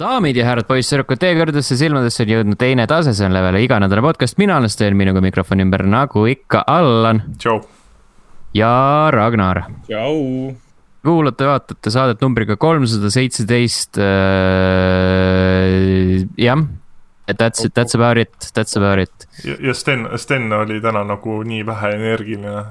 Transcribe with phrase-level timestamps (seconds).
[0.00, 4.02] daamid ja härrad, poisssüdrukud, teie kõrgedesse silmadesse on jõudnud teine tase, see on Levele iganädalane
[4.02, 7.60] podcast, mina olen Sten, minuga mikrofoni ümber nagu ikka Allan tšau.
[8.58, 8.72] ja
[9.14, 9.60] Ragnar.
[9.86, 10.16] tšau.
[11.06, 14.00] kuulate, vaatate saadet numbriga kolmsada seitseteist.
[16.42, 16.66] jah,
[17.30, 19.28] that's it, that's about it, that's about it.
[19.46, 22.64] ja Sten, Sten oli täna nagu nii väheenergiline.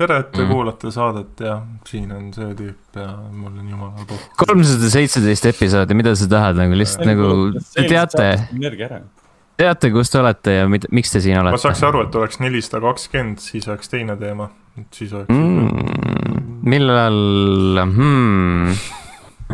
[0.00, 0.46] tere, et te Mm.
[0.46, 0.52] mm.
[0.54, 1.54] kuulate saadet ja
[1.88, 4.28] siin on see tüüp ja mul on jumala pohv.
[4.40, 7.32] kolmsada seitseteist episoodi, mida sa tahad nagu lihtsalt nagu,
[7.74, 9.00] te teate, energia ära.
[9.60, 12.40] teate, kus te olete ja mida, miks te siin ma olete saaks aru, et oleks
[12.40, 14.48] nelisada kakskümmend, siis oleks teine teema.
[14.96, 15.68] siis oleks mm..
[15.68, 16.56] mm,?
[16.70, 18.80] millal hmm,,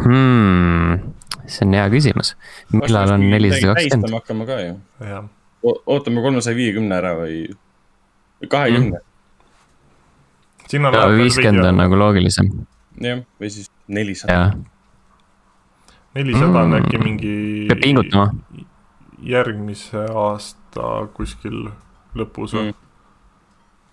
[0.05, 1.11] hmm,
[1.47, 2.37] see on hea küsimus.
[2.77, 4.15] millal on nelisada kakskümmend?
[4.21, 4.79] hakkama ka ju.
[5.67, 7.43] ootame kolmesaja viiekümne ära või,
[8.47, 9.07] kahekümne ja
[10.73, 12.49] viiskümmend on nagu loogilisem,
[13.01, 14.33] jah, või siis nelisada.
[14.33, 14.55] jah.
[16.15, 16.79] nelisada on Mm.
[16.81, 18.31] äkki mingi peab pingutama.
[19.23, 21.69] järgmise aasta kuskil
[22.17, 22.75] lõpus või Mm.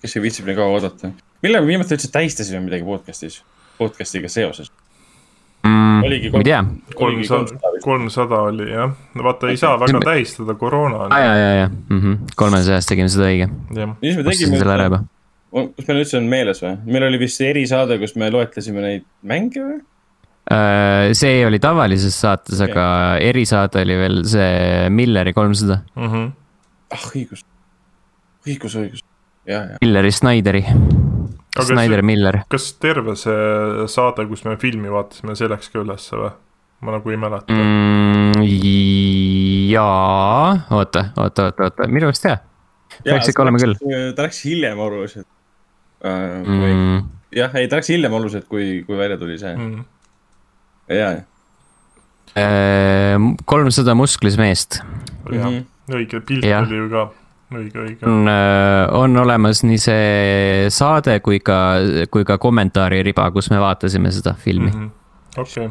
[0.02, 1.11] kes ei viitsib nii kaua oodata.
[1.43, 3.41] millal me viimati üldse tähistasime midagi podcast'is,
[3.80, 4.71] podcast'iga seoses?
[5.63, 6.63] Mm, Oligi ma ei tea,
[6.95, 11.67] kolmsada, kolmsada oli jah, vaata ei saa väga tähistada, koroona on aa ja, ja, ja
[11.69, 12.17] mm -hmm.
[12.35, 14.83] kolmesajast tegime seda õige, jah, mis me tegime selle ära?
[14.83, 15.03] juba.
[15.53, 16.75] Kas meil üldse on meeles või?
[16.89, 19.79] meil oli vist erisaade, kus me loetlesime neid mänge või?
[20.51, 22.85] Äh, see oli tavalises saates, aga
[23.23, 26.09] erisaade oli veel see Milleri kolmsada, mm.
[26.09, 26.31] -hmm.
[26.97, 27.45] ah, õigus,
[28.47, 29.03] õigus, õigus,
[29.47, 29.77] ja, ja.
[29.81, 30.63] Milleri Snyderi,
[31.53, 32.39] Snyder see- Miller.
[32.51, 36.33] kas terve see saade, kus me filmi vaatasime, see läks ka ülesse või?
[36.83, 38.41] ma nagu ei mäleta mm..
[39.71, 42.41] Jaa, oota, oota, oota, oota, minu arust jah.
[43.05, 43.77] Peaks ikka olema küll..
[44.17, 45.42] ta läks hiljem oluliselt uh,.
[46.03, 49.83] Mm, jah, ei, ta läks hiljem oluliselt, kui, kui välja tuli see Mm.
[50.89, 51.21] ja, ja.
[52.35, 54.81] äh, kolmsada musklis meest
[55.31, 56.63] jah Mhm., õige, pilt Jah.
[56.67, 57.05] oli ju ka,
[57.53, 58.08] õige, õige.
[58.08, 58.27] on,
[58.99, 61.58] on olemas nii see saade kui ka,
[62.11, 64.77] kui ka kommentaaririda, kus me vaatasime seda filmi mm.
[64.80, 65.42] Mhm.
[65.43, 65.69] okei,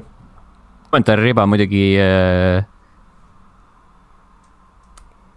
[0.91, 2.65] kommentaaririba muidugi äh,.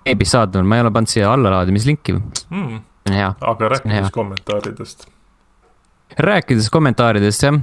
[0.05, 2.13] veebis saadaval, ma ei ole pannud siia allalaadimislinki,
[2.51, 2.67] Mm.
[2.69, 2.81] hea.
[3.05, 3.69] Aga hea.
[3.69, 5.07] rääkides kommentaaridest.
[6.17, 7.59] rääkides kommentaaridest jah,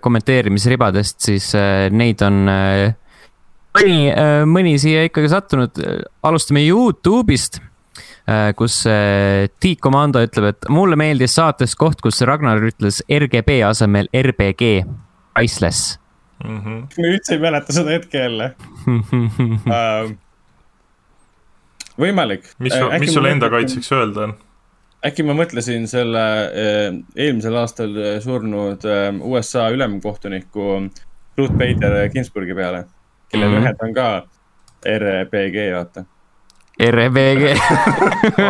[0.00, 2.94] kommenteerimisribadest, siis äh, neid on äh,
[3.76, 4.10] mõni,
[4.46, 5.80] mõni siia ikkagi sattunud,
[6.22, 7.60] alustame Youtube'ist.
[8.56, 14.10] kus äh, Tiit Komando ütleb, et mulle meeldis saates koht, kus Ragnar ütles RGB asemel
[14.10, 14.82] RBG,
[15.34, 15.98] priceless.
[16.44, 16.80] Mm -hmm.
[16.98, 18.54] ma üldse ei mäleta seda hetke jälle
[18.86, 20.10] uh.
[22.00, 22.44] võimalik.
[22.58, 23.50] mis sul, mis sul enda?
[23.52, 24.34] kaitseks öelda on?
[25.06, 30.90] Äkki ma mõtlesin selle uh, eelmisel aastal äh, surnud uh, USA ülemkohtuniku
[31.38, 32.84] Ruth Bader Ginsburgi peale,
[33.30, 33.54] kelle Mhm.
[33.54, 33.64] mm -hmm.
[33.64, 34.26] nimed on ka
[34.98, 36.04] RBG, vaata.
[36.90, 37.42] RBG,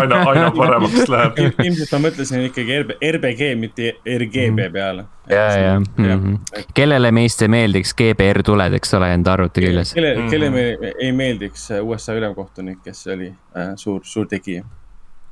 [0.01, 1.37] aina, aina paremaks läheb.
[1.63, 5.05] ilmselt ma mõtlesin ikkagi RB, RBG, mitte RGB peale.
[5.31, 6.65] ja, ja mm, -hmm.
[6.75, 9.95] kellele meist ei meeldiks GBR tuled, eks ole, enda arvuti küljes.
[9.95, 10.27] kelle mm, Mhm.
[10.27, 10.31] -hmm.
[10.31, 14.65] kelle me ei meeldiks USA ülemkohtunik, kes oli äh, suur, suur tegija.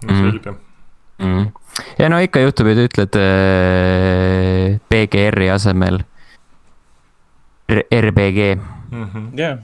[0.09, 0.55] selge.
[1.19, 1.47] mm..
[1.99, 6.03] ja no ikka juhtub, et ütled äh, BGR-i asemel
[7.73, 8.57] R RBG
[8.95, 9.39] Mhm.
[9.39, 9.59] jah,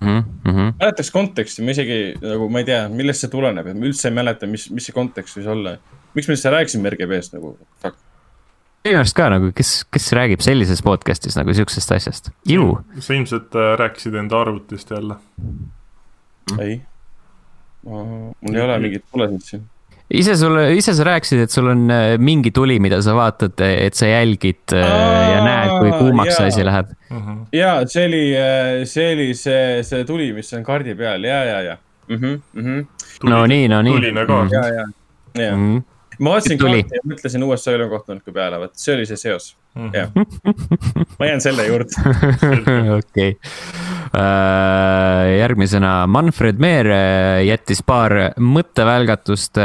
[0.00, 0.24] mm.
[0.44, 0.72] -hmm.
[0.80, 4.16] mäletaks konteksti, ma isegi nagu ma ei tea, millest see tuleneb, et ma üldse ei
[4.16, 5.76] mäleta, mis, mis see kontekst võis olla.
[6.14, 7.96] miks me üldse rääkisime RGB-st nagu, fuck.
[8.84, 12.74] minu arust ka nagu, kes, kes räägib sellises podcast'is nagu siuksest asjast, ju.
[12.98, 15.16] sa ilmselt äh, rääkisid enda arvutist jälle.
[16.60, 16.80] ei.
[17.84, 19.64] mul ei ole mingit tulesid siin.
[20.10, 23.98] Ise sulle, ise sa rääkisid, et sul on äh, mingi tuli, mida sa vaatad, et
[23.98, 26.52] sa jälgid äh, ja Aa, näed, kui kuumaks see jaa.
[26.54, 26.94] asi läheb.
[27.10, 27.40] Mhm.
[27.56, 28.22] ja see oli,
[28.86, 31.76] see oli see, see tuli, mis on kaardi peal ja, ja, ja
[32.08, 32.16] mm.
[32.16, 32.86] -hmm, mm -hmm.
[33.30, 33.92] no nii, no nii.
[33.92, 34.52] tuline kaart.
[34.52, 34.86] ja, ja,
[35.44, 35.56] ja.
[35.56, 35.82] Mm.
[36.18, 39.54] Ma vaatasin kaarti ja mõtlesin USA ülemkohtuniku peale, vot see oli see seos.
[39.76, 39.90] Mhm.
[39.92, 40.10] jah,
[41.18, 41.92] ma jään selle juurde.
[42.98, 43.36] okei.
[45.38, 49.60] järgmisena Manfred Meer äh, jättis paar mõttevälgatust.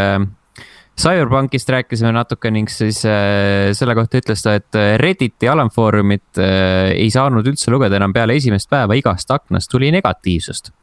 [1.02, 7.08] Cyberpunkist rääkisime natuke ning siis äh, selle kohta ütles ta, et Redditi alamfoorumit äh, ei
[7.14, 10.74] saanud üldse lugeda enam peale esimest päeva, igast aknast tuli negatiivsust.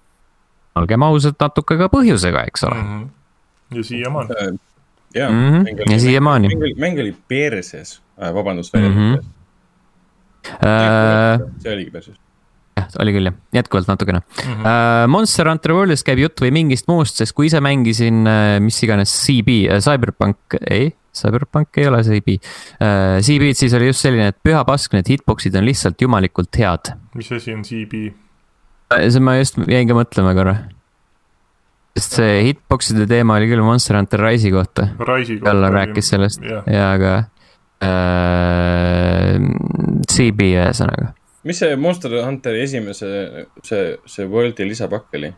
[0.79, 2.81] olgem ausad, natuke ka põhjusega, eks ole.
[2.81, 3.05] Mhm.
[3.77, 4.59] ja siiamaani.
[5.15, 6.49] Ja Mhm, ja siiamaani.
[6.79, 8.83] mäng oli perses, vabandust Mhm.
[8.85, 9.29] väljendust.
[10.63, 12.15] Äh, see oligi perses.
[12.79, 14.55] jah, oli küll jah, jätkuvalt natukene mm.
[14.63, 15.09] -hmm.
[15.11, 19.11] Monster Hunter World'is käib jutt või mingist muust, sest kui ise mängisin äh, mis iganes
[19.27, 20.37] CB, Cyberpunk,
[20.71, 22.39] ei, Cyberpunk ei ole CB.
[23.27, 26.93] CB-d siis oli just selline, et püha pask, need hitbox'id on lihtsalt jumalikult head.
[27.15, 28.13] mis asi on CB?
[29.11, 30.57] see ma just jäin ka mõtlema korra.
[31.99, 34.89] Sest see hitbox'ide teema oli küll Monster Hunter Rise'i kohta,
[35.45, 37.15] Kallar rääkis sellest jah, ja aga
[37.83, 39.39] äh,.
[40.09, 41.13] CB ühesõnaga
[41.49, 43.09] mis see Monster Hunteri esimese,
[43.67, 45.31] see, see World'i lisapakk oli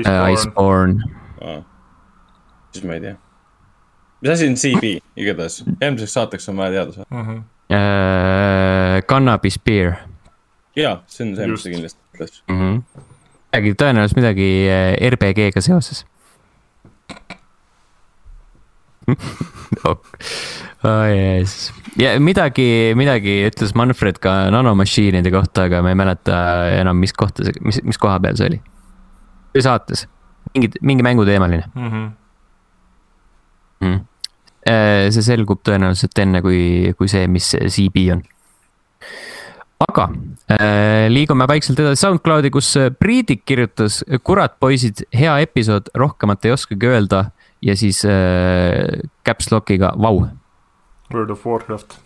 [0.00, 0.94] Iceborne, Iceborne.
[1.42, 1.62] ah.?
[2.72, 3.14] siis ma ei tea.
[4.22, 7.22] mis asi on CB igatahes, järgmiseks saateks on vaja teada saada.
[7.22, 7.46] Mhm.
[7.68, 9.98] Äh, Cannabis Beer
[10.78, 12.42] jaa, see on see, mis ta kindlasti ütles.
[12.48, 12.58] mm.
[12.60, 13.06] -hmm.
[13.48, 16.04] midagi, tõenäoliselt midagi äh, RBG-ga seoses
[19.88, 20.04] ok..
[20.84, 21.72] oh, yes.
[21.96, 26.36] ja midagi, midagi ütles Manfred ka nanomašiinide kohta, aga ma ei mäleta
[26.76, 28.60] enam, mis kohta see, mis, mis koha peal see oli.
[29.56, 30.04] või saates,
[30.54, 32.08] mingi, mingi mänguteemaline Mhm.
[33.86, 34.00] mm..
[35.14, 38.22] see selgub tõenäoliselt enne, kui, kui see, mis CB on.
[39.88, 40.10] aga
[41.12, 46.88] liigume vaikselt edasi SoundCloudi, kus äh, Priidik kirjutas, kurat poisid, hea episood, rohkemat ei oskagi
[46.88, 47.24] öelda
[47.64, 50.24] ja siis äh, caps lock'iga vau.
[51.12, 51.98] World of Warcraft.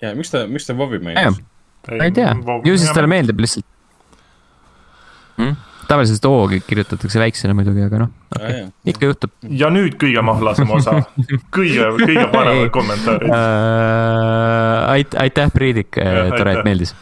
[0.00, 1.40] ja miks ta, miks ta Vovi mainis?
[1.86, 2.34] ma ei tea,
[2.66, 3.64] ju siis talle meeldib lihtsalt
[5.38, 5.54] mm?.
[5.88, 8.10] tavaliselt O-gi kirjutatakse väiksena muidugi, aga noh,
[8.88, 9.32] ikka juhtub
[9.62, 10.98] ja nüüd kõige mahlasem osa,
[11.54, 13.30] kõige, kõige paremad kommentaarid.
[13.30, 14.96] äh,.
[14.96, 16.96] ait-, aitäh, Priidik, tore, et meeldis.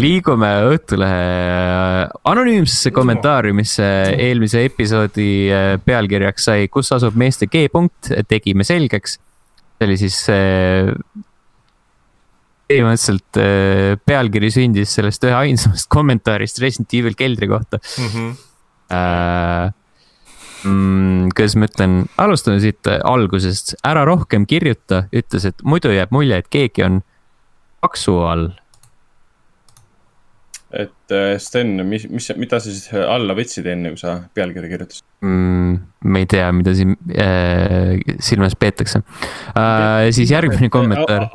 [0.00, 3.86] Liigume Õhtulehe äh, anonüümsesse kommentaariumisse
[4.18, 9.18] eelmise episoodi äh, pealkirjaks sai, kus asub meeste G-punkt, tegime selgeks.
[9.78, 10.90] see oli siis äh,
[12.70, 18.32] põhimõtteliselt äh, pealkiri sündis sellest ühe ainsamast kommentaarist Resident Evil keldri kohta Mhm.
[18.90, 19.70] äh,.
[20.60, 26.10] Mm, kuidas ma ütlen, alustame siit äh, algusest, ära rohkem kirjuta, ütles, et muidu jääb
[26.12, 26.98] mulje, et keegi on
[27.80, 28.50] paksu all.
[30.70, 35.04] Et äh, Sten, mis, mis, mida sa siis alla võtsid enne, kui sa pealkirja kirjutasid?
[35.26, 35.78] mm,.
[36.06, 40.10] ma ei tea, mida siin äh, silmas peetakse äh,.
[40.14, 41.26] siis järgmine kommentaar,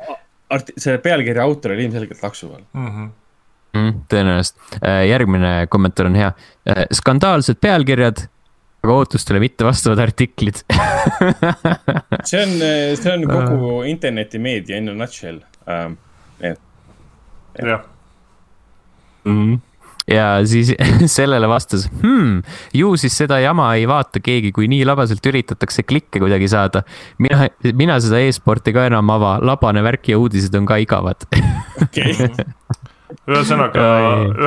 [0.55, 2.63] Art-, selle pealkirja autor oli ilmselgelt laksu all.
[2.77, 3.09] Mhm.
[3.75, 6.85] mm, tõenäoliselt äh,, järgmine kommentaar on hea äh,.
[6.95, 8.23] skandaalsed pealkirjad,
[8.85, 10.61] aga ootustele mitte vastavad artiklid
[12.29, 12.55] see on,
[13.01, 15.99] see on kogu internetimeedia in a nutshell ähm,.
[16.39, 17.83] jah,
[19.25, 19.59] mm..
[20.11, 20.73] ja siis
[21.17, 22.41] sellele vastas hmm,,
[22.73, 26.85] ju siis seda jama ei vaata keegi, kui nii labaselt üritatakse klikke kuidagi saada.
[27.17, 31.27] mina, mina seda e-sporti ka enam ava, labane värk ja uudised on ka igavad
[31.83, 32.15] okei,
[33.31, 33.83] ühesõnaga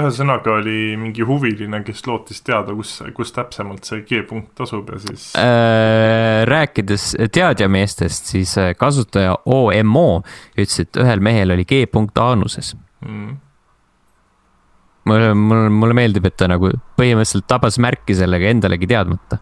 [0.01, 5.31] ühesõnaga oli mingi huviline, kes lootis teada, kus, kus täpsemalt see G-punkt asub ja siis
[5.39, 10.23] Äh, rääkides teadjameestest, siis äh, kasutaja OMO
[10.57, 12.75] ütles, et ühel mehel oli G-punkt aanuses.
[13.07, 13.37] mm,
[15.09, 19.41] mulle, mulle, mulle meeldib, et ta nagu põhimõtteliselt tabas märki sellega endalegi teadmata.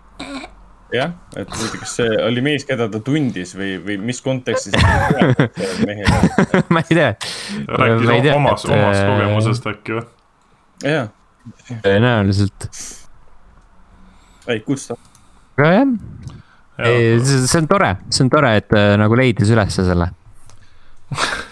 [0.94, 4.76] jah, et kas see oli mees, keda ta tundis või, või mis kontekstis
[6.72, 7.10] ma ei tea.
[7.66, 10.06] rääkis Ma ei tea, omas, et, omast äh, kogemusest äkki või?
[10.86, 11.10] jah,
[11.82, 12.70] tõenäoliselt,
[14.52, 15.00] ei kutsuta.
[15.58, 15.96] aga jah
[16.76, 20.10] Ei, see see on tore, see on tore, et äh, nagu leidis ülesse selle.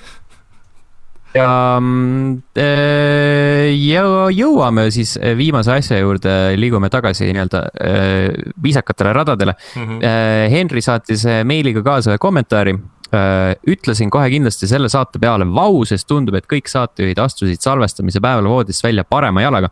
[1.35, 1.51] ja
[1.81, 2.39] mm,
[3.75, 8.29] jõu- jõuame siis viimase asja juurde, liigume tagasi nii-öelda äh,
[8.63, 9.57] viisakatele radadele.
[9.77, 10.03] Mhm.
[10.03, 12.79] Äh, Henry saatis meiliga kaasa ühe kommentaari.
[13.71, 18.49] ütlesin kohe kindlasti selle saate peale vau, sest tundub, et kõik saatejuhid astusid salvestamise päeval
[18.51, 19.69] voodist välja parema jalaga.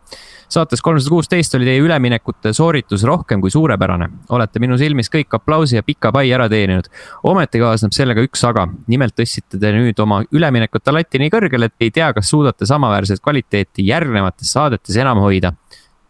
[0.53, 4.09] Saates kolmsada kuusteist oli teie üleminekute sooritus rohkem kui suurepärane.
[4.29, 6.89] olete minu silmis kõik aplausi ja pika pai ära teeninud.
[7.29, 8.67] ometi kaasneb sellega üks aga.
[8.87, 13.23] nimelt tõstsite te nüüd oma üleminekute lati nii kõrgele, et ei tea, kas suudate samaväärset
[13.23, 15.53] kvaliteeti järgnevates saadetes enam hoida.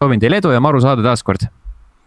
[0.02, 1.48] soovin teile edu ja maru saade taaskord.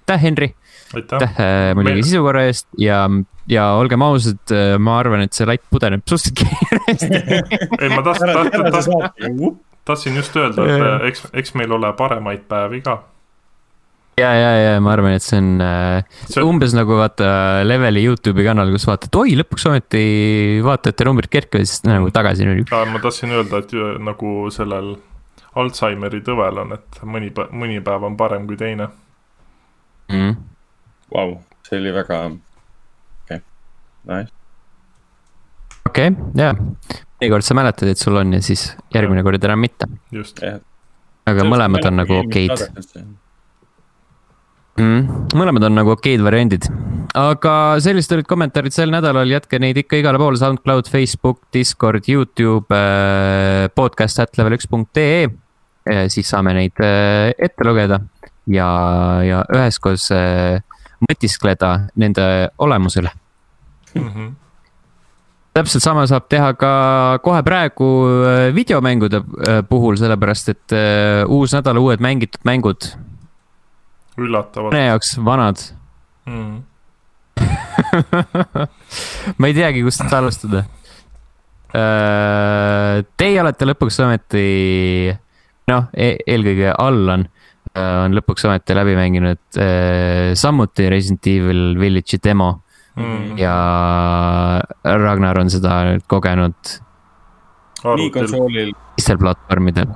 [0.02, 0.54] aitäh, Henry,
[0.96, 3.06] aitäh, äh, muidugi sisukorra eest ja,
[3.50, 7.10] ja olgem ausad, ma arvan, et see latt pudeneb suhteliselt kiiresti.
[7.82, 9.58] ei ma tahtsin, tahtsin, ta tahtsin.
[9.88, 10.96] Tahtsin just öelda, et Jaa.
[10.98, 12.98] äh, eks, eks meil ole paremaid päevi ka.
[14.18, 17.28] ja, ja, ja ma arvan, et see on äh, See on- umbes nagu vaata
[17.68, 20.02] Leveli Youtube'i kanal, kus vaatad, oi, lõpuks ometi
[20.66, 22.72] vaatajate numbrid kerkivad, siis nagu tagasi nüüd.
[22.72, 24.96] ma tahtsin öelda, et ju, nagu sellel
[25.58, 28.90] Alžeimeri tõvel on, et mõni, mõni päev on parem kui teine.
[30.14, 30.36] Mm.
[31.14, 31.32] Vau,
[31.66, 32.20] see oli väga,
[33.26, 33.40] okei,
[34.12, 34.32] nice.
[35.90, 36.52] okei, ja,
[37.18, 40.42] mõnikord sa mäletad, et sul on ja siis järgmine kord enam mitte, just,
[41.28, 42.54] aga mõlemad on nagu okeid.
[44.78, 45.34] mm,.
[45.38, 46.70] mõlemad on nagu okeid variandid.
[47.18, 52.74] aga sellised olid kommentaarid sel nädalal, jätke neid ikka igale poole, SoundCloud, Facebook, Discord, Youtube
[52.76, 55.28] äh,, podcast at level üks punkt ee.
[56.12, 58.02] siis saame neid äh, ette lugeda
[58.52, 58.68] ja,
[59.24, 60.60] ja üheskoos äh,
[61.08, 62.26] mõtiskleda nende
[62.58, 63.12] olemuse üle
[63.94, 64.10] mm.
[64.10, 64.36] -hmm.
[65.58, 66.72] Täpselt sama saab teha ka
[67.26, 67.90] kohe praegu
[68.28, 69.24] äh, videomängude
[69.70, 70.78] puhul, sellepärast et
[71.34, 72.94] uus nädal, uued mängitud mängud.
[74.18, 74.72] üllatavad.
[74.72, 75.62] mõne jaoks vanad
[76.30, 76.58] mm.
[79.38, 80.64] ma ei teagi, kust alustada.
[83.22, 84.46] Teie olete lõpuks ometi
[85.68, 87.26] noh e, eelkõige Allan
[87.74, 92.54] äh, on lõpuks ometi läbi mänginud äh, samuti Resident Evil Village'i demo
[92.98, 93.38] mm..
[93.42, 93.54] ja
[94.84, 96.76] Ragnar on seda nüüd kogenud.
[97.84, 98.74] nii konsoolil.
[98.98, 99.94] teistel platvormidel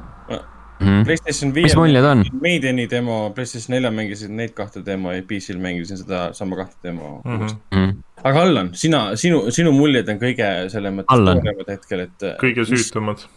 [0.82, 1.04] mm..
[1.08, 1.70] PlayStation viiel.
[1.70, 2.24] mis muljed on?
[2.44, 7.20] Maideni demo, PlayStation neljal mängisin neid kahte demo ja PC-l mängisin seda sama kahte demo
[7.26, 7.38] mm.
[7.38, 7.60] -hmm.
[7.72, 8.00] Mm -hmm.
[8.24, 12.28] aga Allan, sina, sinu, sinu muljed on kõige selles mõttes suuremad hetkel, et.
[12.42, 13.28] kõige süütumad.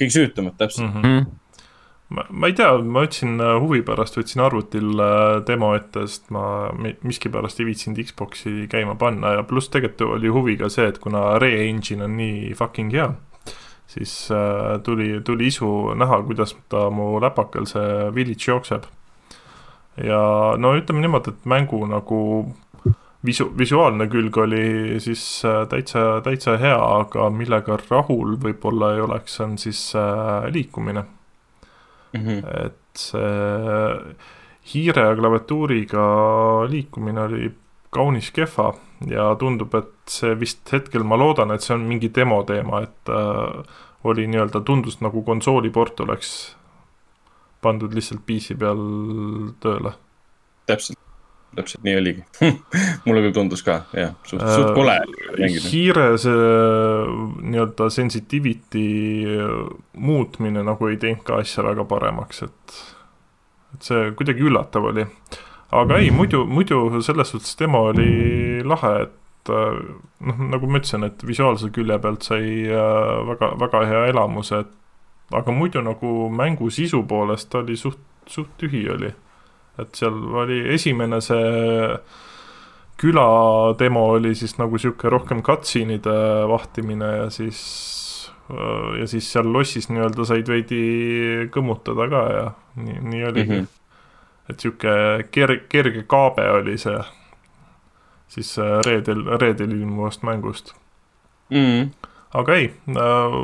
[0.00, 1.02] kõige süütumad, täpselt mm.
[1.02, 1.45] -hmm
[2.08, 6.30] ma, ma ei tea, ma võtsin äh, huvi pärast, võtsin arvutil äh, demo ette, sest
[6.34, 11.00] ma miskipärast ei viitsinud Xbox'i käima panna ja pluss tegelikult oli huvi ka see, et
[11.02, 13.08] kuna Re-Engine on nii fucking hea,
[13.90, 18.86] siis äh, tuli, tuli isu näha, kuidas ta mu läpakal see Village jookseb.
[20.04, 20.20] ja
[20.60, 22.20] no ütleme niimoodi, et mängu nagu
[23.26, 25.24] visu-, visuaalne külg oli siis
[25.70, 29.88] täitsa, täitsa hea, aga millega rahul võib-olla ei oleks, on siis
[30.52, 31.06] liikumine
[32.12, 32.20] mm.
[32.20, 32.66] -hmm.
[32.66, 34.16] et see
[34.72, 36.04] hiire ja klaviatuuriga
[36.68, 37.54] liikumine oli
[37.90, 38.74] kaunis kehva
[39.06, 43.12] ja tundub, et see vist hetkel, ma loodan, et see on mingi demo teema, et
[43.12, 43.62] äh,
[44.04, 46.56] oli nii-öelda, tundus nagu konsooliport oleks
[47.62, 48.82] pandud lihtsalt PC peal
[49.60, 49.92] tööle.
[50.66, 51.05] täpselt
[51.56, 52.24] täpselt nii oligi
[53.06, 54.96] mulle küll tundus ka, jah, suht, suht kole
[55.36, 55.64] mängida.
[55.70, 56.36] hiire see
[57.52, 58.86] nii-öelda sensitivity
[59.96, 62.78] muutmine nagu ei teinud ka asja väga paremaks, et,
[63.76, 65.06] et see kuidagi üllatav oli.
[65.76, 71.22] aga ei, muidu, muidu selles suhtes demo oli lahe, et noh, nagu ma ütlesin, et
[71.26, 77.02] visuaalse külje pealt sai äh, väga, väga hea elamuse, et aga muidu nagu mängu sisu
[77.08, 79.12] poolest ta oli suht, suht tühi oli
[79.78, 81.98] et seal oli esimene see
[82.96, 83.26] küla
[83.78, 86.16] demo oli siis nagu sihuke rohkem cutscene'ide
[86.48, 87.60] vahtimine ja siis
[89.00, 90.80] ja siis seal lossis nii-öelda said veidi
[91.52, 92.44] kõmmutada ka ja
[92.78, 93.64] nii, nii oligi mm.
[93.64, 94.50] -hmm.
[94.50, 94.92] et sihuke
[95.34, 96.98] kerge, kerge kaabe oli see
[98.28, 98.54] siis
[98.86, 100.72] reedel, reedel ilmuvast mängust
[101.50, 101.56] mm.
[101.56, 101.90] -hmm.
[102.34, 103.36] aga ei äh,,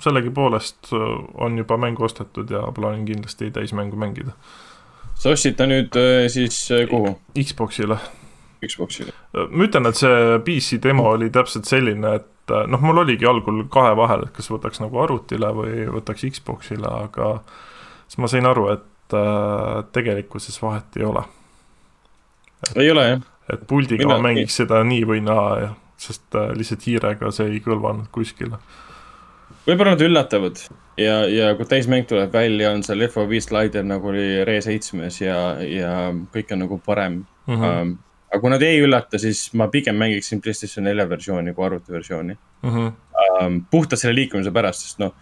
[0.00, 0.92] sellegipoolest
[1.34, 4.36] on juba mäng ostetud ja plaanin kindlasti täismängu mängida
[5.18, 7.14] sa ostsid ta nüüd äh, siis äh, kuhu?
[7.38, 7.98] Xbox'ile.
[8.64, 9.12] Xbox'ile.
[9.50, 13.64] ma ütlen, et see PC demo oli täpselt selline, et äh, noh, mul oligi algul
[13.72, 17.36] kahe vahel, et kas võtaks nagu arvutile või võtaks Xbox'ile, aga
[18.06, 21.24] siis ma sain aru, et äh, tegelikkuses vahet ei ole.
[22.76, 23.24] ei ole jah.
[23.52, 27.62] et puldiga Mina, mängiks seda nii või naa ja, sest äh, lihtsalt hiirega see ei
[27.64, 28.60] kõlvanud kuskile
[29.66, 30.60] võib-olla nad üllatavad
[31.00, 35.92] ja, ja kui täismäng tuleb välja, on seal FOV slider nagu oli Re7-s ja, ja
[36.34, 37.54] kõik on nagu parem mm.
[37.54, 37.82] -hmm.
[37.82, 37.98] Um,
[38.30, 42.70] aga kui nad ei üllata, siis ma pigem mängiksin PlayStation 4 versiooni kui arvutiversiooni mm.
[42.70, 42.92] -hmm.
[43.34, 45.14] Um, puhtalt selle liikumise pärast, sest noh,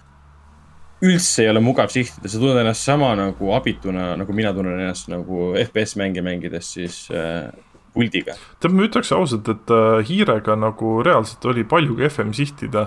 [1.03, 5.09] üldse ei ole mugav sihtida, sa tunned ennast sama nagu abituna, nagu mina tunnen ennast
[5.09, 7.51] nagu FPS mänge mängides siis äh,
[7.95, 8.35] puldiga.
[8.61, 12.87] tead, ma ütleks ausalt, et äh, hiirega nagu reaalselt oli palju kehvem sihtida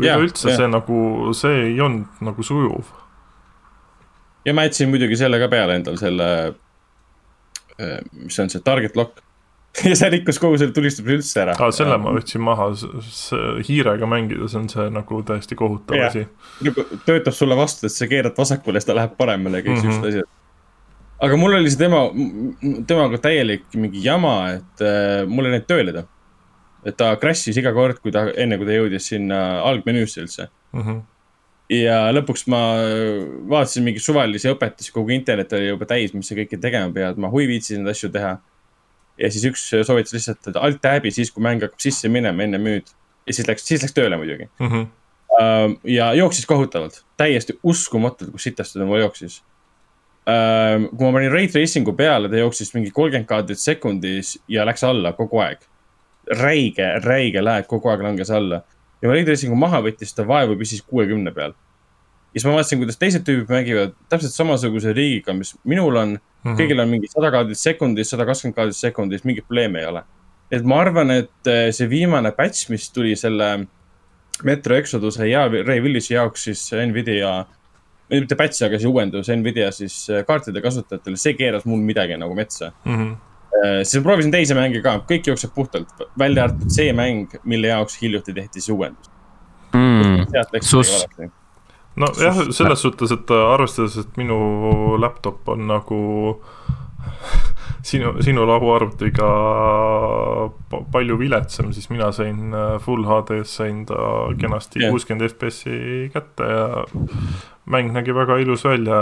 [0.00, 1.00] üleüldse see nagu,
[1.36, 2.88] see ei olnud nagu sujuv.
[4.46, 6.28] ja ma jätsin muidugi selle ka peale endal, selle,
[7.80, 9.22] äh, mis on see target lock
[9.90, 11.56] ja see rikkus kogu selle tulistuse üldse ära.
[11.60, 12.70] aa, selle ma võtsin maha,
[13.66, 16.24] hiirega mängides on see nagu täiesti kohutav asi.
[16.64, 19.82] nagu töötab sulle vastu, et sa keerad vasakule, siis ta läheb paremale ja kõik mm
[19.82, 20.00] -hmm.
[20.00, 20.32] siuksed asjad.
[21.28, 22.02] aga mul oli see tema,
[22.86, 26.06] temaga täielik mingi jama, et äh, mul ei läinud tööle ta
[26.86, 30.82] et ta crash'is iga kord, kui ta, enne kui ta jõudis sinna algmenüüsse üldse mm.
[30.82, 31.00] -hmm.
[31.74, 32.60] ja lõpuks ma
[33.54, 37.32] vaatasin mingeid suvalisi õpetusi, kogu internet oli juba täis, mis sa kõike tegema pead, ma
[37.32, 38.36] huvi viitsisin neid asju teha.
[39.18, 42.60] ja siis üks soovitas lihtsalt, et alt tab'i siis, kui mäng hakkab sisse minema enne
[42.62, 42.94] müüd.
[43.26, 44.70] ja siis läks, siis läks tööle muidugi mm.
[44.70, 45.76] -hmm.
[45.90, 49.42] ja jooksis kohutavalt, täiesti uskumatult, kus sitasti ta mul jooksis
[50.26, 55.12] kui ma panin Ray Tracing'u peale, ta jooksis mingi kolmkümmend kaadrit sekundis ja läks alla
[55.14, 55.60] kogu aeg
[56.30, 58.62] räige, räige lag kogu aeg langes alla.
[59.02, 61.54] ja kui Raytracingu maha võttis, ta vaevu püsis kuuekümne peal.
[62.34, 66.18] ja siis ma vaatasin, kuidas teised tüübid mängivad täpselt samasuguse riigiga, mis minul on mm.
[66.44, 66.58] -hmm.
[66.60, 70.02] kõigil on mingi sada kaadrit sekundis, sada kakskümmend kaadrit sekundis, mingit probleemi ei ole.
[70.50, 73.66] et ma arvan, et eh, see viimane patch, mis tuli selle
[74.44, 77.46] Metro Exoduse ja Ray Village'i jaoks, siis Nvidia
[78.10, 82.34] mitte patch, aga see uuendus Nvidia siis äh, kaartide kasutajatele, see keeras mul midagi nagu
[82.34, 82.72] metsa.
[82.84, 82.96] mm.
[82.96, 83.16] -hmm.
[83.82, 87.98] Siis ma proovisin teisi mänge ka, kõik jookseb puhtalt, välja arvatud see mäng, mille jaoks
[88.02, 89.10] hiljuti tehti see uuendus.
[89.72, 90.26] mm..
[90.60, 91.06] Sus-
[91.96, 96.00] nojah, selles suhtes, et arvestades, et minu laptop on nagu
[97.88, 99.28] sinu, sinu lahuarvutiga
[100.70, 103.98] pa- palju viletsam, siis mina sain äh, full HD-s sain ta
[104.40, 106.84] kenasti kuuskümmend FPS-i kätte ja
[107.66, 108.98] mäng nägi väga ilus välja,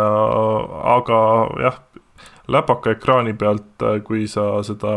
[0.96, 1.20] aga
[1.64, 1.80] jah,
[2.48, 4.92] läpaka ekraani pealt, kui sa seda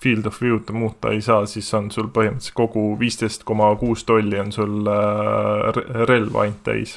[0.00, 4.38] field of view'd muuta ei saa, siis on sul põhimõtteliselt kogu viisteist koma kuus tolli
[4.40, 6.94] on sul äh, re- relva ainult täis.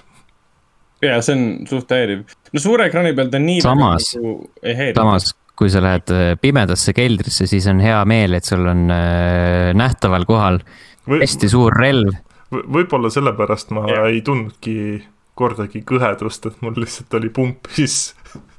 [1.04, 2.24] ja see on suht häiriv.
[2.54, 3.62] no suure ekraani pealt on nii.
[3.66, 8.64] Samas- nagu samas, kui sa lähed äh, pimedasse keldrisse, siis on hea meel, et sul
[8.72, 10.62] on äh, nähtaval kohal
[11.10, 12.16] või hästi suur relv.
[12.54, 14.08] või- võib-olla sellepärast ma Jah.
[14.08, 15.04] ei tundnudki
[15.36, 18.14] kordagi kõhedust, et mul lihtsalt oli pump siis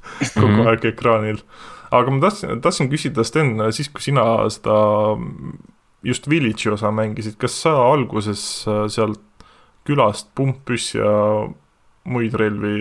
[0.39, 0.67] kogu Mhm.
[0.67, 1.41] aeg ekraanil.
[1.91, 4.75] aga ma tahtsin, tahtsin küsida, Sten, siis kui sina seda
[6.03, 9.21] just Village'i osa mängisid, kas sa alguses äh, sealt
[9.85, 11.47] külast pumppüssi ja
[12.05, 12.75] muid relvi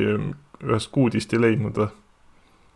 [0.65, 1.91] ühest kuudist ei leidnud või?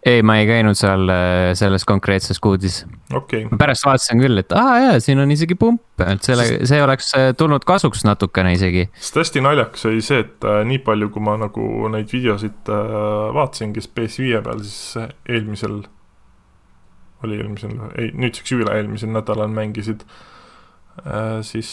[0.07, 2.81] ei, ma ei käinud seal äh, selles konkreetses kuudis.
[3.14, 6.81] okay., ma pärast vaatasin küll, et aa jaa, siin on isegi pump, et selle, see
[6.83, 8.87] oleks äh, tulnud kasuks natukene isegi.
[8.95, 12.73] sest hästi naljakas oli see, et äh, nii palju, kui ma nagu neid videosid
[13.35, 15.81] vaatasin, kes PS5 peal siis eelmisel,
[17.26, 20.07] oli eelmisel, ei nüüdseks üle-eelmisel nädalal mängisid
[21.47, 21.69] siis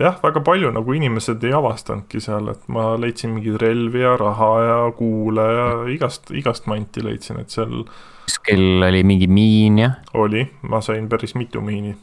[0.00, 4.50] jah, väga palju nagu inimesed ei avastanudki seal, et ma leidsin mingeid relvi ja raha
[4.64, 7.84] ja kuule ja igast, igast manti leidsin, et seal
[8.24, 11.94] kuskil oli mingi miin ja, oli, ma sain päris mitu miini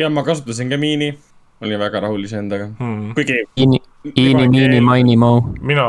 [0.00, 1.12] ja ma kasutasin ka miini,
[1.60, 3.14] olin väga rahul iseendaga, hmm..
[3.14, 3.36] kuigi.
[3.58, 3.80] iini,
[4.16, 5.40] iini, miini, maini, mau.
[5.60, 5.86] mina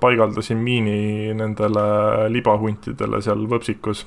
[0.00, 1.86] paigaldasin miini nendele
[2.30, 4.04] libahuntidele seal võpsikus.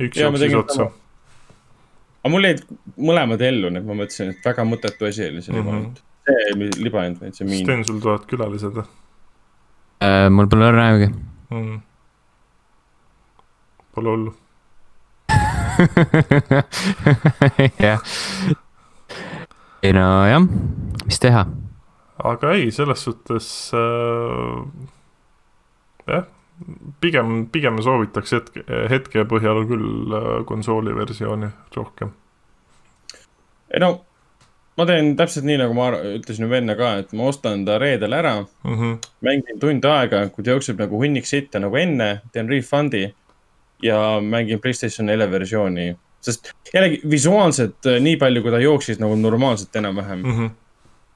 [0.00, 0.90] üks jooksis otsa.
[2.22, 2.60] Aga mul jäid
[2.98, 5.62] mõlemad ellu, nii et ma mõtlesin, et väga mõttetu asi oli see Mhm.
[5.62, 6.02] libahunt.
[6.26, 7.64] see ei libahund, vaid see miin.
[7.66, 8.86] Sten, sul tulevad külalised või
[10.02, 11.08] Äh, mul pole õrna aimugi.
[11.50, 11.80] mm.?
[13.94, 14.32] Pole hullu.
[17.82, 18.00] jah.
[19.82, 20.42] ei no jah,
[21.06, 21.42] mis teha.
[22.32, 23.78] aga ei, selles suhtes äh,
[26.10, 26.24] jah,
[27.00, 32.12] pigem, pigem soovitaks hetke, hetke põhjal küll äh, konsooli versiooni rohkem
[33.72, 33.92] ei no,
[34.78, 38.16] ma teen täpselt nii, nagu ma ütlesin juba enne ka, et ma ostan ta reedel
[38.16, 38.78] ära, mm.
[38.78, 39.10] -hmm.
[39.26, 43.06] mängin tund aega, kui ta jookseb nagu hunnik sitta nagu enne, teen refund'i
[43.82, 45.96] ja mängin Playstation 4 versiooni.
[46.22, 50.50] sest jällegi visuaalselt äh, nii palju, kui ta jooksis nagu normaalselt enam-vähem Mm -hmm.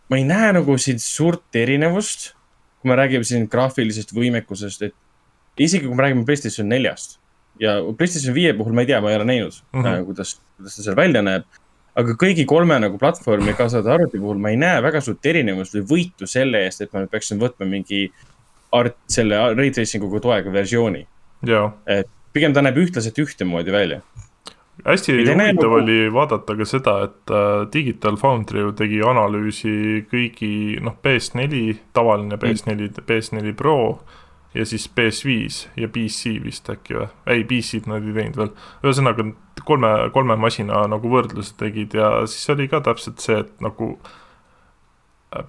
[0.08, 2.34] ma ei näe nagu siin suurt erinevust,
[2.80, 4.94] kui me räägime siin graafilisest võimekusest, et
[5.64, 7.18] isegi kui me räägime Playstation neljast
[7.60, 9.82] ja Playstation viie puhul ma ei tea, ma ei ole näinud mm.
[9.82, 10.04] -hmm.
[10.04, 11.44] kuidas, kuidas ta seal välja näeb.
[11.96, 15.74] aga kõigi kolme nagu platvormi, kaasa arvatud arvuti puhul ma ei näe väga suurt erinevust
[15.74, 18.10] või võitu selle eest, et ma nüüd peaksin võtma mingi
[18.72, 21.06] art, selle ray tracing uga toega versiooni.
[21.46, 21.72] jaa
[22.36, 24.02] pigem ta näeb ühtlaselt ühtemoodi välja.
[24.84, 30.76] hästi huvitav nagu- oli vaadata ka seda, et äh, Digital Foundry ju tegi analüüsi kõigi
[30.84, 33.78] noh, PS4, tavaline PS4, PS4 Pro
[34.54, 38.52] ja siis PS5 ja PC vist äkki või, ei PC-d nad ei teinud veel.
[38.84, 39.26] ühesõnaga
[39.64, 43.96] kolme, kolme masina nagu võrdluse tegid ja siis oli ka täpselt see, et nagu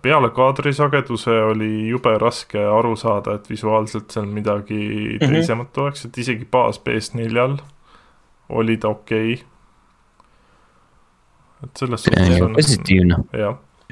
[0.01, 4.79] peale kaadrisageduse oli jube raske aru saada, et visuaalselt seal midagi
[5.21, 5.33] Mhm.
[5.33, 7.57] teisemat oleks, et isegi baas PS4-l
[8.49, 9.45] oli ta okei okay..
[11.63, 13.23] et selles see on positiivne.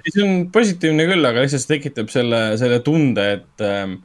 [0.09, 3.99] see on positiivne küll, aga lihtsalt see tekitab selle, selle tunde, et ähm,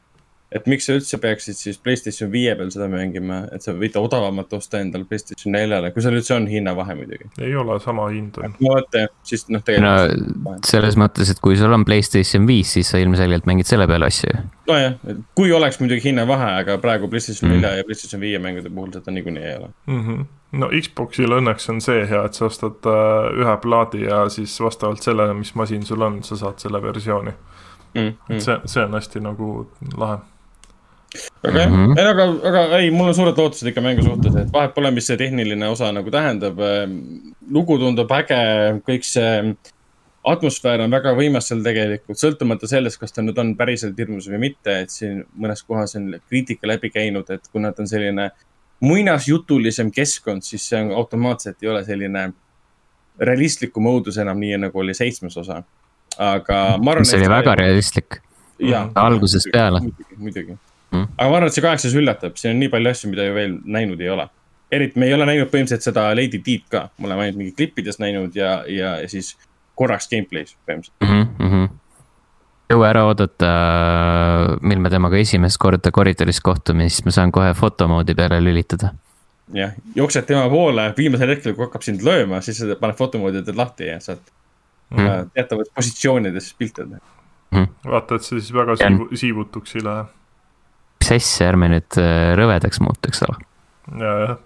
[0.53, 4.53] et miks sa üldse peaksid siis Playstation viie peal seda mängima, et sa võid odavamat
[4.57, 7.29] osta endale Playstation neljale, kui seal üldse on hinnavahe muidugi.
[7.43, 8.57] ei ole sama hind on.
[8.61, 10.71] no vot, siis noh, no tegelikult.
[10.71, 14.33] selles mõttes, et kui sul on Playstation viis, siis sa ilmselgelt mängid selle peale asju
[14.33, 14.43] ju.
[14.73, 14.99] nojah,
[15.37, 17.55] kui oleks muidugi hinnavahe, aga praegu PlayStation Mm.
[17.55, 19.69] nelja ja PlayStation viie mängude puhul seda niikuinii ei ole.
[19.87, 20.25] Mm -hmm.
[20.53, 25.03] no Xboxil õnneks on see hea, et sa ostad äh, ühe plaadi ja siis vastavalt
[25.03, 27.31] sellele, mis masin sul on, sa saad selle versiooni.
[27.95, 30.19] Mm, et see, see on hästi nagu lahe.
[31.45, 31.99] okei, Mhm.
[31.99, 35.07] ei aga, aga ei, mul on suured lootused ikka mängu suhtes, et vahet pole, mis
[35.07, 36.59] see tehniline osa nagu tähendab.
[37.51, 38.41] lugu tundub äge,
[38.87, 39.57] kõik see
[40.27, 44.39] atmosfäär on väga võimas seal tegelikult, sõltumata sellest, kas ta nüüd on päriselt hirmus või
[44.45, 48.31] mitte, et siin mõnes kohas on kriitika läbi käinud, et kuna ta on selline
[48.85, 52.31] muinasjutulisem keskkond, siis see on automaatselt ei ole selline
[53.21, 55.63] realistlikum õudus enam nii, nagu oli seitsmes osa.
[56.19, 57.05] aga ma arvan.
[57.05, 58.21] see oli väga realistlik.
[58.95, 59.81] algusest peale.
[59.81, 60.70] muidugi, muidugi mm..
[60.91, 63.59] Aga ma arvan, et see kaheksas üllatab, siin on nii palju asju, mida ju veel
[63.65, 64.29] näinud ei ole.
[64.71, 67.99] eriti me ei ole näinud põhimõtteliselt seda Lady Deed ka, me oleme ainult mingi klippides
[67.99, 69.37] näinud ja, ja, ja siis
[69.75, 71.51] korraks gameplay's põhimõtteliselt mm.
[71.51, 71.69] -hmm.
[72.71, 73.53] jõua ära oodata,
[74.63, 78.95] mil me temaga esimest korda koridoris kohtume, siis ma saan kohe fotomoodi peale lülitada
[79.55, 83.91] jah, jooksed tema poole, viimasel hetkel, kui hakkab sind lööma, siis paned fotomoodi, teed lahti
[83.91, 84.23] ja saad
[84.95, 85.33] mm.
[85.35, 87.03] teatavates positsioonides pilte teha
[87.51, 87.67] mm..
[87.85, 90.05] vaata, et see siis väga siivu, siivutuks ei lähe.
[91.01, 93.39] Mis asja, ärme nüüd äh, rõvedaks muutu, eks ole.
[94.01, 94.37] ja, jah,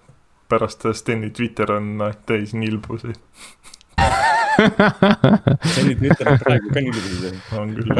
[0.53, 3.15] pärast Steni Twitter on täis nilbusi
[5.73, 7.35] Steni Twitter on praegu ka nilbusi.
[7.59, 7.91] on küll.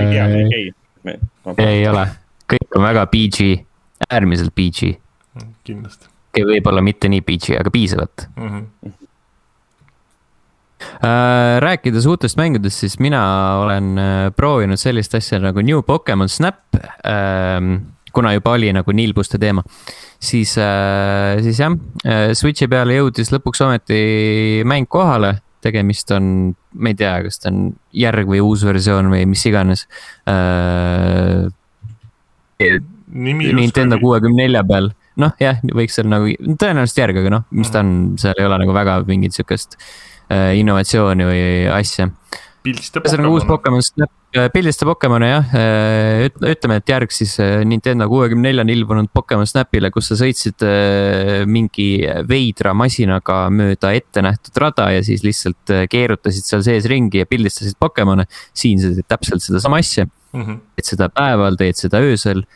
[0.00, 0.72] ei
[1.04, 1.18] me
[1.58, 2.08] ei ei ole,
[2.48, 3.52] kõik on väga PG,
[4.08, 4.94] äärmiselt PG.
[5.64, 6.08] kindlasti.
[6.34, 8.48] võib-olla mitte nii PG, aga piisavalt mm.
[8.48, 9.13] -hmm Äh,
[11.60, 13.22] rääkides uutest mängudest, siis mina
[13.62, 16.76] olen äh, proovinud sellist asja nagu New Pokemon Snap.
[17.06, 17.74] Ähm,
[18.14, 19.64] kuna juba oli nagu nilbuste teema,
[20.22, 21.74] siis, äh, siis jah,
[22.38, 27.70] Switch'i peale jõudis lõpuks ometi mäng kohale tegemist on, ma ei tea, kas ta on
[27.96, 29.86] järg või uus versioon või mis iganes
[30.30, 31.48] äh,.
[33.14, 34.88] Nintendo kuuekümne nelja peal,
[35.20, 38.58] noh jah, võiks seal nagu, tõenäoliselt järg, aga noh, mis ta on, seal ei ole
[38.62, 42.08] nagu väga mingit sihukest äh, Äh, innovatsiooni või asja.
[42.64, 47.36] ühesõnaga uus Pokemon Snap, äh, pildista Pokemone jah, äh, ütleme, et järg siis
[47.68, 50.64] Nintendo kuuekümne neljani ilmunud Pokemon Snapile, kus sa sõitsid
[51.50, 51.88] mingi
[52.28, 58.24] veidra masinaga mööda ettenähtud rada ja siis lihtsalt keerutasid seal sees ringi ja pildistasid Pokemone.
[58.54, 60.60] siin sa teed täpselt sedasama asja mm, -hmm.
[60.76, 62.46] teed seda päeval, teed seda öösel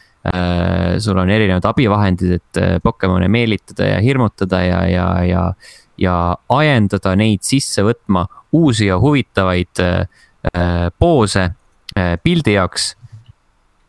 [0.98, 5.42] sul on erinevad abivahendid, et Pokemone meelitada ja hirmutada ja, ja, ja
[5.98, 10.06] ja ajendada neid sisse võtma uusi ja huvitavaid äh,
[10.98, 12.94] poose äh, pildi jaoks.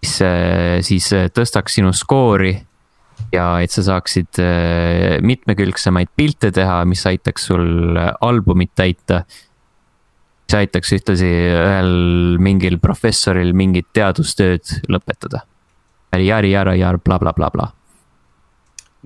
[0.02, 2.54] mis äh, siis tõstaks sinu skoori
[3.34, 4.40] ja et sa saaksid
[5.22, 9.24] mitmekülgsemaid pilte teha, mis aitaks sul albumit täita.
[10.48, 15.44] mis aitaks ühtlasi ühel mingil professoril mingit teadustööd lõpetada.
[16.16, 17.79] jari-jara-jar bla, bla, blablabla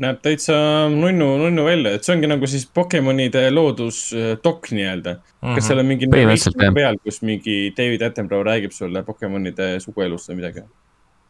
[0.01, 0.55] näeb täitsa
[0.89, 5.19] nunnu, nunnu välja, et see ongi nagu siis Pokemonide loodusdokk äh, nii-öelda mm.
[5.21, 5.55] -hmm.
[5.55, 10.63] kas seal on mingi peal, kus mingi David Attenborough räägib sulle Pokemonide suguelust või midagi?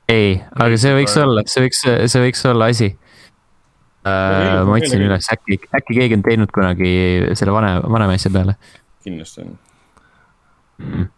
[0.10, 1.82] ei, aga see võiks olla, see võiks,
[2.14, 4.62] see võiks olla asi uh,.
[4.70, 6.94] ma otsin üles, äkki, äkki keegi on teinud kunagi
[7.34, 8.56] selle vane, vanema asja peale.
[9.04, 9.58] kindlasti on
[10.78, 11.10] mm..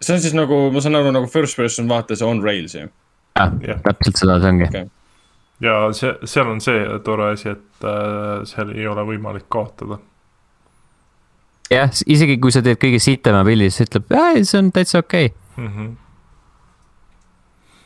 [0.00, 2.88] see on siis nagu, ma saan aru, nagu first person vaates on rails ju?
[3.38, 3.54] jah,
[3.86, 4.90] täpselt seda see ongi okay
[5.62, 10.00] ja see, seal on see tore asi, et äh, seal ei ole võimalik kaotada.
[11.72, 15.64] jah, isegi kui sa teed kõige sitema pildi, siis ütleb, see on täitsa okei okay.
[15.64, 15.70] mm.
[15.76, 15.94] -hmm.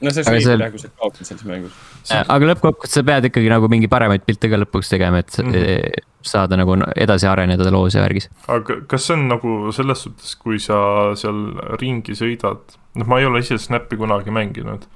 [0.01, 1.79] no see oleks õige jah, kui sa kaotad selles mängus.
[2.17, 6.11] aga lõppkokkuvõttes sa pead ikkagi nagu mingi paremaid pilte ka lõpuks tegema, et mm -hmm.
[6.33, 8.31] saada nagu edasi areneda loos ja värgis.
[8.49, 13.27] aga kas see on nagu selles suhtes, kui sa seal ringi sõidad, noh, ma ei
[13.27, 14.89] ole ise Snappi kunagi mänginud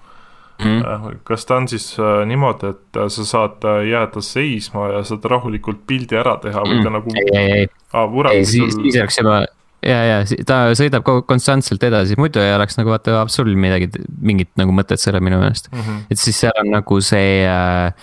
[0.65, 1.21] mm.
[1.25, 5.87] kas ta on siis äh, niimoodi, et äh, sa saad jääda seisma ja saad rahulikult
[5.87, 6.99] pildi ära teha või ta mm.
[6.99, 7.17] nagu.
[7.17, 9.41] ei, ei, ei ei siis, siis oleks juba
[9.87, 14.75] ja, ja ta sõidab konstantselt edasi, muidu ei oleks nagu vaata absoluutselt midagi, mingit nagu
[14.77, 15.81] mõtet sellel minu meelest mm.
[15.81, 16.03] -hmm.
[16.11, 17.95] et siis seal on nagu see äh,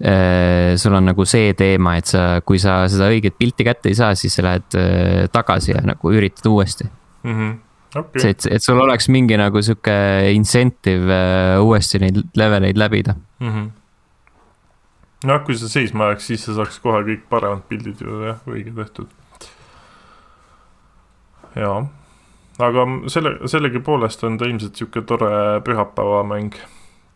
[0.00, 3.98] äh, sul on nagu see teema, et sa, kui sa seda õiget pilti kätte ei
[3.98, 6.88] saa, siis sa lähed äh, tagasi ja nagu üritad uuesti
[7.22, 7.32] mm.
[7.32, 7.54] -hmm
[7.96, 8.22] okay..
[8.22, 9.96] see, et, et sul oleks mingi nagu sihuke
[10.34, 13.52] incentive uh, uuesti neid leveleid läbida mm.
[13.52, 13.68] -hmm.
[15.30, 18.74] noh, kui sa seisma jääks, siis sa saaks kohe kõik paremad pildid ju jah, õige
[18.76, 19.08] tehtud.
[21.56, 21.80] jaa,
[22.68, 26.54] aga selle, sellegipoolest on ta ilmselt sihuke tore pühapäevamäng.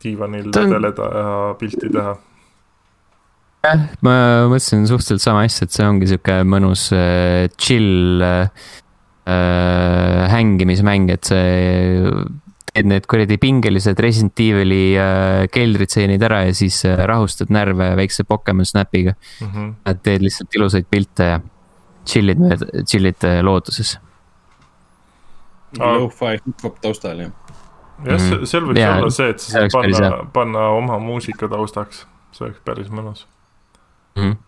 [0.03, 0.53] diivanil on...
[0.57, 2.17] vedeleda ja pilti teha
[3.67, 4.15] jah, ma
[4.49, 8.71] mõtlesin suhteliselt sama asja, et see ongi sihuke mõnus uh, chill uh,
[9.29, 12.11] äh, hängimismäng, et see
[12.71, 18.25] teed need kuradi pingelised Resident Evil'i äh, keldritseenid ära ja siis äh, rahustad närve väikse
[18.25, 19.49] Pokemon Snapiga mm.
[19.49, 19.99] -hmm.
[20.03, 21.41] teed lihtsalt ilusaid pilte ja
[22.07, 23.99] chill'id mööda, chill'id äh, looduses.
[25.79, 27.33] Lo-fi hip-hop taustal jah.
[28.05, 28.45] jah, mhm.
[28.45, 32.63] seal võiks ja, olla see, et sa saad panna, panna oma muusika taustaks, see oleks
[32.65, 33.27] päris mõnus
[34.17, 34.23] mm.
[34.23, 34.39] -hmm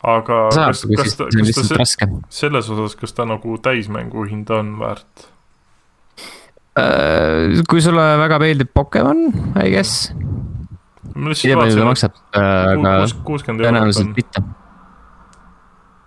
[0.00, 2.08] aga Saab, kas, kas ta, kas ta se
[2.42, 5.28] selles osas, kas ta nagu täismängu hinda on väärt?
[6.80, 9.26] Äh, kui sulle väga meeldib Pokemon,
[9.58, 10.10] I guess.
[10.10, 12.94] ei tea, palju ta maksab, äh, aga
[13.50, 14.44] tõenäoliselt mitte.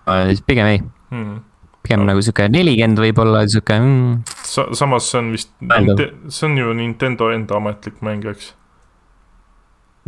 [0.10, 1.36] Äh, pigem ei hmm..
[1.84, 6.74] pigem nagu sihuke nelikümmend võib-olla sihuke mm, Sa-, samas see on vist, see on ju
[6.76, 8.52] Nintendo enda ametlik mäng, eks?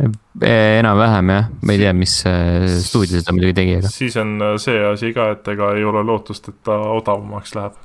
[0.00, 4.36] Eh, enam-vähem jah, ma ei tea, mis äh, stuudio seda muidugi tegi, aga siis on
[4.42, 7.76] äh, see asi ka, et ega ei ole lootust, et ta odavamaks läheb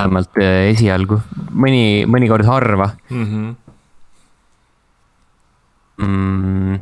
[0.00, 1.20] vähemalt äh, esialgu,
[1.52, 3.26] mõni, mõnikord harva mm.
[3.26, 3.54] -hmm.
[6.06, 6.80] mm..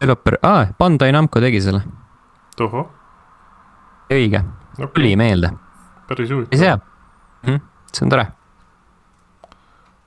[0.00, 1.84] developer, aa, Bandai Namco tegi selle,
[2.56, 2.86] tohoh,
[4.10, 4.44] õige,
[4.78, 5.52] okei tuli okay., meelde,
[6.08, 6.58] päris ei huvitav.
[6.58, 6.76] tea
[7.46, 7.60] mm,,
[7.92, 8.26] see on tore.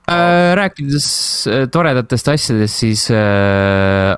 [0.08, 1.06] Rääkides
[1.48, 4.12] äh, toredatest asjadest, siis äh,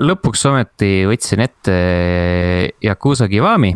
[0.00, 1.76] lõpuks ometi võtsin ette
[2.84, 3.70] Yakuusa Kiwami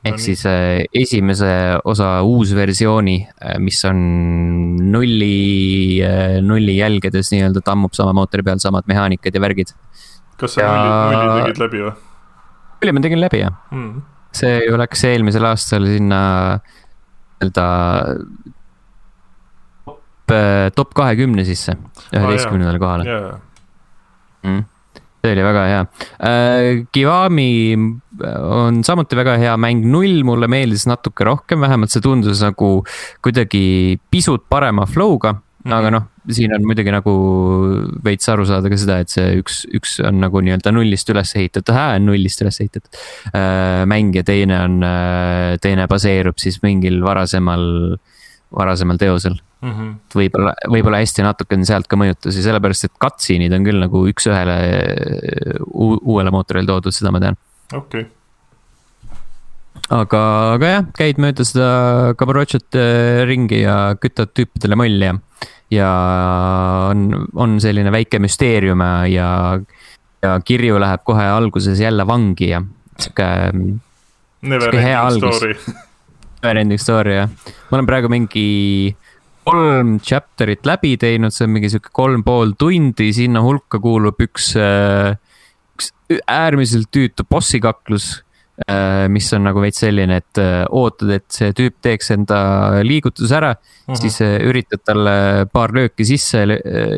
[0.00, 0.24] ehk Nonii.
[0.24, 1.50] siis äh, esimese
[1.84, 3.16] osa uusversiooni,
[3.62, 4.00] mis on
[4.90, 6.00] nulli,
[6.42, 9.74] nulli jälgedes nii-öelda tammub sama mootori peal samad mehaanikad ja värgid.
[10.40, 11.94] kas sa Ja- nulli, nulli tegid läbi või
[12.80, 14.02] küll ma tegin läbi jah, mm.?
[14.32, 16.20] see ju läks eelmisel aastal sinna
[17.40, 17.66] nii-öelda
[20.30, 21.76] top, top kahekümne sisse,
[22.12, 23.34] üheteistkümnendale kohale jaa,
[24.46, 24.62] mm..
[25.20, 26.86] see oli väga hea äh,.
[26.92, 27.50] Kiwami
[28.40, 32.80] on samuti väga hea mäng, null mulle meeldis natuke rohkem, vähemalt see tundus nagu
[33.24, 35.42] kuidagi pisut parema flow'ga mm.
[35.64, 35.76] -hmm.
[35.78, 37.14] aga noh, siin on muidugi nagu
[38.04, 41.74] veits aru saada ka seda, et see üks, üks on nagu nii-öelda nullist üles ehitatud,
[42.04, 43.00] nullist üles ehitatud
[43.34, 44.80] äh, mäng ja teine on,
[45.60, 47.96] teine baseerub siis mingil varasemal,
[48.56, 49.72] varasemal teosel mm.
[49.72, 49.90] -hmm.
[50.14, 54.56] võib-olla, võib-olla hästi natuke on sealt ka mõjutusi, sellepärast et cutscene'id on küll nagu üks-ühele
[55.66, 57.38] uu- uuele mootorile toodud, seda ma tean.
[57.72, 58.08] okei okay.,
[59.90, 60.22] aga,
[60.56, 61.70] aga jah, käid mööda seda
[62.18, 65.12] Kabarotšot äh, ringi ja kütad tüüpidele molli
[65.70, 65.90] ja,
[66.90, 69.28] on, on selline väike müsteerium ja,
[70.22, 72.64] ja, kirju läheb kohe alguses jälle vangi ja
[72.98, 73.30] sihuke
[74.42, 75.54] Never ending story.
[76.40, 77.28] Neverending story jah,
[77.68, 78.44] ma olen praegu mingi
[79.44, 84.54] kolm chapter'it läbi teinud, see on mingi sihuke kolm pool tundi, sinna hulka kuulub üks,
[84.56, 85.92] üks
[86.24, 88.22] äärmiselt tüütu bossi kaklus.
[89.08, 92.40] mis on nagu veits selline, et äh, ootad, et see tüüp teeks enda
[92.84, 93.62] liigutuse ära mm.
[93.88, 94.00] -hmm.
[94.02, 96.44] siis äh, üritad talle paar lööki sisse,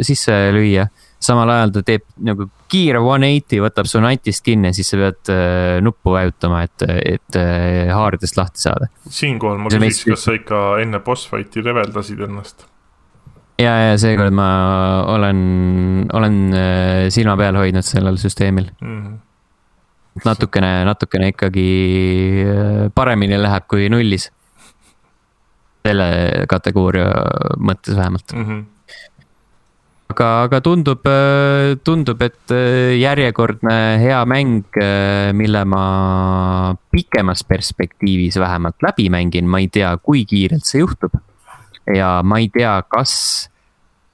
[0.02, 0.88] sisse lüüa.
[1.22, 5.32] Samal ajal ta teeb nagu kiire one eighty, võtab su natist kinni, siis sa pead
[5.32, 8.90] äh, nuppu vajutama, et, et äh, haaridest lahti saada.
[9.08, 12.66] siinkohal ma küsiks, kas sa ikka enne boss fight'i leveldasid ennast?
[13.62, 14.48] ja, ja seekord ma
[15.12, 15.42] olen,
[16.12, 18.70] olen äh, silma peal hoidnud sellel süsteemil.
[18.80, 19.18] Mm.
[20.26, 21.68] natukene, natukene ikkagi
[22.44, 24.30] äh, paremini läheb kui nullis.
[25.82, 27.08] selle kategooria
[27.58, 28.32] mõttes vähemalt.
[28.32, 28.64] Mm -hmm.
[30.12, 31.08] aga, aga tundub,
[31.84, 34.78] tundub, et äh, järjekordne hea mäng,
[35.36, 35.84] mille ma
[36.92, 41.16] pikemas perspektiivis vähemalt läbi mängin, ma ei tea, kui kiirelt see juhtub.
[41.90, 43.14] ja ma ei tea, kas,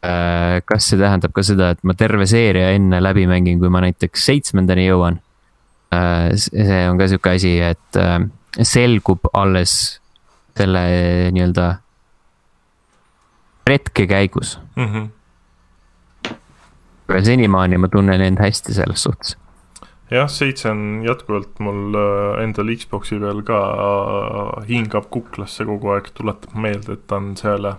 [0.01, 4.25] kas see tähendab ka seda, et ma terve seeria enne läbi mängin, kui ma näiteks
[4.31, 5.21] seitsmendani jõuan.
[6.39, 8.21] see on ka sihuke asi, et äh,
[8.63, 10.01] selgub alles
[10.59, 10.83] selle
[11.35, 11.69] nii-öelda
[13.69, 15.09] retke käigus Mm -hmm.
[17.09, 19.37] Aga senimaani ma tunnen end hästi selles suhtes.
[20.11, 26.13] jah, seitse on jätkuvalt mul äh, endal Xbox'i peal ka äh, hingab kuklasse kogu aeg,
[26.17, 27.77] tuletab meelde, et ta on seal ja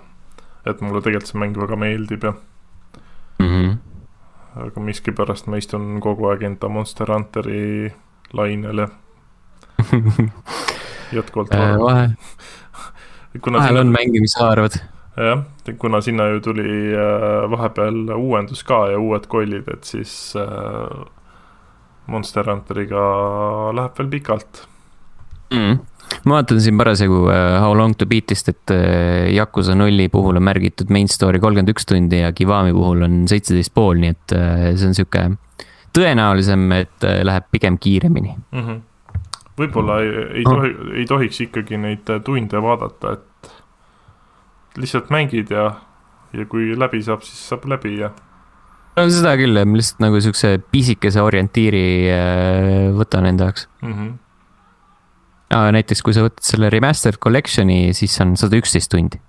[0.67, 2.37] et mulle tegelikult see mäng väga meeldib ja
[3.39, 3.75] Mm -hmm.
[4.61, 7.93] aga miskipärast ma istun kogu aeg enda Monster Hunteri
[8.33, 8.87] lainel ja
[11.17, 12.09] jätkuvalt Äh, vahel
[13.33, 14.71] sinna, on mängimishaarvad.
[15.19, 15.43] jah,
[15.77, 21.05] kuna sinna ju tuli äh, vahepeal uuendus ka ja uued kollid, et siis äh,
[22.09, 23.03] Monster Hunteriga
[23.75, 24.65] läheb veel pikalt.
[25.53, 25.79] Mm.
[26.29, 28.73] ma vaatan siin parasjagu uh, How long to beat'ist, et
[29.33, 33.73] Yakuza nulli puhul on märgitud main story kolmkümmend üks tundi ja Kiwami puhul on seitseteist
[33.73, 35.23] pool, nii et see on sihuke
[35.97, 38.35] tõenäolisem, et läheb pigem kiiremini.
[38.51, 38.61] mm.
[38.61, 38.81] -hmm.
[39.57, 40.53] võib-olla ei, ei Oh.
[40.53, 43.28] tohi, ei tohiks ikkagi neid tunde vaadata, et
[44.79, 45.69] lihtsalt mängid ja,
[46.33, 48.11] ja kui läbi saab, siis saab läbi ja
[48.97, 53.67] no seda küll, ma lihtsalt nagu siukse pisikese orientiiri uh, võtan enda jaoks.
[53.81, 53.93] mm.
[53.93, 54.11] -hmm.
[55.55, 59.21] aga näiteks, kui sa võtad selle remastered collection'i, siis on sada üksteist tundi.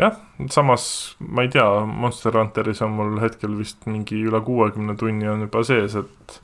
[0.00, 0.16] jah,
[0.50, 5.44] samas ma ei tea, Monster Hunteris on mul hetkel vist mingi üle kuuekümne tunni on
[5.44, 6.40] juba sees, et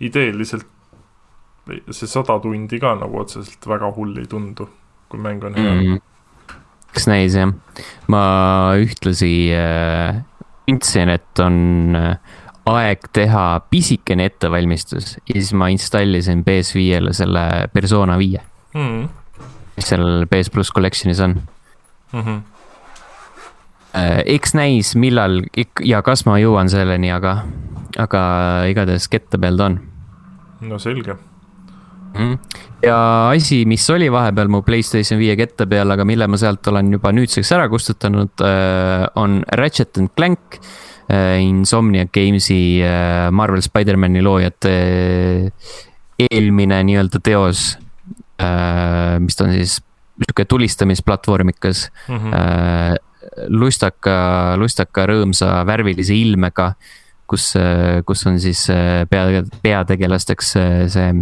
[0.00, 0.68] ideeliselt
[1.90, 4.68] see sada tundi ka nagu otseselt väga hull ei tundu,
[5.10, 5.86] kui mäng on hea mm.
[5.86, 6.58] mm..
[6.94, 7.52] kas näis jah,
[8.10, 8.22] ma
[8.80, 10.20] ühtlasi äh,
[10.68, 12.36] tundsin, et on äh,
[12.70, 17.44] aeg teha pisikene ettevalmistus ja siis ma installisin PS5-le selle
[17.74, 18.42] persona viie
[18.74, 19.08] mm..
[19.76, 21.40] mis seal PS pluss collection'is on.
[22.12, 22.40] Mm -hmm.
[24.26, 25.42] eks näis, millal
[25.84, 27.44] ja kas ma jõuan selleni, aga,
[27.98, 28.22] aga
[28.70, 29.80] igatahes kette peal ta on
[30.60, 31.16] no selge.
[32.18, 32.36] mm..
[32.86, 32.98] ja
[33.30, 37.12] asi, mis oli vahepeal mu Playstation viie kette peal, aga mille ma sealt olen juba
[37.16, 38.46] nüüdseks ära kustutanud,
[39.20, 40.60] on Ratchet and Clank.
[41.10, 44.74] Insomnia Games'i äh, Marvel Spider-man'i loojate
[45.50, 45.72] äh,
[46.22, 47.72] eelmine nii-öelda teos.
[49.18, 49.80] mis ta on siis
[50.20, 52.34] sihuke tulistamisplatvormikas Mm -hmm.
[52.34, 52.94] äh,
[53.48, 56.72] lustaka, lustaka rõõmsa värvilise ilmega,
[57.26, 57.54] kus,
[58.06, 61.12] kus on siis äh, pea, peategelasteks äh, see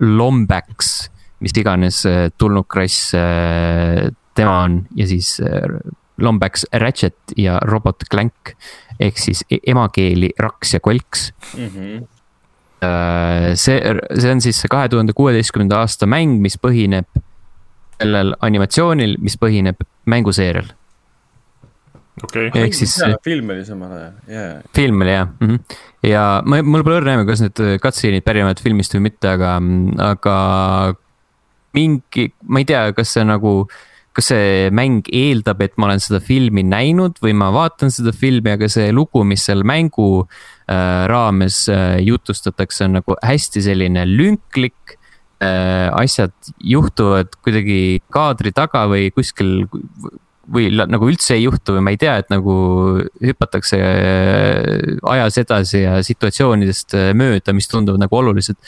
[0.00, 5.78] Lombax, mis iganes äh, tulnukrass äh, tema on ja siis äh,
[6.18, 8.54] Lombax Ratchet ja robot Clank
[9.00, 11.66] ehk siis e- emakeeli Raks ja Kolks mm.
[11.66, 12.06] -hmm.
[13.56, 13.80] See,
[14.20, 17.08] see on siis see kahe tuhande kuueteistkümnenda aasta mäng, mis põhineb
[17.96, 20.68] sellel animatsioonil, mis põhineb mänguseerial.
[22.24, 24.52] okei, ehk siis film oli samal ajal, jaa.
[24.76, 25.48] film oli jah mm.
[25.50, 25.80] -hmm.
[26.08, 29.58] ja ma, mul pole õrna aimu, kas need cutscene'id pärinevad filmist või mitte, aga,
[30.12, 30.38] aga
[31.76, 33.52] mingi, ma ei tea, kas see nagu,
[34.16, 38.54] kas see mäng eeldab, et ma olen seda filmi näinud või ma vaatan seda filmi,
[38.56, 44.96] aga see lugu, mis seal mängu äh, raames äh, jutustatakse, on nagu hästi selline lünklik
[45.44, 45.92] äh,.
[45.92, 46.32] asjad
[46.64, 49.68] juhtuvad kuidagi kaadri taga või kuskil
[50.52, 52.56] või nagu üldse ei juhtu või ma ei tea, et nagu
[53.22, 58.60] hüpatakse äh, ajas edasi ja situatsioonidest äh, mööda, mis tunduvad nagu olulised.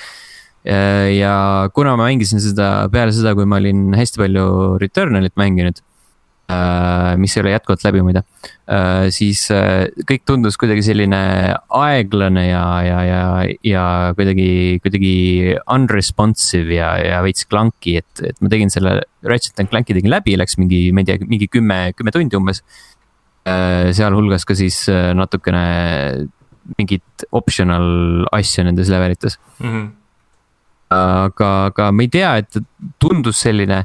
[0.69, 4.47] ja kuna ma mängisin seda peale seda, kui ma olin hästi palju
[4.83, 5.79] Returnalit mänginud,
[7.21, 8.23] mis ei ole jätkuvalt läbi muide,
[9.13, 11.19] siis äh, kõik tundus kuidagi selline
[11.77, 13.25] aeglane ja, ja, ja,
[13.69, 13.85] ja
[14.17, 15.13] kuidagi, kuidagi
[15.75, 18.97] unresponsive ja, ja veits clunky, et, et ma tegin selle
[19.29, 22.65] Ratchet and Clanki tegin läbi, läks mingi, ma ei tea, mingi kümme, kümme tundi umbes.
[23.97, 26.29] sealhulgas ka siis äh, natukene
[26.77, 29.39] mingit optional asju nendes levelites.
[29.61, 29.69] mm.
[29.69, 29.87] -hmm.
[30.97, 32.61] aga, aga ma ei tea, et
[32.99, 33.85] tundus selline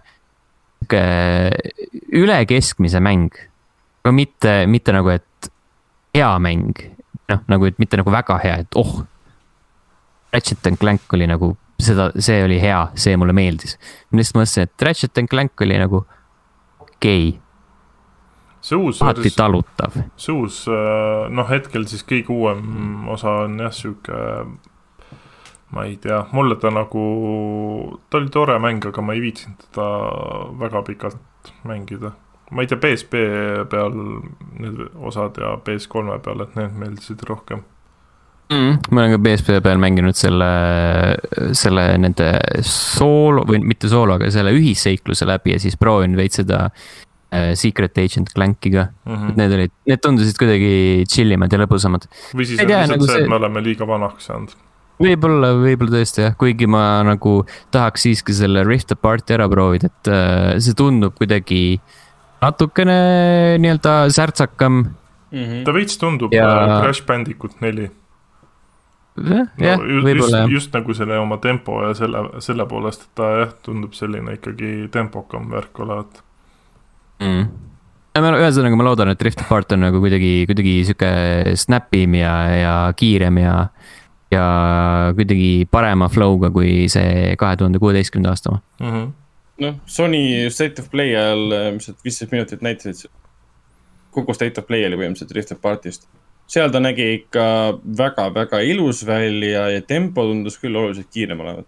[0.83, 3.31] sihuke üle keskmise mäng.
[4.03, 5.51] aga mitte, mitte nagu, et
[6.13, 6.75] hea mäng,
[7.31, 9.03] noh nagu, et mitte nagu väga hea, et oh.
[10.33, 13.77] Ratchet and Clank oli nagu seda, see oli hea, see mulle meeldis.
[14.11, 16.03] ma lihtsalt mõtlesin, et Ratchet and Clank oli nagu
[16.81, 17.39] okei okay,,
[18.61, 19.95] see uus vers-, talutav.
[20.17, 24.19] see uus, noh, hetkel siis kõige uuem osa on jah, sihuke
[25.73, 27.03] ma ei tea, mulle ta nagu,
[28.09, 29.87] ta oli tore mäng, aga ma ei viitsinud teda
[30.61, 32.13] väga pikalt mängida.
[32.51, 33.21] ma ei tea, PSP
[33.69, 33.95] peal
[34.61, 37.63] need osad ja PS3 peal, et need meeldisid rohkem.
[38.53, 38.83] mm,.
[38.91, 40.51] ma olen ka PSP peal mänginud selle,
[41.57, 42.29] selle nende
[42.67, 47.97] soolo või mitte soolo, aga selle ühisseikluse läbi ja siis proovinud veits seda äh, Secret
[47.97, 49.09] Agent Clanki ka mm.
[49.09, 49.31] Mm -hmm.
[49.31, 49.37] -hmm.
[49.41, 50.75] Need olid, need tundusid kuidagi
[51.09, 52.05] chill imad ja lõbusamad.
[52.35, 54.53] või siis on lihtsalt nagu see- et me oleme liiga vanaks saanud.
[55.03, 57.41] võib-olla, võib-olla tõesti jah, kuigi ma nagu
[57.73, 61.79] tahaks siiski selle Rift Apart'i ära proovida, et äh, see tundub kuidagi
[62.43, 62.99] natukene
[63.63, 64.85] nii-öelda särtsakam.
[65.33, 65.65] Mm -hmm.
[65.65, 66.79] ta veits tundub Ja- ja...
[66.81, 67.89] Crash Bandicoot neli
[69.17, 70.51] jah no,, jah, võib-olla just, jah.
[70.51, 74.89] just nagu selle oma tempo ja selle, selle poolest, et ta jah, tundub selline ikkagi
[74.93, 76.23] tempokam värk olevat.
[77.21, 77.43] mm..
[78.17, 81.11] ühesõnaga, ma loodan, et Rift Apart on nagu kuidagi, kuidagi sihuke
[81.59, 83.57] snap im ja, ja kiirem ja,
[84.33, 84.45] ja
[85.17, 88.61] kuidagi parema flow'ga kui see kahe tuhande kuueteistkümnenda aasta oma.
[88.81, 89.11] Mm -hmm.
[89.65, 91.45] noh, Sony State of Play ajal,
[91.77, 93.11] mis need viisteist minutit näitasid,
[94.11, 96.07] kogu State of Play oli põhimõtteliselt Rift Apartist.
[96.47, 97.43] seal ta nägi ikka
[97.97, 101.65] väga-väga ilus välja ja tempo tundus küll oluliselt kiirem olevat.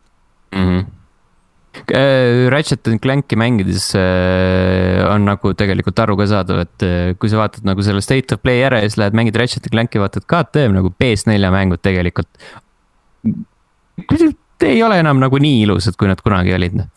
[0.56, 0.66] mm.
[0.68, 0.86] -hmm.
[2.50, 7.42] Ratchet and Clanki mängides äh, on nagu tegelikult aru ka saadav, et äh, kui sa
[7.42, 10.28] vaatad nagu selle State of Play ära ja siis lähed mängid Ratchet and Clanki, vaatad
[10.30, 12.30] KTM nagu PS4 mängud tegelikult.
[14.66, 16.80] ei ole enam nagu nii ilusad, kui nad kunagi olid.
[16.80, 16.88] noh.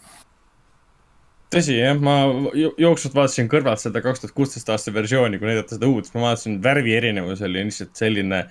[1.53, 2.21] tõsi jah, ma
[2.57, 6.29] jo- jooksvalt vaatasin kõrvalt seda kaks tuhat kuusteist aasta versiooni, kui näidata seda uut, ma
[6.29, 8.45] vaatasin värvi erinevus oli lihtsalt selline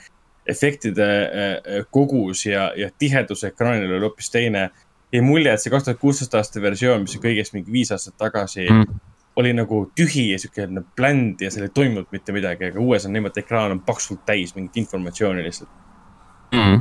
[0.47, 4.69] efektide äh, kogus ja, ja tihedus ekraanil oli hoopis teine.
[5.13, 8.17] Jäi mulje, et see kaks tuhat kuusteist aasta versioon, mis on kõigest mingi viis aastat
[8.19, 8.99] tagasi mm.,
[9.37, 13.13] oli nagu tühi ja siukene bländ ja seal ei toimunud mitte midagi, aga uues on
[13.13, 15.69] niimoodi, ekraan on paksult täis mingit informatsiooni lihtsalt.
[16.55, 16.79] mm..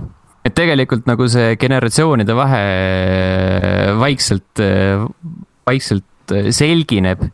[0.49, 2.63] et tegelikult nagu see generatsioonide vahe
[4.01, 4.65] vaikselt,
[5.69, 7.29] vaikselt selgineb.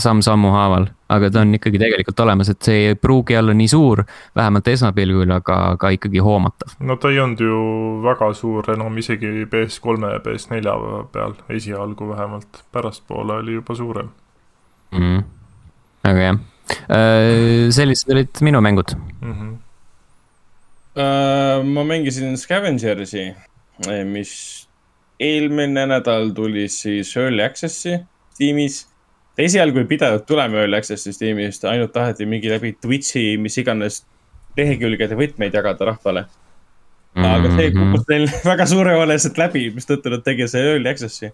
[0.00, 4.04] Samm-sammu haaval, aga ta on ikkagi tegelikult olemas, et see ei pruugi olla nii suur,
[4.36, 6.76] vähemalt esmapilgul, aga, aga ikkagi hoomatav.
[6.80, 7.60] no ta ei olnud ju
[8.04, 10.76] väga suur enam isegi PS3 ja PS4
[11.12, 14.08] peal, esialgu vähemalt, pärastpoole oli juba suurem
[14.92, 15.00] mm.
[15.00, 15.22] -hmm.
[16.04, 16.38] väga hea,
[16.88, 19.32] äh, sellised olid minu mängud mm.
[19.32, 19.54] -hmm.
[20.94, 23.34] Uh, ma mängisin Scavengersi,
[24.06, 24.68] mis
[25.18, 27.98] eelmine nädal tuli siis Early Access'i
[28.38, 28.84] tiimis
[29.38, 34.02] esialgu ei pidanud tulema Early Access'ist tiimist, ainult taheti mingi läbi Twitch'i, mis iganes
[34.58, 36.26] lehekülgede võtmeid jagada rahvale.
[37.14, 37.78] aga see mhm.
[37.78, 41.32] kukkus neil väga suurejooneliselt läbi, mistõttu nad tegid see Early Access'i.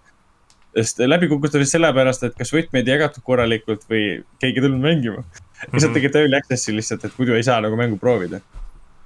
[0.77, 4.05] sest läbi kukkus ta vist sellepärast, et kas võtmeid ei jagatud korralikult või
[4.41, 5.25] keegi ei tulnud mängima.
[5.73, 5.97] lihtsalt mhm.
[5.99, 8.41] tegid Early Access'i lihtsalt, et muidu ei saa nagu mängu proovida.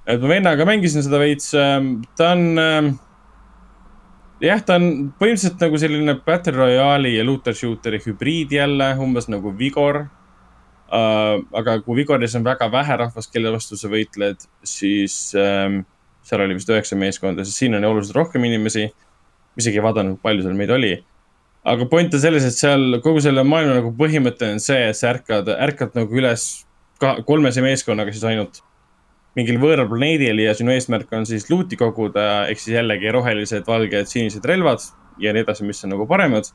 [0.07, 2.93] et ma vennaga mängisin seda veits, ähm, ta on ähm,
[4.43, 4.87] jah, ta on
[5.19, 11.41] põhimõtteliselt nagu selline Battle Royale'i ja looter shooter'i hübriid jälle, umbes nagu Vigor uh,.
[11.55, 15.81] aga kui Vigoris on väga vähe rahvast, kelle vastu sa võitled, siis um,
[16.25, 18.89] seal oli vist üheksa meeskonda, siis siin on oluliselt rohkem inimesi.
[19.55, 20.93] isegi ei vaadanud, palju seal meid oli.
[21.65, 25.13] aga point on selles, et seal kogu selle maailma nagu põhimõte on see, et sa
[25.13, 26.65] ärkad, ärkad nagu üles
[27.25, 28.61] kolmese meeskonnaga siis ainult
[29.35, 34.07] mingil võõral planeedil ja sinu eesmärk on siis luuti koguda, ehk siis jällegi rohelised, valged,
[34.07, 34.83] sinised relvad
[35.19, 36.49] ja nii edasi, mis on nagu paremad.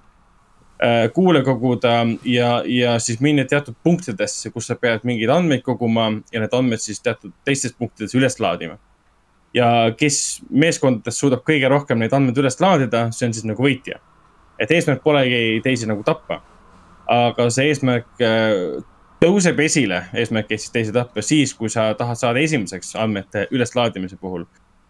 [0.81, 6.07] Äh, kuule koguda ja, ja siis minna teatud punktidesse, kus sa pead mingeid andmeid koguma
[6.33, 8.78] ja need andmed siis teatud teistes punktides üles laadima.
[9.55, 13.99] ja kes meeskondadest suudab kõige rohkem neid andmeid üles laadida, see on siis nagu võitja.
[14.59, 16.41] et eesmärk polegi teisi nagu tappa.
[17.12, 18.81] aga see eesmärk äh,
[19.21, 24.16] tõuseb esile eesmärk ehk siis teise tappa siis, kui sa tahad saada esimeseks andmete üleslaadimise
[24.21, 24.47] puhul.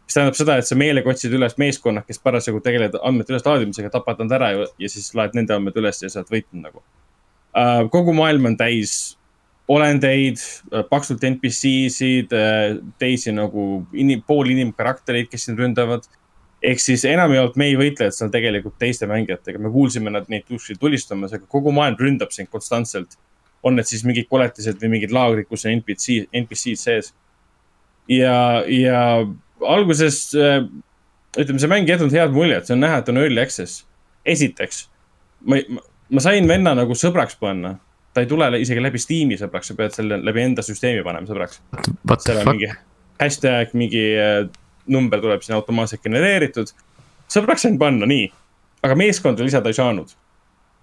[0.07, 4.23] mis tähendab seda, et sa meelega otsid üles meeskonnad, kes parasjagu tegelevad andmete üleslaadimisega, tapad
[4.23, 7.89] nad ära ja, ja siis laed nende andmed üles ja sa oled võitnud nagu uh,.
[7.91, 9.17] kogu maailm on täis
[9.71, 10.41] olendeid,
[10.75, 16.07] äh, paksult NPC-sid, äh, teisi nagu inim-, poolinimkaraktereid, kes sind ründavad
[16.63, 21.47] ehk siis enamjaolt meie võitlejad seal tegelikult teiste mängijatega, me kuulsime nad neid tulistamas, aga
[21.49, 23.17] kogu maailm ründab sind konstantselt
[23.63, 27.13] on need siis mingid koletised või mingid laagrid, kus on NPC, NPC-d sees.
[28.09, 29.01] ja, ja
[29.67, 30.65] alguses äh,
[31.39, 33.85] ütleme, see mäng ei jätnud head muljet, see on näha, et on early access.
[34.27, 34.85] esiteks,
[35.49, 35.85] ma, ma,
[36.17, 37.77] ma sain venna nagu sõbraks panna.
[38.15, 41.61] ta ei tule isegi läbi Steam'i sõbraks, sa pead selle läbi enda süsteemi panema sõbraks.
[42.25, 42.73] seal on mingi
[43.21, 44.47] hashtag, mingi äh,
[44.91, 46.73] number tuleb sinna automaatselt genereeritud.
[47.31, 48.33] sõbraks sain panna, nii.
[48.83, 50.17] aga meeskonda lisada ei saanud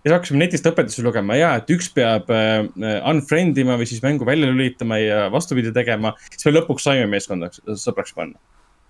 [0.04, 2.68] ja siis hakkasime netist õpetusi lugema ja, et üks peab äh,
[3.10, 6.14] unfriend ima või siis mängu välja lülitama ja vastupidi tegema.
[6.30, 8.39] siis me lõpuks saime meeskonnaks, sõbraks panna.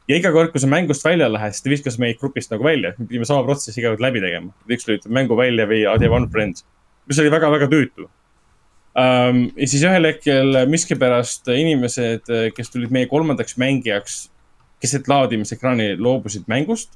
[0.07, 2.93] ja iga kord, kui sa mängust välja lähed, siis ta viskas meid grupist nagu välja,
[2.97, 4.53] me pidime sama protsessi iga kord läbi tegema.
[4.69, 6.63] üks lülitab mängu välja või teeb unfriend,
[7.07, 9.43] mis oli väga-väga tüütu um,.
[9.55, 14.25] ja siis ühel hetkel miskipärast inimesed, kes tulid meie kolmandaks mängijaks
[14.81, 16.93] keset laadimisekraani loobusid mängust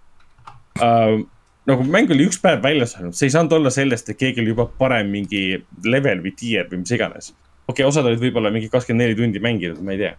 [0.77, 1.21] uh,
[1.69, 4.53] nagu mäng oli üks päev väljas olnud, see ei saanud olla sellest, et keegi oli
[4.53, 5.43] juba parem mingi
[5.85, 7.31] level või tier või mis iganes.
[7.67, 10.15] okei okay,, osad olid võib-olla mingi kakskümmend neli tundi mänginud, ma ei tea.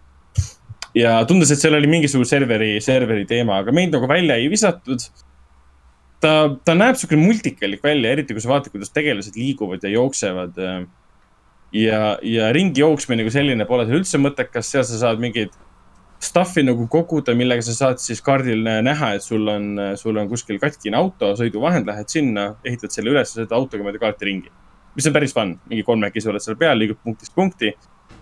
[1.01, 5.03] ja tundus, et seal oli mingisugune serveri, serveri teema, aga meid nagu välja ei visatud.
[6.23, 6.33] ta,
[6.63, 10.63] ta näeb siukene multikalik välja, eriti kui sa vaatad, kuidas tegelased liiguvad ja jooksevad.
[11.73, 15.51] ja, ja ringi jooksmine kui selline pole seal üldse mõttekas, seal sa saad mingeid
[16.23, 19.69] stuff'i nagu koguda, millega sa saad siis kaardil näha, et sul on,
[19.99, 24.29] sul on kuskil katkine auto, sõiduvahend, lähed sinna, ehitad selle üles, sõidad autoga mööda kaarti
[24.29, 24.53] ringi.
[24.95, 27.73] mis on päris fun, mingi kolmekesi oled seal peal, liigud punktist punkti.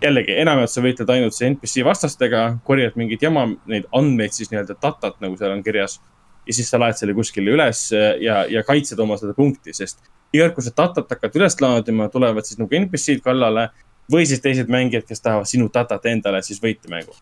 [0.02, 4.74] jällegi, enamjaolt sa võitled ainult see NPC vastastega, korjad mingit jama, neid andmeid siis nii-öelda
[4.82, 6.00] datat, nagu seal on kirjas.
[6.46, 10.48] ja siis sa laed selle kuskile üles ja, ja kaitsed oma seda punkti, sest iga
[10.48, 13.68] kord, kui sa datat hakkad üles laadima, tulevad siis nagu NPC-d kallale
[14.10, 17.14] või siis teised mängijad, kes tahavad sinu datat endale siis võita mängu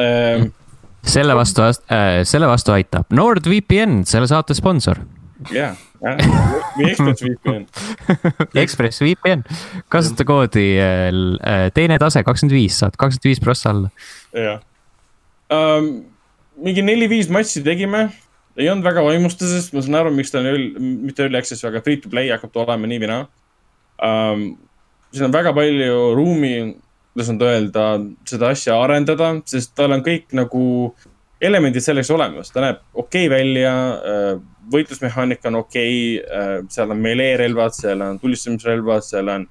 [0.00, 0.50] ähm,.
[1.02, 5.02] selle vastu äh,, selle vastu aitab NordVPN, selle saate sponsor.
[5.52, 7.66] jah, või ExpressVPN
[8.64, 9.44] ExpressVPN,
[9.92, 13.92] kasuta koodi äh, teine tase kakskümmend viis, saad kakskümmend viis prossa alla.
[14.36, 14.60] jah
[15.52, 15.94] um,,
[16.62, 18.06] mingi neli-viis matši tegime
[18.60, 21.80] ei olnud väga vaimustuses, ma saan aru, miks ta on ööl, mitte early access, aga
[21.84, 23.24] free to play hakkab ta olema nii või naa
[24.02, 24.46] um,.
[25.12, 26.54] siin on väga palju ruumi
[27.12, 27.86] kuidas nüüd öelda,
[28.28, 30.62] seda asja arendada, sest tal on kõik nagu
[31.42, 34.30] elemendid selleks olemas, ta näeb okei okay välja, äh,
[34.72, 39.48] võitlusmehaanika on okei okay,, äh, seal on melee-relvad, seal on tulistamisrelvad, seal on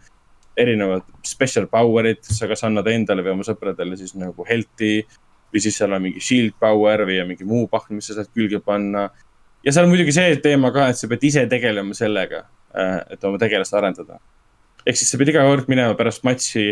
[0.62, 5.02] erinevad special power'id, sa kas annad endale või oma sõpradele siis nagu health'i
[5.52, 8.64] või siis seal on mingi shield power või mingi muu pahn, mis sa saad külge
[8.64, 9.10] panna.
[9.64, 13.30] ja seal on muidugi see teema ka, et sa pead ise tegelema sellega, äh, et
[13.30, 14.18] oma tegelast arendada
[14.86, 16.66] ehk siis sa pead iga kord minema pärast matši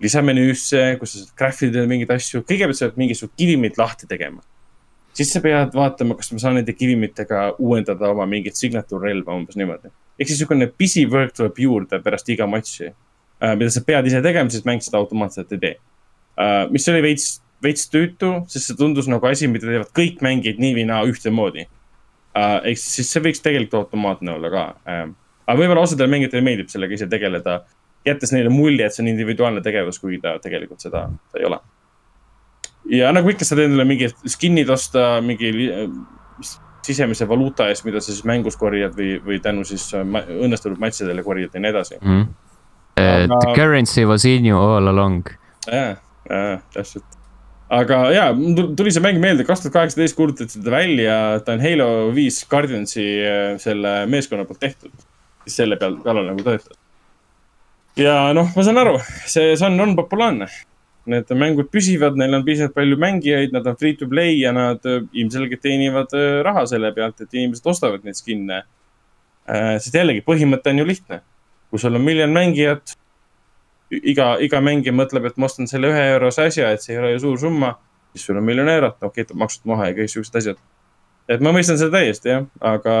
[0.00, 4.42] lisamenüüsse, kus sa saad craft'ida mingeid asju, kõigepealt sa pead mingisugused kivimid lahti tegema.
[5.12, 9.58] siis sa pead vaatama, kas ma saan nende kivimitega uuendada oma mingit signature relva, umbes
[9.60, 9.90] niimoodi.
[10.18, 12.92] ehk siis niisugune pisiwork tuleb juurde pärast iga matši,
[13.56, 15.74] mida sa pead ise tegema, sest mäng seda automaatselt ei tee.
[16.70, 20.76] mis oli veits, veits tüütu, sest see tundus nagu asi, mida teevad kõik mängijad nii
[20.78, 22.60] või naa ühtemoodi uh,.
[22.64, 24.64] ehk siis see võiks tegelikult automaatne olla ka
[25.50, 27.60] aga võib-olla osadele mängijatele meeldib sellega ise tegeleda
[28.06, 31.60] jättes neile mulje, et see on individuaalne tegevus, kuigi ta tegelikult seda ta ei ole.
[32.96, 35.52] ja nagu ikka, sa teed endale mingid skin'id osta mingi
[36.86, 41.54] sisemise valuuta eest, mida sa siis mängus korjad või, või tänu siis õnnestunud matšidele korjad
[41.54, 42.08] ja nii edasi mm.
[42.10, 42.38] -hmm.
[43.00, 43.38] Aga...
[43.40, 45.28] The currency was in you all along.
[45.66, 45.96] jah,
[46.72, 47.04] täpselt.
[47.68, 48.24] aga ja,
[48.76, 53.06] tuli see mäng meelde, kaks tuhat kaheksateist kuulutati seda välja, ta on Halo viis Guardiansi
[53.62, 54.92] selle meeskonna poolt tehtud.
[55.44, 56.79] siis selle peal, kallal nagu töötab
[57.98, 58.98] ja noh, ma saan aru,
[59.30, 60.48] see Sun on populaarne.
[61.10, 64.84] Need mängud püsivad, neil on piisavalt palju mängijaid, nad on free to play ja nad
[64.86, 68.60] äh, ilmselgelt teenivad äh, raha selle pealt, et inimesed ostavad neid skin'e.
[69.48, 71.22] Äh, sest jällegi, põhimõte on ju lihtne.
[71.70, 72.96] kui sul on miljon mängijat,
[73.94, 77.12] iga, iga mängija mõtleb, et ma ostan selle ühe eurose asja, et see ei ole
[77.12, 77.76] ju suur summa,
[78.10, 80.58] siis sul on miljon eurot, okei okay,, maksud maha ja kõik siuksed asjad.
[81.30, 82.94] et ma mõistan seda täiesti jah, aga,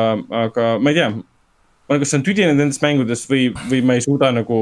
[0.44, 1.08] aga ma ei tea
[1.90, 4.60] ma kas olen tüdinenud nendest mängudest või, või ma ei suuda nagu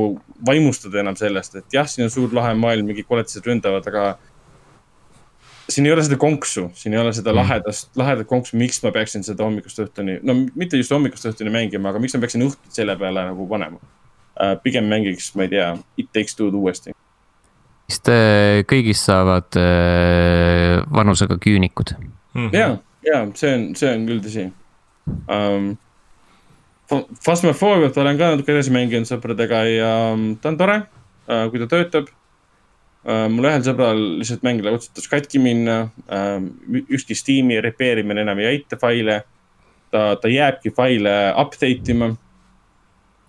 [0.49, 4.05] vaimustada enam sellest, et jah, siin on suur lahe maailm, mingid koletised ründavad, aga.
[5.69, 7.43] siin ei ole seda konksu, siin ei ole seda mm.
[7.43, 11.93] lahedast, lahedat konksu, miks ma peaksin seda hommikust õhtuni, no mitte just hommikust õhtuni mängima,
[11.93, 14.55] aga miks ma peaksin õhtut selle peale nagu panema uh,.
[14.65, 16.95] pigem mängiks, ma ei tea, It Takes Two'd uuesti.
[17.89, 22.57] vist äh, kõigist saavad äh, vanusega küünikud mm -hmm..
[22.57, 24.47] ja, ja see on, see on küll tõsi
[25.29, 25.69] um,
[26.89, 30.77] Phasmophobiat olen ka natuke edasi mänginud sõpradega ja mm, ta on tore,
[31.29, 32.09] äh, kui ta töötab.
[33.09, 35.91] Äh, mul ühel sõbral lihtsalt mäng otsustas katki minna.
[36.09, 36.39] Äh,
[36.87, 39.23] ükski Steam'i repair imine enam ei aita faile.
[39.89, 42.11] ta, ta jääbki faile update ima.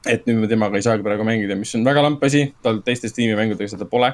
[0.08, 3.10] et nüüd me temaga ei saagi praegu mängida, mis on väga lamp asi, tal teiste
[3.12, 4.14] Steam'i mängudega seda pole.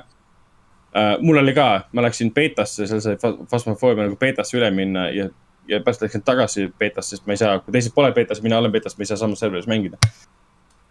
[1.21, 5.27] mul oli ka, ma läksin beetasse, seal sai Phasmophobia nagu beetasse üle minna ja
[5.68, 8.74] ja pärast läksin tagasi beetasse, sest ma ei saa, kui teised pole beetas, mina olen
[8.74, 9.97] beetas, ma ei saa samas serveris mängida.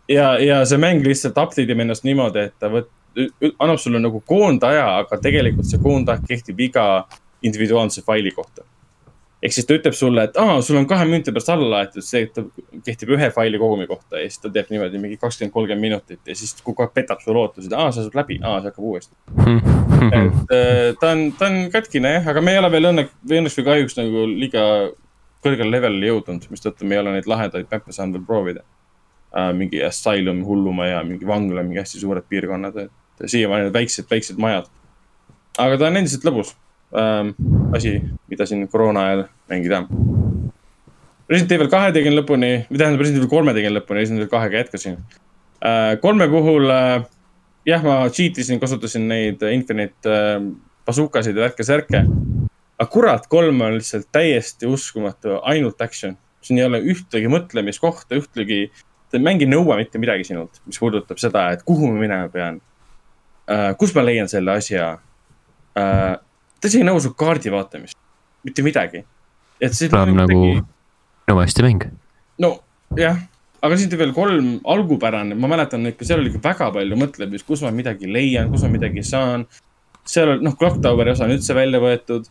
[0.08, 2.92] ja, ja see mäng lihtsalt update ib ennast niimoodi, et ta võt-,
[3.58, 6.86] annab sulle nagu koondaja, aga tegelikult see koondaeg kehtib iga
[7.42, 8.64] individuaalse faili kohta
[9.44, 12.24] ehk siis ta ütleb sulle, et aa, sul on kahe minuti pärast alla laetud, see
[12.86, 16.36] kehtib ühe faili kogumi kohta ja siis ta teeb niimoodi mingi kakskümmend, kolmkümmend minutit ja
[16.38, 19.12] siis kogu aeg petab sulle ootused, aa, see saab läbi, aa, see hakkab uuesti
[20.22, 23.42] et äh, ta on, ta on katkine jah, aga me ei ole veel õnne, või
[23.42, 24.64] õnneks või kahjuks nagu liiga
[25.44, 29.52] kõrgele levelile jõudnud, mistõttu me ei ole neid lahedaid mäppe saanud veel proovida uh,.
[29.56, 34.72] mingi Asylum hullumaja, mingi vangla, mingi hästi suured piirkonnad, et siiamaani need väiksed, väiksed majad.
[35.60, 36.56] aga ta on endiselt lõbus
[36.98, 37.34] ähm,
[37.76, 37.96] asi,
[38.30, 39.84] mida siin koroona ajal mängida.
[41.30, 44.60] Resident Evil kahe tegin lõpuni, või tähendab Resident Evil kolme tegin lõpuni, Resident Evil kahega
[44.62, 44.98] jätkasin
[45.64, 45.94] äh,.
[46.02, 47.06] kolme puhul äh,
[47.66, 50.36] jah, ma cheat isin, kasutasin neid Infinite äh,
[50.86, 52.04] bazookasid ja värke-särke.
[52.78, 56.18] aga kurat, kolm on lihtsalt täiesti uskumatu, ainult action.
[56.44, 58.66] siin ei ole ühtegi mõtlemiskohta, ühtegi,
[59.16, 62.60] mäng ei nõua mitte midagi sinult, mis puudutab seda, et kuhu ma minema pean
[63.48, 63.72] uh,.
[63.78, 66.16] kus ma leian selle asja uh,
[66.64, 67.98] ta isegi su kaardi vaatamist,
[68.44, 69.04] mitte midagi.
[69.60, 70.62] et see on nagu midagi...
[71.28, 71.82] nõuesti mäng.
[72.40, 72.56] no
[72.96, 73.18] jah,
[73.60, 77.64] aga siis veel kolm algupärane, ma mäletan ikka, seal oli ikka väga palju mõtlemist, kus
[77.66, 79.44] ma midagi leian, kus ma midagi saan.
[80.08, 82.30] seal oli, noh, Clock Toweri osa on üldse välja võetud.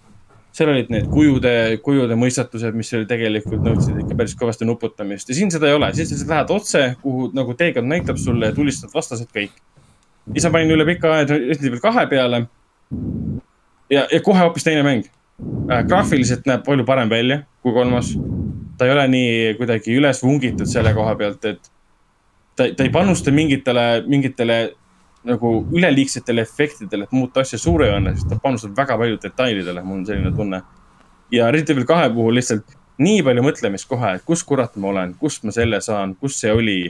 [0.54, 1.54] seal olid need kujude,
[1.86, 5.94] kujude mõistatused, mis oli tegelikult nõudsid ikka päris kõvasti nuputamist ja siin seda ei ole,
[5.98, 9.54] siin sa lähed otse, kuhu nagu teekond näitab sulle ja tulistad vastased kõik.
[10.34, 12.46] siis ma panin üle pika aja Resident Evil kahe peale
[13.94, 15.84] ja, ja kohe hoopis teine mäng äh,.
[15.88, 18.14] graafiliselt näeb palju parem välja kui kolmas.
[18.78, 21.72] ta ei ole nii kuidagi üles vungitud selle koha pealt, et
[22.56, 24.58] ta, ta ei panusta mingitele, mingitele
[25.24, 30.34] nagu üleliigsetele efektidele, et muuta asja suurejooneliseks, ta panustab väga palju detailidele, mul on selline
[30.36, 30.62] tunne.
[31.32, 35.14] ja Resident Evil kahe puhul lihtsalt nii palju mõtlemist kohe, et kus kurat ma olen,
[35.20, 36.90] kust ma selle saan, kus see oli.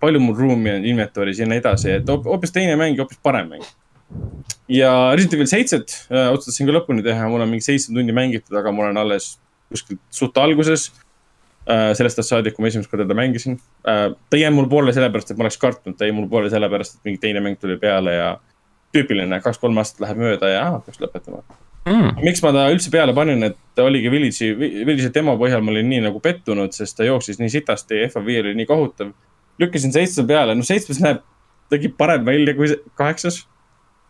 [0.00, 3.52] palju mul ruumi on inventory's ja nii edasi, et hoopis teine mäng ja hoopis parem
[3.52, 3.66] mäng
[4.68, 8.54] ja Resident Evil seitset äh, otsustasin ka lõpuni teha, mul on mingi seitse tundi mängitud,
[8.60, 9.36] aga ma olen alles
[9.72, 10.88] kuskilt suht alguses
[11.68, 11.92] äh,.
[11.96, 13.58] sellest ajast saadik, kui ma esimest korda teda mängisin
[13.88, 14.10] äh,.
[14.12, 16.98] ta ei jäänud mul poole sellepärast, et ma oleks kartnud, ta jäi mul poole sellepärast,
[16.98, 18.34] et mingi teine mäng tuli peale ja.
[18.96, 21.42] tüüpiline, kaks-kolm aastat läheb mööda ja ah, peaks lõpetama
[21.88, 22.22] mm..
[22.24, 26.04] miks ma ta üldse peale panin, et oligi Village'i, Village'i demo põhjal ma olin nii
[26.08, 29.12] nagu pettunud, sest ta jooksis nii sitasti FOV oli nii kohutav.
[29.60, 31.24] lükkasin seitsme peale, noh seitsmes näeb
[31.72, 33.42] nägi parem välja kui kaheksas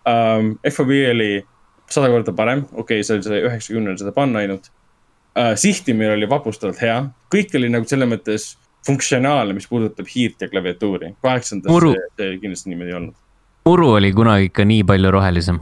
[0.08, 0.56] um,.
[0.72, 1.30] FOV oli
[1.90, 5.54] sada korda parem, okei okay,, see oli see üheksakümnendal seda panna ainult uh,.
[5.56, 7.02] sihtimine oli vapustavalt hea,
[7.34, 8.50] kõik oli nagu selles mõttes
[8.86, 11.14] funktsionaalne, mis puudutab hiirt ja klaviatuuri.
[11.22, 13.16] kaheksandas Muru- see, see kindlasti niimoodi ei olnud.
[13.68, 15.58] muru oli kunagi ikka nii palju rohelisem.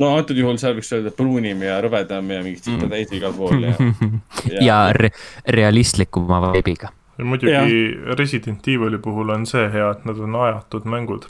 [0.00, 3.66] no antud juhul seal võiks öelda pruunim ja rõvedam ja mingit sitta täis igal pool
[3.66, 3.74] ja,
[4.68, 5.12] ja re
[5.58, 6.92] realistlikuma vibe'iga.
[7.18, 7.82] ja muidugi
[8.18, 11.28] Resident Evil'i puhul on see hea, et nad on ajatud mängud.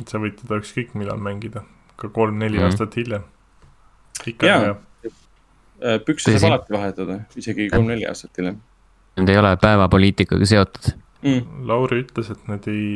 [0.00, 1.62] Et sa võid teda ükskõik millal mängida,
[1.96, 2.68] ka kolm-neli mm.
[2.68, 3.24] aastat hiljem.
[4.26, 4.76] ikka on hea.
[5.76, 8.60] Uh, pükse saab alati vahetada, isegi kolm-neli aastat hiljem
[9.16, 10.92] Need ei ole päevapoliitikaga seotud.
[11.22, 11.66] mm..
[11.68, 12.88] Lauri ütles, et need ei,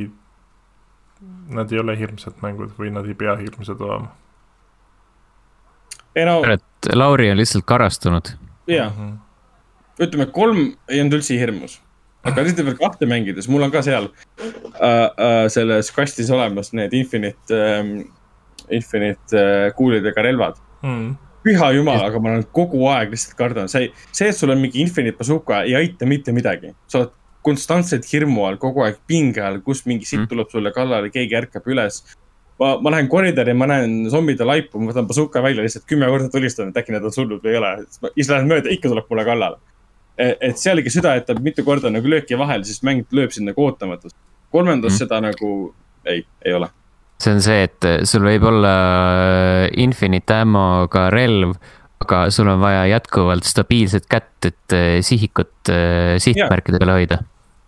[1.57, 4.13] nad ei ole hirmsad mängud või nad ei pea hirmsad olema.
[6.17, 8.35] ei no et Lauri on lihtsalt karastunud.
[8.67, 9.15] jaa, Mhm.
[10.01, 11.81] ütleme kolm ei olnud üldse hirmus.
[12.25, 16.93] Aga Resident Evil kahte mängides, mul on ka seal uh, uh, selles kastis olemas need
[16.97, 17.95] Infinite um,,
[18.71, 20.61] Infinite uh, kuulidega relvad.
[20.85, 21.17] Mm.
[21.45, 24.83] püha jumal, aga ma olen kogu aeg lihtsalt kardan, see, see, et sul on mingi
[24.85, 26.75] Infinite bazooka, ei aita mitte midagi.
[26.89, 27.15] sa oled
[27.45, 30.29] konstantselt hirmu all, kogu aeg pinge all, kus mingi sitt Mm.
[30.29, 32.03] tuleb sulle kallale, keegi ärkab üles.
[32.61, 36.29] ma, ma lähen koridori, ma näen zombide laipu, ma võtan bazooka välja, lihtsalt kümme korda
[36.29, 37.71] tulistan, et äkki nad on surnud või ei ole.
[38.15, 39.57] siis lähen mööda, ikka tuleb mulle kallale.
[40.21, 43.65] Et seal ikka süda jätab mitu korda nagu lööki vahele, siis mäng lööb sind nagu
[43.65, 44.15] ootamatult.
[44.51, 44.99] kolmandas Mm.
[44.99, 45.51] seda nagu
[46.05, 46.71] ei, ei ole.
[47.21, 48.75] see on see, et sul võib olla
[49.77, 51.57] infinite ammo'ga relv,
[52.01, 57.21] aga sul on vaja jätkuvalt stabiilset kätt, et eh, sihikut eh, sihtmärkide peale hoida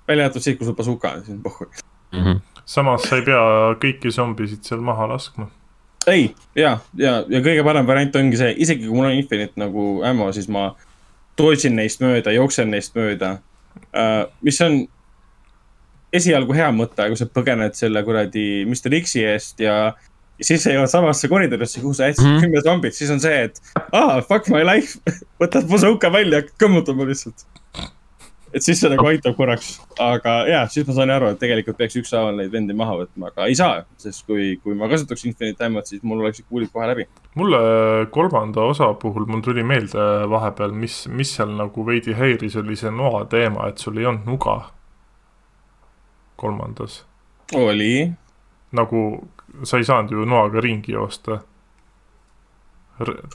[0.09, 1.66] välja arvatud siis, kui sul bazooka on, siis on pohhu.
[2.12, 2.24] mm.
[2.24, 2.40] -hmm.
[2.64, 3.42] samas sa ei pea
[3.84, 5.46] kõiki zombisid seal maha laskma.
[6.07, 10.03] ei, ja, ja, ja kõige parem variant ongi see, isegi kui mul on Infinite nagu
[10.05, 10.91] ammo, siis ma dodge
[11.64, 13.39] in neist mööda, jooksen neist mööda
[13.95, 14.26] uh,.
[14.43, 14.87] mis on
[16.12, 19.95] esialgu hea mõte, aga kui sa põgened selle kuradi Mr X-i eest ja
[20.43, 22.41] ja siis sa jõuad samasse koridorisse, kuhu sa jätsid mm -hmm.
[22.41, 23.61] kümme zombit, siis on see, et
[23.93, 24.99] aa, fuck my life,
[25.43, 27.47] võtad bazooka välja, hakkad kõmmutama lihtsalt.
[28.53, 29.70] Et siis see nagu aitab korraks,
[30.03, 33.48] aga ja, siis ma sain aru, et tegelikult peaks ükshaaval neid vendi maha võtma, aga
[33.48, 37.07] ei saa, sest kui, kui ma kasutaks Infinite Ammot, siis mul oleksid kuulid kohe läbi.
[37.40, 37.61] mulle
[38.12, 42.92] kolmanda osa puhul, mul tuli meelde vahepeal, mis, mis seal nagu veidi häiris, oli see
[42.92, 44.59] noa teema, et sul ei olnud nuga.
[46.36, 47.05] kolmandas,
[47.55, 48.11] oli,
[48.76, 49.03] nagu
[49.64, 51.40] sa ei saanud ju noaga ringi joosta.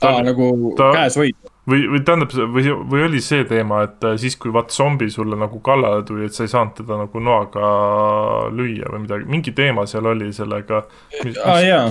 [0.02, 0.92] aa nagu ta...
[0.94, 1.57] käes hoida.
[1.70, 5.38] või, või tähendab, või, või oli see teema, et äh, siis, kui vaat zombi sulle
[5.40, 7.72] nagu kallale tuli, et sa ei saanud teda nagu noaga
[8.54, 10.86] lüüa või midagi, mingi teema seal oli sellega.
[11.44, 11.86] aa jaa,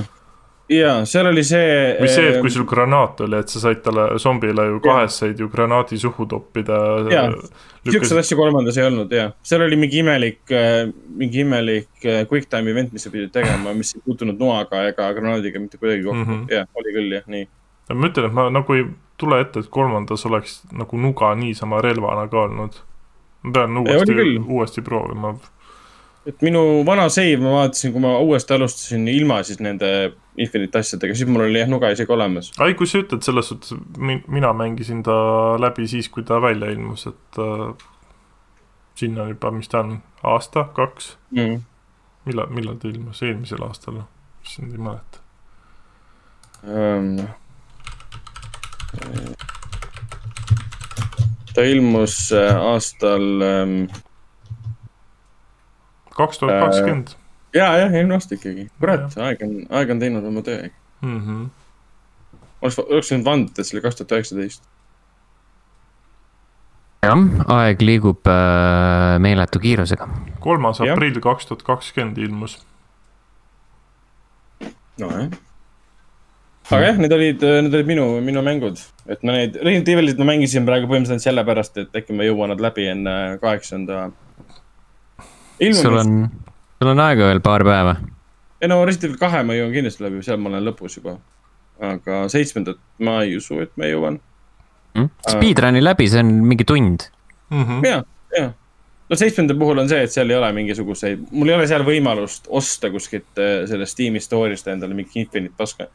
[0.72, 1.76] jaa, seal oli see.
[2.00, 5.44] või see, et kui sul granaat oli, et sa said talle, zombile ju kahes said
[5.44, 6.82] ju granaadi suhu toppida.
[7.12, 7.28] Jaa.
[7.86, 10.40] siukseid asju kolmandas ei olnud jah, seal oli mingi imelik,
[11.20, 15.12] mingi imelik äh, quick time event, mis sa pidid tegema, mis ei puutunud noaga ega
[15.20, 16.30] granaadiga mitte kuidagi kokku mm.
[16.32, 17.48] -hmm., jah, oli küll jah, nii.
[17.92, 22.28] ma ütlen, et ma nagu ei tule ette, et kolmandas oleks nagu nuga niisama relvana
[22.28, 22.80] ka olnud.
[23.42, 25.34] ma pean uuesti uuesti proovima.
[26.26, 31.14] et minu vana save ma vaatasin, kui ma uuesti alustasin ilma siis nende Infinite asjadega,
[31.16, 32.50] siis mul oli jah nuga isegi olemas.
[32.58, 33.72] ai, kui sa ütled selles suhtes,
[34.28, 35.14] mina mängisin ta
[35.60, 37.86] läbi siis, kui ta välja ilmus, et äh,
[38.94, 41.62] sinna on juba, mis ta on, aasta, kaks, Mm.
[42.26, 44.02] millal, millal ta ilmus, eelmisel aastal,
[44.44, 45.18] issand ei mäleta.
[46.66, 47.16] Um,
[51.56, 53.76] ta ilmus äh, aastal ähm,
[56.16, 57.14] kaks tuhat kakskümmend.
[57.54, 60.68] ja, jah, eelmine aasta ikkagi, kurat, aeg on, aeg on teinud oma töö.
[61.04, 61.46] Mhm.
[62.60, 64.68] oleks, oleks võinud vandida, et see oli kaks tuhat üheksateist.
[67.06, 67.26] jah,
[67.56, 70.08] aeg liigub äh, meeletu kiirusega.
[70.44, 72.60] kolmas aprill kaks tuhat kakskümmend ilmus.
[75.00, 75.28] nojah.
[76.70, 80.28] Aga jah, need olid, need olid minu, minu mängud, et ma neid, Resident Evilit ma
[80.32, 84.08] mängisin praegu põhimõtteliselt sellepärast, et äkki ma jõuan nad läbi enne kaheksanda.
[85.16, 86.50] sul ilmumist, on,
[86.80, 87.96] sul on aega veel paar päeva.
[88.60, 91.18] ei no Resident Evil kahe ma jõuan kindlasti läbi, seal ma olen lõpus juba.
[91.86, 94.20] aga seitsmendat ma ei usu, et ma jõuan.
[95.28, 97.10] Speedrun'i läbi, see on mingi tund.
[97.52, 97.84] Mhm.
[97.84, 98.00] ja,
[98.34, 98.50] ja.
[99.06, 102.48] no seitsmenda puhul on see, et seal ei ole mingisuguseid, mul ei ole seal võimalust
[102.48, 105.86] osta kuskilt äh, sellest Steam'i store'ist endale mingi Infinite paska.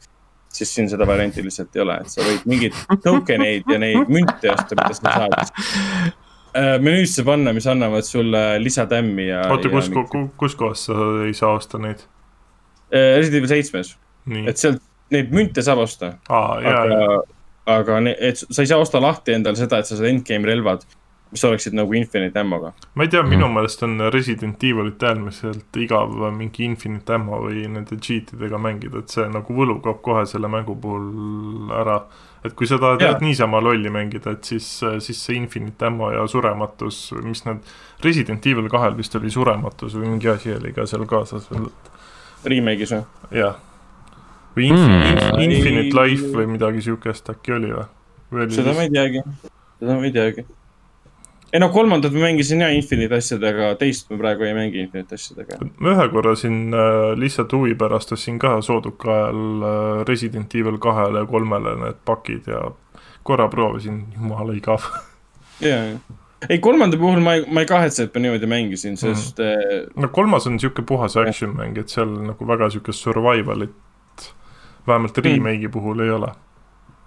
[0.52, 4.10] Siis siin seda varianti lihtsalt ei ole, et sa võid mingeid token eid ja neid
[4.12, 6.14] münte osta, mida sa saad.
[6.84, 9.46] menüüsse panna, mis annavad sulle lisatämmi ja.
[9.52, 9.88] oota, kus,
[10.36, 10.96] kus kohas sa
[11.26, 12.04] ei saa osta neid?
[12.92, 13.94] äh, Resident Evil seitsmes,
[14.46, 14.82] et sealt
[15.12, 17.22] neid münte saab osta, aa, jaa, aga,
[17.78, 20.84] aga ne- et sa ei saa osta lahti endale seda, et sa saad endgame relvad.
[21.32, 22.72] Mis oleksid nagu Infinite Ammo'ga.
[22.94, 23.54] ma ei tea, minu Mhm.
[23.54, 29.24] meelest on Resident Evilit äärmiselt igav mingi Infinite Ammo või nende cheat'idega mängida, et see
[29.28, 32.02] nagu võlu kaob kohe selle mängu puhul ära.
[32.44, 36.26] et kui sa tahad jah niisama lolli mängida, et siis, siis see Infinite Ammo ja
[36.26, 37.60] surematus, mis need,
[38.02, 41.68] Resident Evil kahel vist oli surematus või mingi asi oli ka seal kaasas veel,
[42.44, 43.04] Remake'is või?
[43.30, 43.54] jah.
[44.56, 45.02] või Infi- Hmm.
[45.16, 48.50] Inf- Infinite Life või midagi siukest äkki oli või?
[48.50, 49.22] seda ma ei teagi,
[49.80, 50.44] seda ma ei teagi.
[51.52, 55.58] Ei no kolmandat ma mängisin ja Infinite asjadega, teist ma praegu ei mängi Infinite asjadega.
[55.78, 60.80] ma ühe korra siin äh, lihtsalt huvi pärast ostsin ka sooduka ajal äh, Resident Evil
[60.82, 62.70] kahele ja kolmele need pakid ja
[63.22, 64.88] korra proovisin, jumala igav.
[65.60, 65.98] ja, ja.
[66.48, 69.92] ei, kolmanda puhul ma ei, ma ei kahetse, et ma niimoodi mängisin, sest mm.
[70.02, 73.76] no kolmas on niisugune puhas action mäng, et seal nagu väga niisugust survival'it
[74.86, 76.32] vähemalt remake'i puhul ei ole.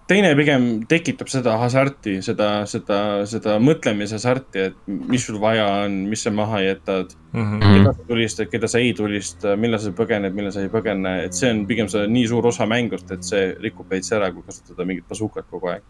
[0.07, 2.99] Teine pigem tekitab seda hasarti, seda, seda,
[3.29, 7.63] seda mõtlemise hasarti, et mis sul vaja on, mis sa maha jätad Mm -hmm.
[7.63, 7.73] Mhm.
[7.73, 11.33] keda sa tulistad, keda sa ei tulista, millal sa põgened, millal sa ei põgene, et
[11.33, 14.85] see on pigem see nii suur osa mängust, et see rikub veits ära, kui kasutada
[14.85, 15.81] mingit basukat kogu aeg.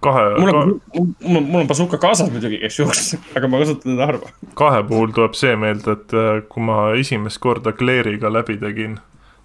[0.00, 3.58] kahe mul ka, on, mul on, mul on basuka kaasas muidugi, kes juuks, aga ma
[3.58, 4.30] kasutan teda harva.
[4.54, 8.98] kahe puhul tuleb see meelde, et äh, kui ma esimest korda Claire'iga läbi tegin,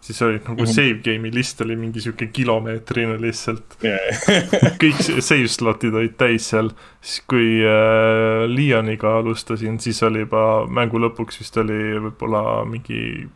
[0.04, 0.72] siis oli nagu Mhm.
[0.76, 3.78] save game'i list oli mingi sihuke kilomeetrine lihtsalt.
[4.82, 6.70] kõik s- save slot'id olid täis seal,
[7.02, 11.80] siis kui äh, Leoniga alustasin, siis oli juba mängu lõpuks vist oli
[12.10, 13.30] võib-olla mingi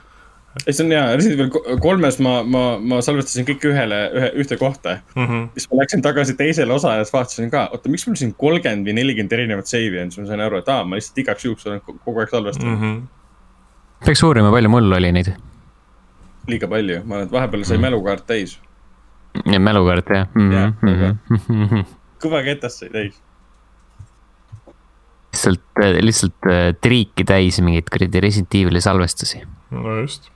[0.67, 4.27] ei, see on hea, Resident Evil ko- kolmes ma, ma, ma salvestasin kõik ühele, ühe,
[4.43, 4.97] ühte kohta.
[5.15, 5.47] Mm -hmm.
[5.55, 8.87] siis ma läksin tagasi teisele osale ja siis vaatasin ka, oota, miks mul siin kolmkümmend
[8.87, 11.65] või nelikümmend erinevat save'i on, siis ma sain aru, et aa, ma lihtsalt igaks juhuks
[11.67, 12.85] olen ko- kogu aeg salvestanud mm..
[12.85, 13.07] Mm -hmm.
[14.05, 15.33] Peaks uurima, palju mul oli neid.
[16.47, 18.57] liiga palju, ma arvan, et vahepeal sai mälukaart täis.
[19.47, 21.85] mälukaart jah mm Jah, -hmm.
[22.23, 23.21] kõva ketast sai täis.
[25.33, 25.63] lihtsalt,
[26.01, 29.41] lihtsalt äh, triiki täis mingeid kuradi Resident Evil'i salvestusi
[29.71, 30.29] no just.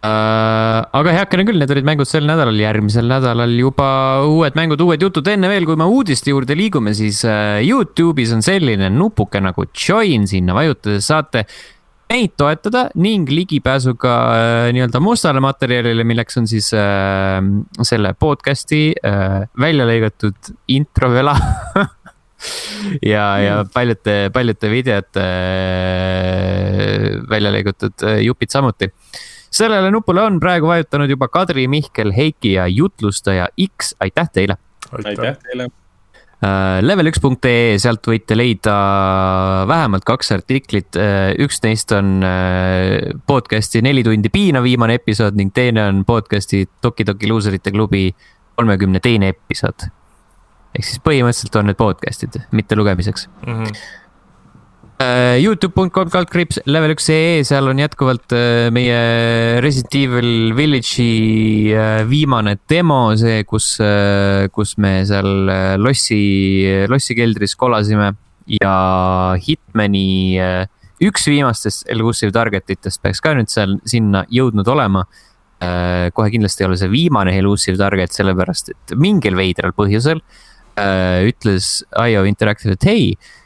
[0.00, 3.88] Uh, aga heakene küll, need olid mängud sel nädalal, järgmisel nädalal juba
[4.24, 8.40] uued mängud, uued jutud, enne veel, kui me uudiste juurde liigume, siis uh, Youtube'is on
[8.44, 11.44] selline nupuke nagu join, sinna vajutades saate
[12.10, 17.36] meid toetada ning ligipääsu ka uh, nii-öelda mustale materjalile, milleks on siis uh,
[17.84, 21.36] selle podcast'i uh, välja lõigatud introvela
[23.12, 28.88] ja, ja paljude, paljude videote äh, välja lõigatud äh, jupid samuti
[29.50, 33.48] sellele nupule on praegu vajutanud juba Kadri, Mihkel, Heiki ja jutlustaja
[33.78, 34.56] X, aitäh teile
[34.92, 35.64] aitäh teile.
[35.64, 36.80] uh,.
[36.80, 38.74] Level1.ee, sealt võite leida
[39.68, 45.52] vähemalt kaks artiklit uh,, üks neist on uh, podcast'i Neli tundi piina viimane episood ning
[45.54, 48.08] teine on podcast'i Toki Toki luuserite klubi
[48.56, 49.88] kolmekümne teine episood.
[50.74, 53.82] ehk siis põhimõtteliselt on need podcast'id, mitte lugemiseks Mm -hmm.
[55.00, 58.98] Uh, Youtube.com kaldkriips level üks ee, seal on jätkuvalt uh, meie
[59.64, 63.70] Resident Evil Village'i uh, viimane demo, see, kus
[64.52, 65.48] kus me seal
[65.80, 66.20] lossi,
[66.92, 68.10] lossi keldris kolasime
[68.58, 68.74] ja
[69.40, 70.36] Hitmani
[71.08, 75.06] üks viimastest elusive target itest peaks ka nüüd seal sinna jõudnud olema.
[75.60, 81.78] Kohe kindlasti ei ole see viimane elusive target, sellepärast et mingil veidral põhjusel uh, ütles
[81.96, 83.36] IO Interactive, et hei äh,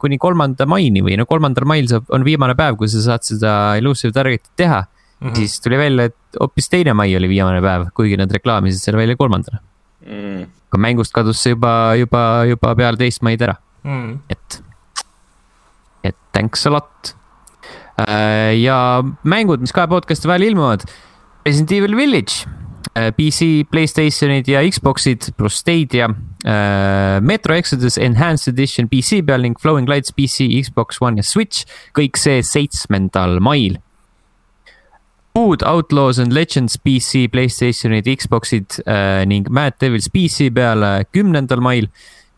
[0.00, 3.52] kuni kolmanda maini või no kolmandal mail saab, on viimane päev, kui sa saad seda
[3.80, 5.28] elusive target'it teha mm.
[5.28, 5.36] -hmm.
[5.36, 9.16] siis tuli välja, et hoopis teine mai oli viimane päev, kuigi nad reklaamisid selle välja
[9.16, 9.62] kolmandana.
[10.02, 10.46] Mm.
[10.72, 14.18] aga mängust kadus see juba, juba, juba peale teist maid ära, Mm.
[14.30, 14.62] et,
[16.04, 17.14] et thanks a lot.
[18.56, 18.76] ja
[19.22, 20.86] mängud, mis kahe podcast'i vahel ilmuvad.
[21.46, 22.46] Resident Evil Village,
[23.16, 26.08] PC, Playstationid ja Xbox'id pluss Stadia.
[27.22, 31.62] Metro Exodus Enhanced Edition PC peal ning Flowing Lights PC, Xbox One ja Switch,
[31.94, 33.78] kõik see seitsmendal mail.
[35.32, 41.88] Food Outlaws and Legends PC, Playstationid, Xbox'id äh, ning Mad Devils PC peal kümnendal mail.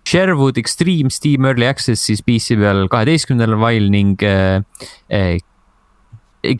[0.06, 4.60] Sherwood Extreme Steam Early Access siis PC peal kaheteistkümnendal mail ning äh,
[5.08, 5.40] äh,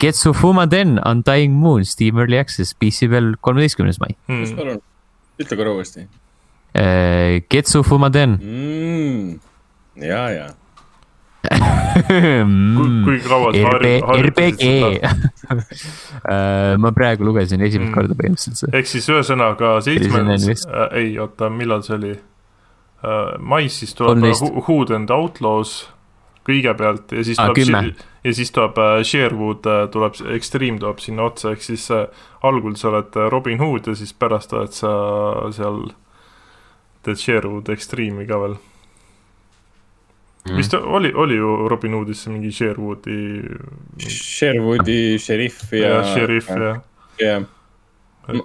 [0.01, 4.57] Getsu Fumaden Undying Moon Steam Early Access PC peal kolmeteistkümnes mai mis Mm.
[4.57, 4.81] palun,
[5.39, 6.07] ütle korra uuesti
[6.75, 7.41] äh,.
[7.49, 9.39] Getsu Fumaden mm..
[10.01, 10.47] ja, ja.
[12.09, 16.77] kui, kui kaua sa RB, harju- RPG harjutasid seda?
[16.81, 17.95] ma praegu lugesin esimest Mm.
[17.95, 18.77] korda põhimõtteliselt seda.
[18.79, 20.65] ehk siis ühesõnaga vist.
[20.67, 23.37] äh,, ei oota, millal see oli äh,?
[23.39, 24.41] mais siis tuleb 13.
[24.49, 25.75] Hu- Hood and Outlaws
[26.45, 28.11] kõigepealt ja siis Aa, tuleb kümme.
[28.25, 32.05] ja siis tuleb äh, Sherwood äh, tuleb, Extreme tuleb sinna otsa, ehk siis äh,
[32.45, 34.93] algul sa oled Robin Hood ja siis pärast oled sa
[35.55, 35.89] seal,
[37.05, 38.57] teed Sherwood Extreme'i ka veel
[40.45, 40.55] mm..
[40.59, 43.19] vist oli, oli ju Robin Hoodis mingi Sherwoodi
[44.05, 46.77] Sherwoodi šerif ja, ja šerif ja
[47.21, 47.35] ja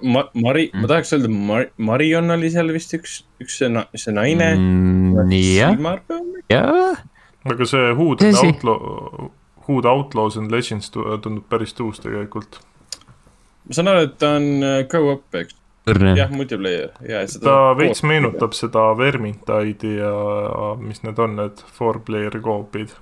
[0.01, 4.13] ma-, Mari, ma tahaks öelda Mar-, Marion oli seal vist üks, üks see na-, see
[4.15, 6.43] naine Mm, jah, mm..
[6.49, 7.01] jah,
[7.45, 8.39] aga see Hood Tõsi.
[8.39, 9.29] and Outlaw,
[9.67, 12.59] Hood Outlaws and Legends tu- tundub päris tuus tegelikult.
[13.67, 15.55] ma saan aru, et ta on äh, go-up, eks,
[15.89, 16.15] õrne.
[16.17, 17.45] jah, multiplayer ja seda.
[17.45, 22.93] ta veits meenutab seda Vermintide'i ja mis need on, need four player coop'id,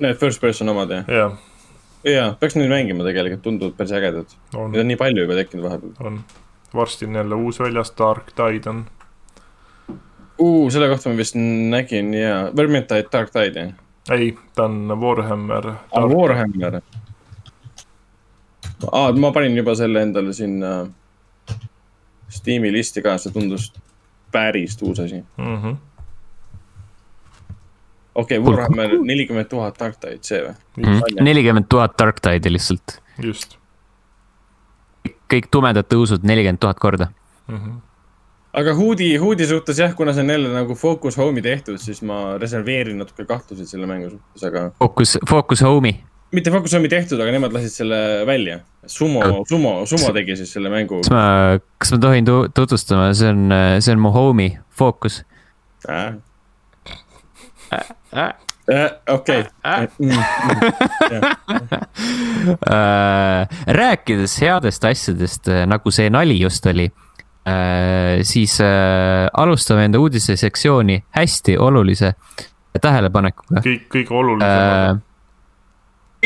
[0.00, 1.34] Need first person omad jah, jah,
[2.08, 4.30] ja peaks neid mängima tegelikult, tunduvad päris ägedad.
[4.54, 5.92] on Neid, on nii palju juba tekkinud vahepeal.
[6.06, 6.22] on.
[6.74, 8.84] varsti on jälle uus väljas, Dark Tide on,
[10.40, 13.66] Uh, selle kohta ma vist nägin ja, Vermintide Dark Tide
[14.08, 15.66] jah, ei, ta on Warhammer.
[15.92, 16.80] aa Warhammer.
[18.92, 20.86] aa, ma panin juba selle endale sinna
[22.30, 23.72] Steam'i listi ka, see tundus
[24.32, 25.24] päris uus asi.
[25.36, 25.76] Mm -hmm.
[28.14, 30.54] okei okay,, Warhammer nelikümmend tuhat Dark Tide, see või?
[30.76, 31.24] Mhm.
[31.24, 33.00] nelikümmend tuhat Dark Tide'i lihtsalt.
[33.22, 33.58] just
[35.30, 37.06] kõik tumedad tõusud nelikümmend tuhat korda.
[37.48, 37.56] mm.
[37.56, 37.89] -hmm.
[38.52, 42.36] Aga Hoodi, Hoodi suhtes jah, kuna see on jälle nagu Focus Home'i tehtud, siis ma
[42.42, 45.94] reserveerin natuke kahtluseid selle mängu suhtes, aga Focus, Focus Home'i.
[46.32, 48.60] mitte Focus Home'i tehtud, aga nemad lasid selle välja.
[48.86, 51.22] Sumo, Sumo, Sumo tegi siis selle mängu kas ma,
[51.78, 53.50] kas ma tohin tu- tutvustama, see on,
[53.82, 55.20] see on mu homie, Focus.
[55.88, 56.14] äh..
[59.08, 59.44] okei,
[62.70, 66.86] Äh, rääkides headest asjadest, nagu see nali just oli,
[68.22, 72.14] siis äh, alustame enda uudisesektsiooni hästi olulise
[72.80, 73.60] tähelepanekuga.
[73.64, 75.00] kõik, kõige olulisem.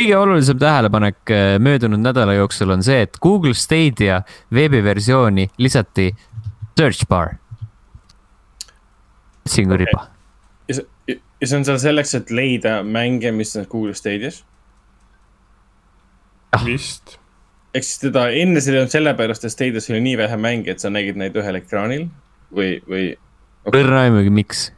[0.00, 4.22] kõige olulisem tähelepanek äh, möödunud nädala jooksul on see, et Google Stadia
[4.54, 6.10] veebiversiooni lisati
[6.78, 7.36] search bar.
[9.46, 10.06] otsinguriba.
[10.68, 14.44] ja see, ja see on seal selleks, et leida mänge, mis on Google Stadias.
[16.64, 17.18] vist,
[17.74, 20.82] ehk siis teda enne seda ei olnud sellepärast, et Stadias oli nii vähe mänge, et
[20.82, 22.06] sa nägid neid ühel ekraanil
[22.54, 23.10] või, või
[23.72, 24.68] õrna aimugi, miks.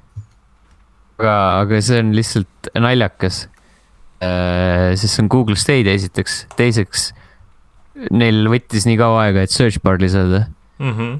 [1.19, 3.47] aga, aga see on lihtsalt naljakas.
[4.21, 7.11] sest see on Google Stadia esiteks, teiseks
[8.13, 10.47] neil võttis nii kaua aega, et search bar lisada.
[10.79, 10.93] mm.
[10.93, 11.19] -hmm.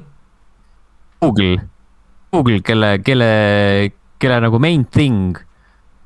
[1.21, 1.57] Google,
[2.31, 5.37] Google, kelle, kelle, kelle nagu main thing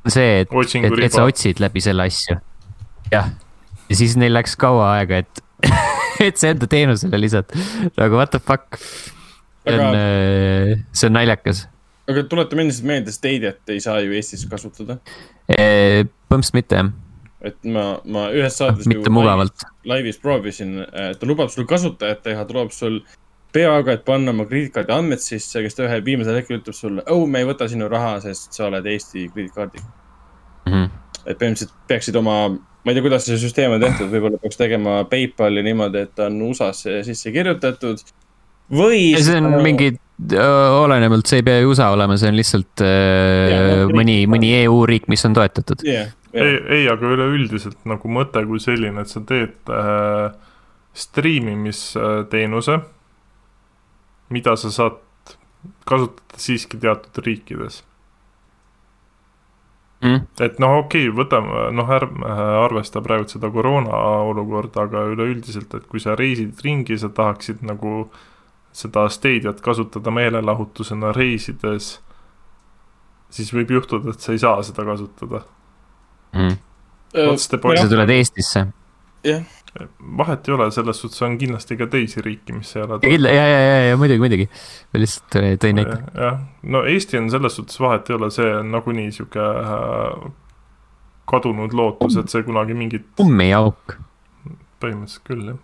[0.05, 2.38] on see, et, et, et sa otsid läbi selle asju.
[3.11, 3.32] jah,
[3.89, 5.43] ja siis neil läks kaua aega, et,
[6.22, 7.67] et see enda teenusele lisada,
[7.97, 8.78] nagu what the fuck.
[8.78, 11.65] see on Aga-, see on naljakas.
[12.09, 14.99] aga tuletame endiselt meelde, Stadiat ei saa ju Eestis kasutada.
[15.51, 16.91] põhimõtteliselt mitte jah,
[17.45, 18.88] et ma, ma ühes saates.
[18.89, 19.65] mitte mugavalt.
[19.86, 23.01] laivis proovisin, ta lubab sul kasutajat teha, ta lubab sul
[23.55, 27.26] peaaegu, et panna oma krediitkaardi andmed sisse, kes ta ühel viimasel hetkel ütleb sulle, oh,
[27.28, 29.88] me ei võta sinu raha, sest sa oled Eesti krediitkaardiga.
[30.69, 30.89] Mhm.
[31.26, 32.36] et põhimõtteliselt peaksid oma,
[32.82, 36.29] ma ei tea, kuidas see süsteem on tehtud, võib-olla peaks tegema PayPali niimoodi, et ta
[36.32, 38.01] on USA-sse sisse kirjutatud.
[38.73, 39.11] või.
[39.21, 39.91] see on mingi,
[40.29, 44.82] olenevalt, see ei pea ju USA olema, see on lihtsalt öö, no, mõni, mõni EU
[44.89, 45.86] riik, mis on toetatud.
[45.86, 50.34] jah, ei, ei, aga üleüldiselt nagu mõte kui selline, et sa teed äh,
[50.97, 52.79] striimimisteenuse,
[54.32, 54.99] mida sa saad
[55.86, 57.82] kasutada siiski teatud riikides.
[60.01, 60.23] Mm.
[60.41, 62.25] et noh, okei okay,, võtame, noh, ärme
[62.63, 63.99] arvesta praegu seda koroona
[64.31, 68.07] olukorda, aga üleüldiselt, et kui sa reisid ringi, sa tahaksid nagu
[68.73, 71.91] seda Stadiat kasutada meelelahutusena reisides,
[73.29, 75.43] siis võib juhtuda, et sa ei saa seda kasutada.
[76.33, 76.57] Mm.
[77.37, 77.59] Sa
[77.91, 78.65] tuled Eestisse.
[79.27, 79.43] jah,
[80.17, 83.59] vahet ei ole, selles suhtes on kindlasti ka teisi riike, mis ei ole ja, ja,
[83.59, 84.47] ja, ja muidugi, muidugi.
[84.91, 85.97] ma lihtsalt tõin näite.
[86.17, 86.41] jah,
[86.76, 90.26] no Eesti on selles suhtes vahet ei ole, see on nagunii sihuke äh,
[91.32, 93.95] kadunud lootus, et see kunagi mingit, kummiauk,
[94.84, 95.61] põhimõtteliselt küll jah.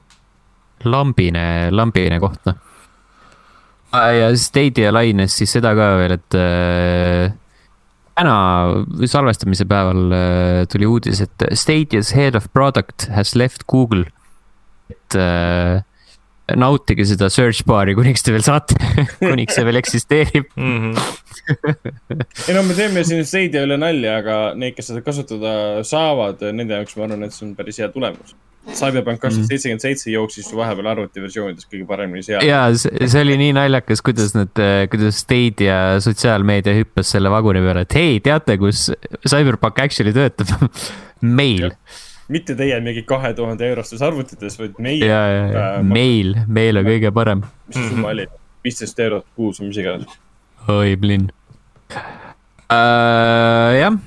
[0.88, 1.44] lambine,
[1.76, 2.64] lambine koht noh.
[3.92, 7.36] ja Stadia laines siis seda ka veel, et äh,
[8.18, 8.36] täna
[9.06, 14.06] salvestamise päeval äh, tuli uudis, et Stadia's head of product has left Google.
[14.90, 15.84] et äh,
[16.56, 18.78] nautige seda search bar'i, kuniks te veel saate
[19.20, 20.78] kuniks see veel eksisteerib mm.
[20.82, 22.26] -hmm.
[22.48, 26.78] ei no me teeme siin Stadia üle nalja, aga need, kes seda kasutada saavad, nende
[26.78, 28.36] jaoks ma arvan, et see on päris hea tulemus.
[28.68, 32.44] Cyberpunk kaks tuhat seitsekümmend seitse jooksis ju vahepeal arvutiversioonides kõige paremini seal.
[32.44, 34.52] ja see, see oli nii naljakas, kuidas nad,
[34.92, 38.90] kuidas Stadia sotsiaalmeedia hüppas selle vaguni peale, et hei, teate, kus
[39.24, 40.52] Cyberpunk actually töötab
[41.40, 41.72] meil
[42.34, 45.06] mitte teie mingi kahe tuhande eurostes arvutites, vaid meie.
[45.06, 47.46] ja, ja, ja äh, meil, meil on kõige parem.
[47.70, 48.28] mis see summa oli?
[48.68, 50.20] viisteist eurot kuus või mis iganes.
[50.68, 51.30] oi, plinn
[52.68, 53.72] uh,.
[53.78, 53.98] jah.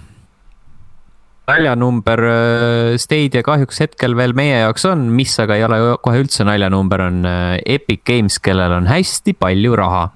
[1.50, 6.44] naljanumber uh, Stadia kahjuks hetkel veel meie jaoks on, mis aga ei ole kohe üldse
[6.48, 7.24] naljanumber, on
[7.64, 10.08] Epic Games, kellel on hästi palju raha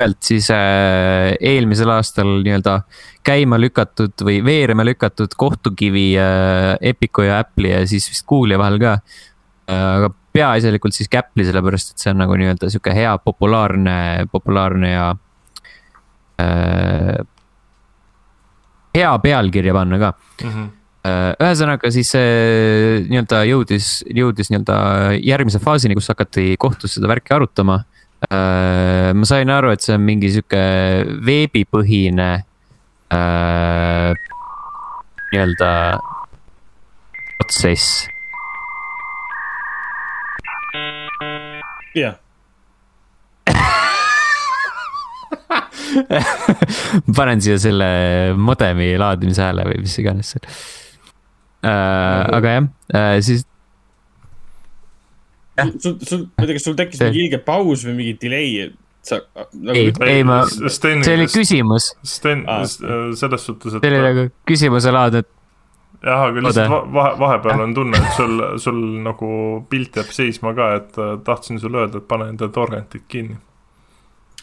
[0.00, 2.80] pealt siis äh, eelmisel aastal nii-öelda
[3.26, 8.80] käima lükatud või veerema lükatud kohtukivi äh, Epicu ja Apple'i ja siis vist Google'i vahel
[8.82, 9.84] ka äh,.
[10.00, 15.06] aga peaasjalikult siis Apple'i, sellepärast et see on nagu nii-öelda sihuke hea populaarne, populaarne ja
[16.40, 17.20] äh,.
[18.96, 20.52] hea pealkirja panna ka mm.
[20.52, 24.74] -hmm ühesõnaga siis see nii-öelda jõudis, jõudis nii-öelda
[25.24, 30.02] järgmise faasini, kus hakati kohtus seda värki arutama Äh, ma sain aru, et see on
[30.04, 30.60] mingi sihuke
[31.24, 32.30] veebipõhine
[33.16, 34.10] äh,
[35.32, 35.70] nii-öelda
[37.38, 38.08] protsess.
[41.96, 42.14] jah.
[47.16, 47.88] panen siia selle
[48.38, 50.44] modemi laadimise hääle või mis iganes seal
[51.66, 52.22] äh,.
[52.38, 53.42] aga jah äh,, siis
[55.58, 58.70] sul, sul, ma ei tea, kas sul tekkis mingi ilge paus või mingi delay?
[59.02, 59.20] sa
[59.52, 59.76] nagu....
[59.76, 61.90] ei, ei ma, see oli küsimus.
[62.06, 63.84] Sten ah., selles suhtes, et.
[63.84, 65.30] see oli nagu küsimuse laad, et.
[66.04, 69.30] jah, aga lihtsalt vahe, vahepeal on tunne, et sul, sul nagu
[69.72, 73.38] pilt jääb seisma ka, et äh, tahtsin sulle öelda, et pane enda torrentid kinni.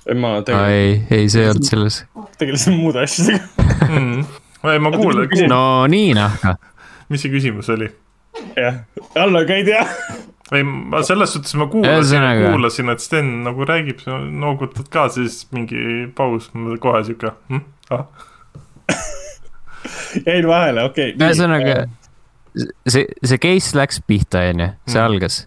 [0.07, 0.73] ei, ma tegelikult.
[0.73, 2.01] ei, ei, see ei olnud selles.
[2.41, 4.25] tegelesin muude asjadega mm..
[4.73, 5.29] ei, ma kuulen.
[5.53, 6.41] no nii noh.
[7.13, 7.91] mis see küsimus oli?
[8.57, 8.81] jah,
[9.17, 9.85] Allo, ka ei tea
[10.55, 16.07] ei, ma selles suhtes ma kuulasin, kuulasin, et Sten nagu räägib, noogutad ka, siis mingi
[16.15, 16.49] paus,
[16.83, 17.65] kohe sihuke hm?
[17.95, 18.05] ah.
[20.27, 21.19] jäin vahele, okei okay..
[21.19, 21.77] ühesõnaga,
[22.87, 25.05] see, see case läks pihta, onju, see mm.
[25.05, 25.43] algas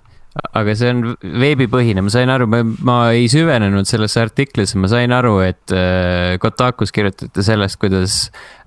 [0.60, 5.36] aga see on veebipõhine, ma sain aru, ma ei süvenenud sellesse artiklisse, ma sain aru,
[5.44, 8.16] et äh, Kotakus kirjutati sellest, kuidas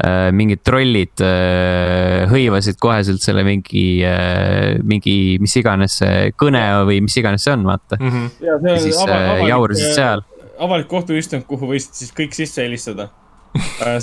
[0.03, 7.01] äh, mingid trollid äh, hõivasid koheselt selle mingi äh,, mingi mis iganes see kõne või
[7.05, 8.13] mis iganes see on, vaata mm.
[8.13, 8.29] -hmm.
[8.47, 10.23] ja, ja siis äh, jaurasid seal.
[10.59, 13.22] avalik kohtuistung, kuhu võisid siis kõik sisse helistada Äh,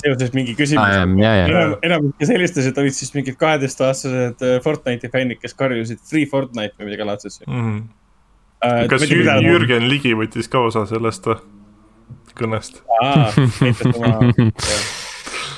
[0.01, 1.47] seoses mingi küsimusega ah,.
[1.51, 6.79] enam, enamik, kes helistasid, olid siis mingid kaheteistaastased äh, Fortnite'i fännid, kes karjusid free Fortnite
[6.79, 7.57] või midagi laadset mm.
[7.57, 7.81] -hmm.
[8.61, 11.25] Uh, kas Jürgen, Jürgen Ligi võttis ka osa sellest
[12.37, 12.83] kõnest?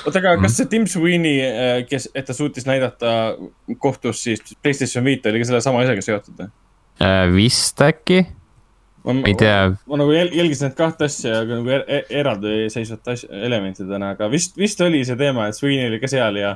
[0.05, 3.35] oota, aga kas see Tim Sweeney, kes, et ta suutis näidata
[3.83, 7.27] kohtus siis PlayStation viite, oli ka selle sama asjaga seotud või uh,?
[7.35, 8.23] vist äkki
[9.03, 9.73] ma ei tea.
[9.89, 15.03] ma nagu jälgisin neid kahte asja nagu er, er, eraldiseisvate elementidena, aga vist, vist oli
[15.07, 16.55] see teema, et Sweeney oli ka seal ja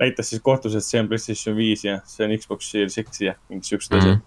[0.00, 3.34] näitas siis kohtus, et see on PlayStation viis ja see on Xbox Series X ja
[3.48, 4.22] mingid siuksed asjad mm.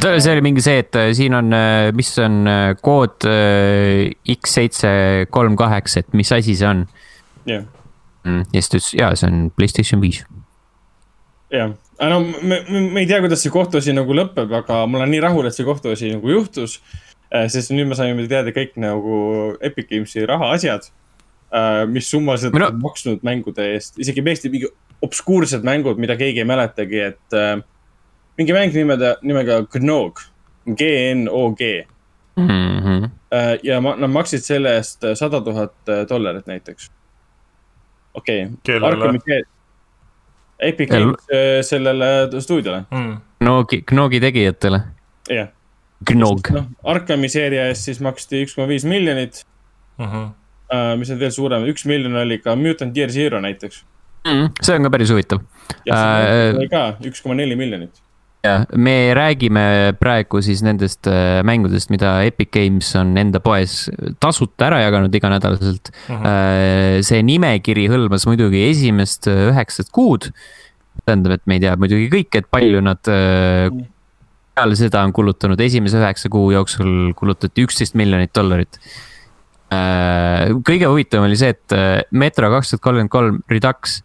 [0.00, 0.20] -hmm.
[0.24, 3.28] see oli mingi see, et äh, siin on, äh, mis on äh, kood
[4.36, 4.88] X seitse
[5.30, 6.86] kolm kaheksa, et mis asi see on?
[7.48, 7.64] yeah..
[8.24, 10.24] Mm, ja siis ta ütles, jaa, see on PlayStation viis.
[11.52, 11.72] Jah
[12.08, 15.46] no me, me ei tea, kuidas see kohtuasi nagu lõpeb, aga ma olen nii rahul,
[15.48, 16.78] et see kohtuasi nagu juhtus.
[17.32, 19.18] Äh, sest nüüd me saime teada kõik nagu
[19.64, 20.88] Epic Games'i rahaasjad.
[21.52, 22.68] Äh, mis summasid no.
[22.72, 24.70] on maksnud mängude eest, isegi täiesti mingi
[25.04, 27.56] obskuursed mängud, mida keegi ei mäletagi, et äh,.
[28.40, 30.22] mingi mäng nimega, nimega Gnog,
[30.66, 31.72] G-N-O-G
[32.36, 32.48] mm.
[32.48, 33.10] -hmm.
[33.32, 35.74] Äh, ja ma, nad maksid selle eest sada tuhat
[36.08, 36.90] dollarit näiteks.
[38.14, 39.42] okei okay..
[40.62, 43.16] Epic Games äh, sellele stuudiole mm..
[43.42, 44.82] Gnogi, Gnogi tegijatele.
[45.28, 45.50] jah yeah..
[46.04, 46.48] Gnog.
[46.50, 49.44] noh, Arkami seeria eest siis maksti üks koma viis miljonit
[49.98, 50.06] uh.
[50.06, 50.30] -huh.
[50.72, 53.82] Uh, mis on veel suurem, üks miljon oli ka Mutant Year Zero näiteks
[54.24, 54.54] mm,.
[54.62, 55.42] see on ka päris huvitav.
[55.86, 58.00] jah, see uh, oli ka üks koma neli miljonit
[58.42, 63.86] ja me räägime praegu siis nendest äh, mängudest, mida Epic Games on enda poes
[64.22, 65.92] tasuta ära jaganud iganädalaselt.
[66.08, 66.24] Mhm.
[66.24, 67.02] -huh.
[67.06, 70.32] see nimekiri hõlmas muidugi esimest äh, üheksat kuud.
[71.06, 75.96] tähendab, et me ei tea muidugi kõike, et palju nad peale seda on kulutanud, esimese
[75.98, 78.78] üheksa kuu jooksul kulutati üksteist miljonit dollarit.
[79.72, 81.74] kõige huvitavam oli see, et
[82.10, 84.02] Metro kaks tuhat kolmkümmend kolm Redux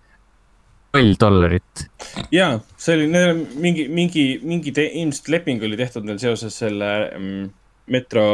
[0.95, 1.85] null dollarit
[2.31, 6.91] ja see oli, neil on mingi, mingi, mingi ilmselt leping oli tehtud neil seoses selle
[7.17, 7.49] mm,
[7.93, 8.25] metro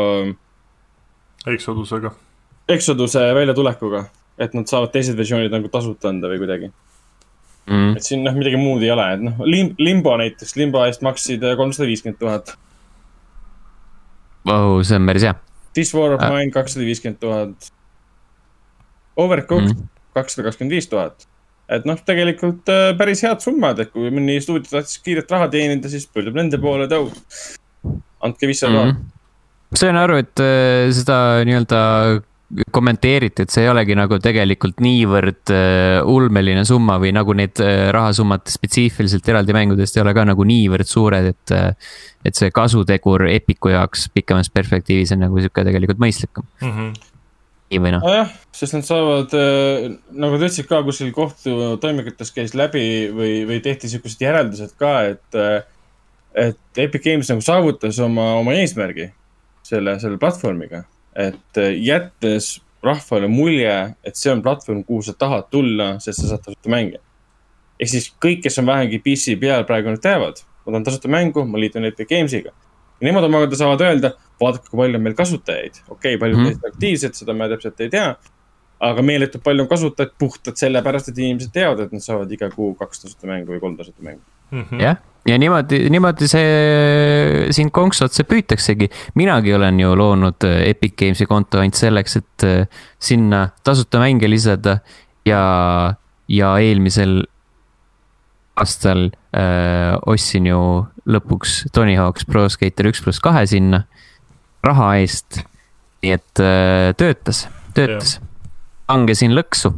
[1.47, 2.11] Exodusega.
[2.71, 4.05] Exoduse väljatulekuga,
[4.39, 6.69] et nad saavad teised versioonid nagu tasuta anda või kuidagi.
[7.67, 7.97] mm..
[7.97, 11.43] et siin noh, midagi muud ei ole, et noh, lim-, limbo näiteks, limbo eest maksid
[11.59, 12.53] kolmsada viiskümmend tuhat.
[14.47, 15.35] Oh, see on päris hea.
[15.75, 16.31] This War of Äh.
[16.31, 17.71] Mine kakssada viiskümmend tuhat.
[19.19, 19.87] Overcooked Mm.
[20.15, 21.27] kakssada kakskümmend viis tuhat.
[21.77, 25.91] Et noh, tegelikult äh, päris head summad, et kui mõni stuudio tahtis kiirelt raha teenida,
[25.91, 27.09] siis pöördub nende poole, et au,
[28.23, 28.93] andke viissada tuhat.
[28.93, 29.09] Mhm.
[29.79, 31.17] sain aru, et äh, seda
[31.47, 31.81] nii-öelda
[32.73, 37.57] kommenteeriti, et see ei olegi nagu tegelikult niivõrd äh, ulmeline summa või nagu need
[37.95, 41.79] rahasummad spetsiifiliselt eraldi mängudest ei ole ka nagu niivõrd suured, et.
[42.23, 46.45] et see kasutegur Epiku jaoks pikemas perspektiivis on nagu sihuke tegelikult mõistlikum,
[47.73, 48.05] nii või noh.
[48.05, 49.33] nojah, sest nad saavad,
[50.13, 55.43] nagu sa ütlesid ka kuskil kohtutoimikutes käis läbi või, või tehti siuksed järeldused ka, et.
[56.33, 59.11] et Epic Games nagu saavutas oma, oma eesmärgi
[59.67, 60.83] selle, selle platvormiga.
[61.13, 66.43] et jättes rahvale mulje, et see on platvorm, kuhu sa tahad tulla, sest sa saad
[66.45, 66.99] tasuta mänge.
[67.79, 71.45] ehk siis kõik, kes on vähegi PC peal praegu nüüd teavad, ma tahan tasuta mängu,
[71.45, 72.53] ma liitun Epic Games'iga.
[73.03, 76.47] Ja nemad omakorda saavad öelda, vaadake, kui palju on meil kasutajaid, okei okay,, paljud Mhm.
[76.47, 78.15] neist on aktiivsed, seda ma täpselt ei tea.
[78.83, 82.73] aga meeletult palju on kasutajaid puhtalt sellepärast, et inimesed teavad, et nad saavad iga kuu
[82.75, 84.19] kaks tasuta mängu või kolm tasuta mängu.
[84.79, 84.97] jah,
[85.27, 88.89] ja niimoodi, niimoodi see sind konksu otsa püütaksegi.
[89.15, 92.67] minagi olen ju loonud äh, Epic Games'i konto ainult selleks, et äh,
[92.99, 94.79] sinna tasuta mänge lisada
[95.25, 95.95] ja,
[96.27, 97.21] ja eelmisel
[98.59, 100.59] aastal äh, ostsin ju
[101.09, 103.83] lõpuks Tony Hawk's Pro Skater üks pluss kahe sinna
[104.63, 105.41] raha eest.
[106.03, 108.19] nii et äh, töötas, töötas.
[108.89, 109.73] langesin lõksu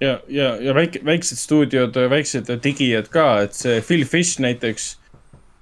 [0.00, 4.96] ja, ja, ja väike, väiksed stuudiod, väiksed digijad ka, et see Phil Fish näiteks.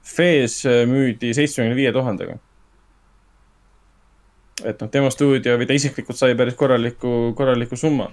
[0.05, 2.37] Fees müüdi seitsmekümne viie tuhandega.
[4.65, 8.11] et noh, tema stuudio või ta isiklikult sai päris korraliku, korraliku summa.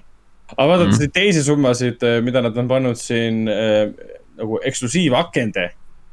[0.57, 1.01] aga vaadates Mhm.
[1.01, 3.91] neid teisi summasid, mida nad on pannud siin äh,
[4.37, 5.69] nagu eksklusiivakende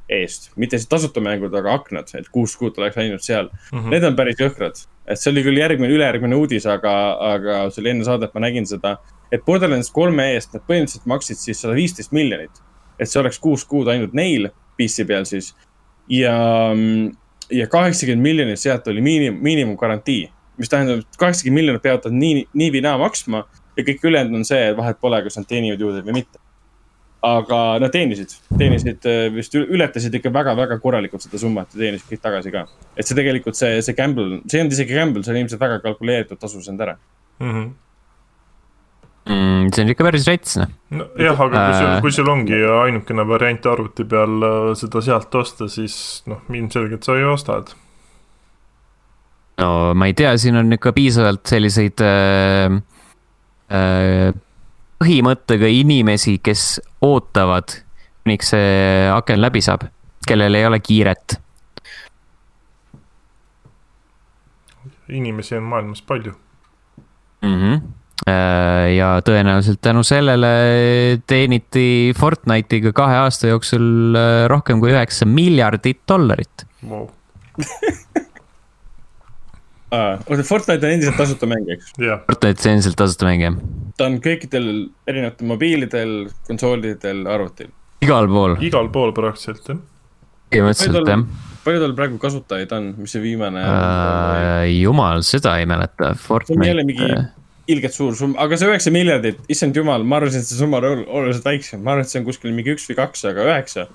[0.09, 3.91] eest, mitte siis tasuta mängud, aga aknad, et kuus kuud oleks läinud seal Mhm.
[3.91, 6.93] Need on päris jõhkrad, et see oli küll järgmine, ülejärgmine uudis, aga,
[7.35, 8.99] aga see oli enne saadet, ma nägin seda.
[9.31, 12.51] et Borderlands kolme eest nad põhimõtteliselt maksid siis sada viisteist miljonit.
[12.99, 15.55] et see oleks kuus kuud ainult neil PC peal siis.
[16.09, 16.73] ja,
[17.51, 20.31] ja kaheksakümmend miljonit sealt oli miinimum, miinimumgarantii.
[20.59, 23.45] mis tähendab, et kaheksakümmend miljonit peavad nad nii, nii või naa maksma
[23.77, 26.41] ja kõik ülejäänud on see, et vahet pole, kas nad teenivad juurde või mitte.
[27.25, 32.13] Aga nad teenisid, teenisid äh, vist ül- ületasid ikka väga-väga korralikult seda summat ja teenisid
[32.13, 32.65] kõik tagasi ka.
[32.95, 35.81] et see tegelikult see, see gamble, see ei olnud isegi gamble, see oli ilmselt väga
[35.83, 36.95] kalkuleeritud, tasus end ära.
[37.43, 37.67] Mhm.
[39.27, 39.67] mm,.
[39.75, 40.71] see on ikka päris rets noh.
[41.01, 45.35] nojah, aga kui sul Äh., kui sul ongi ainukene variant arvuti peal äh, seda sealt
[45.43, 47.75] osta, siis noh, ilmselgelt sa ju ostad.
[49.59, 52.79] no ma ei tea, siin on ikka piisavalt selliseid äh,
[53.75, 54.31] äh,
[54.99, 57.77] põhimõttega inimesi, kes ootavad,
[58.25, 59.87] kuniks see aken läbi saab,
[60.27, 61.39] kellel ei ole kiiret.
[65.09, 66.33] inimesi on maailmas palju.
[67.43, 67.81] Mm -hmm.
[68.97, 70.49] ja tõenäoliselt tänu sellele
[71.27, 76.67] teeniti Fortnite'iga kahe aasta jooksul äh, rohkem kui üheksa miljardit dollarit.
[76.89, 77.09] Wow.
[79.93, 81.93] oota, Fortnite on endiselt tasuta mäng, eks?
[82.03, 83.59] jah, Fortnite see on endiselt tasuta mäng jah,
[83.99, 84.71] ta on kõikidel
[85.09, 86.17] erinevatel mobiilidel,
[86.49, 87.71] konsoolidel, arvutil.
[88.05, 89.85] igal pool, igal pool praktiliselt jah.
[90.53, 91.29] põhimõtteliselt jah
[91.69, 94.63] palju tal praegu kasutajaid on, mis see viimane uh,.
[94.73, 97.35] jumal, seda ei mäleta, see on jälle mingi Fortnite.
[97.75, 100.89] ilgelt suur summa, aga see üheksa miljardit, issand jumal, ma arvasin, et see summa on
[100.89, 103.89] ol- oluliselt väiksem, ma arvan, et see on kuskil mingi üks või kaks, aga üheksa.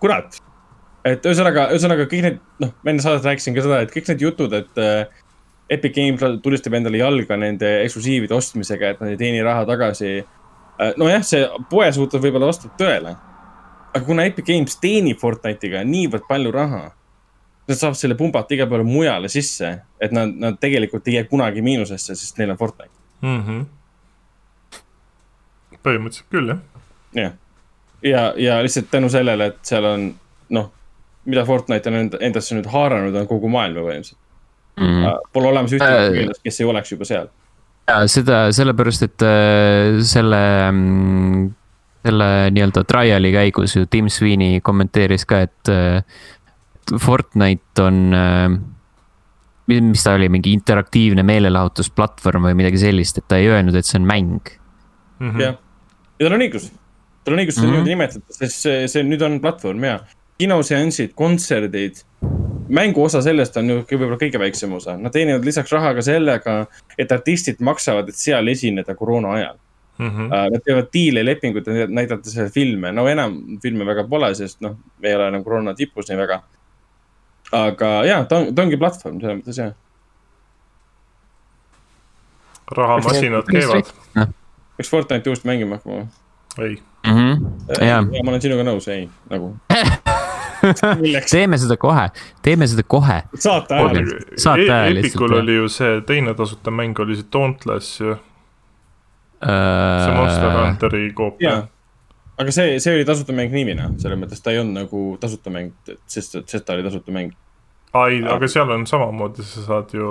[0.00, 0.40] kurat,
[1.06, 4.24] et ühesõnaga, ühesõnaga kõik need, noh, ma enne saadet rääkisin ka seda, et kõik need
[4.26, 5.22] jutud, et äh,
[5.70, 10.92] Epic Games tulistab endale jalga nende eksklusiivide ostmisega, et nad ei teeni raha tagasi äh,.
[10.98, 13.16] nojah, see poe suhtes võib-olla vastab tõele.
[13.92, 16.84] aga kuna Epic Games teenib Fortnite'iga niivõrd palju raha,
[17.66, 21.64] nad saavad selle pumbata igale poole mujale sisse, et nad, nad tegelikult ei jää kunagi
[21.66, 22.94] miinusesse, sest neil on Fortnite.
[23.22, 23.42] mm.
[23.42, 23.66] -hmm.
[25.82, 26.62] põhimõtteliselt küll jah.
[27.14, 27.32] jah,
[28.02, 30.14] ja, ja lihtsalt tänu sellele, et seal on
[30.50, 30.70] noh,
[31.26, 34.22] mida Fortnite on enda, endasse nüüd haaranud, on kogu maailm ju põhimõtteliselt
[34.76, 34.84] Mm.
[34.92, 35.12] mm..
[35.32, 36.10] Pole olemas ühtegi Äh.
[36.12, 37.28] tegelast, kes ei oleks juba seal.
[37.88, 40.40] ja seda sellepärast, et äh, selle,
[42.06, 46.02] selle nii-öelda trial'i käigus ju Tim Sweeney kommenteeris ka, et äh,
[47.02, 48.48] Fortnite on äh,
[49.66, 53.88] mi- mis ta oli, mingi interaktiivne meelelahutusplatvorm või midagi sellist, et ta ei öelnud, et
[53.88, 54.52] see on mäng.
[55.18, 55.40] Mhm.
[55.40, 55.56] jah,
[56.20, 56.68] ja tal on õigus.
[57.24, 57.72] sul on õigus seda Mhm.
[57.72, 59.96] niimoodi nimetada, sest see, see nüüd on platvorm ja
[60.38, 62.02] kinoseansid, kontserdid.
[62.68, 66.56] mängu osa sellest on ju võib-olla kõige väiksem osa, nad teenivad lisaks raha ka sellega,
[66.98, 69.60] et artistid maksavad, et seal esineda koroona ajal.
[69.98, 70.28] Mhm.
[70.28, 74.76] Nad teevad diile, lepinguid, et näidata seal filme, no enam filme väga pole, sest noh,
[75.00, 76.42] me ei ole enam koroona tipus nii väga.
[77.52, 79.74] aga ja ta on, ta ongi platvorm selles mõttes jah.
[82.74, 83.92] rahamasinad käivad,
[84.76, 86.08] peaks Fortnite'i uuesti mängima hakkama või?
[86.58, 86.82] ei.
[87.06, 87.46] Mhm.
[87.86, 89.54] jaa, ma olen sinuga nõus, ei, nagu.
[91.30, 92.08] teeme seda kohe,
[92.42, 93.20] teeme seda kohe.
[93.34, 94.10] saate ajal.
[94.36, 98.18] Saate ajal lihtsalt, Epicul oli ju see teine tasuta mäng oli see Dauntless ju,
[99.40, 101.62] see Monster Äh, Hunteri koopia
[102.36, 105.72] aga see, see oli tasuta mäng niimina, selles mõttes ta ei olnud nagu tasuta mäng,
[106.10, 107.32] sest, sest ta oli tasuta mäng.
[107.96, 110.10] ai, aga seal on samamoodi, sa saad ju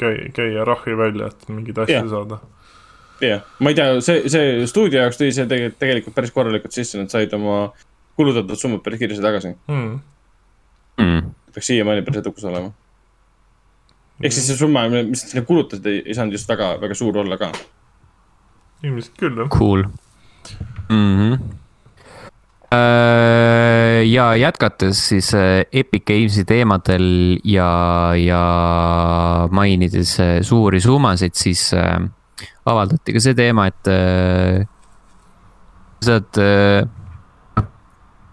[0.00, 2.10] käi-, käia rahi välja, et mingeid asju Jah.
[2.10, 2.40] saada.
[3.22, 6.98] jah, ma ei tea, see, see stuudio jaoks tõi see tegelikult, tegelikult päris korralikult sisse,
[6.98, 7.68] nad said oma
[8.16, 9.54] kulutatud summad päris kiiresti tagasi.
[9.68, 9.98] Hmm.
[11.00, 11.34] mm.
[11.54, 12.70] peaks siiamaani päris edukas olema.
[14.22, 17.38] ehk siis see summa, mis sinna kulutasid, ei, ei saanud just väga, väga suur olla
[17.40, 17.50] ka.
[18.84, 19.50] ilmselt küll jah.
[19.50, 19.86] Cool
[20.88, 21.18] mm.
[21.18, 21.38] -hmm.
[24.04, 31.72] ja jätkates siis äh, Epic Games'i teemadel ja, ja mainides äh, suuri summasid, siis
[32.66, 33.88] avaldati ka see teema, et
[36.04, 36.38] saad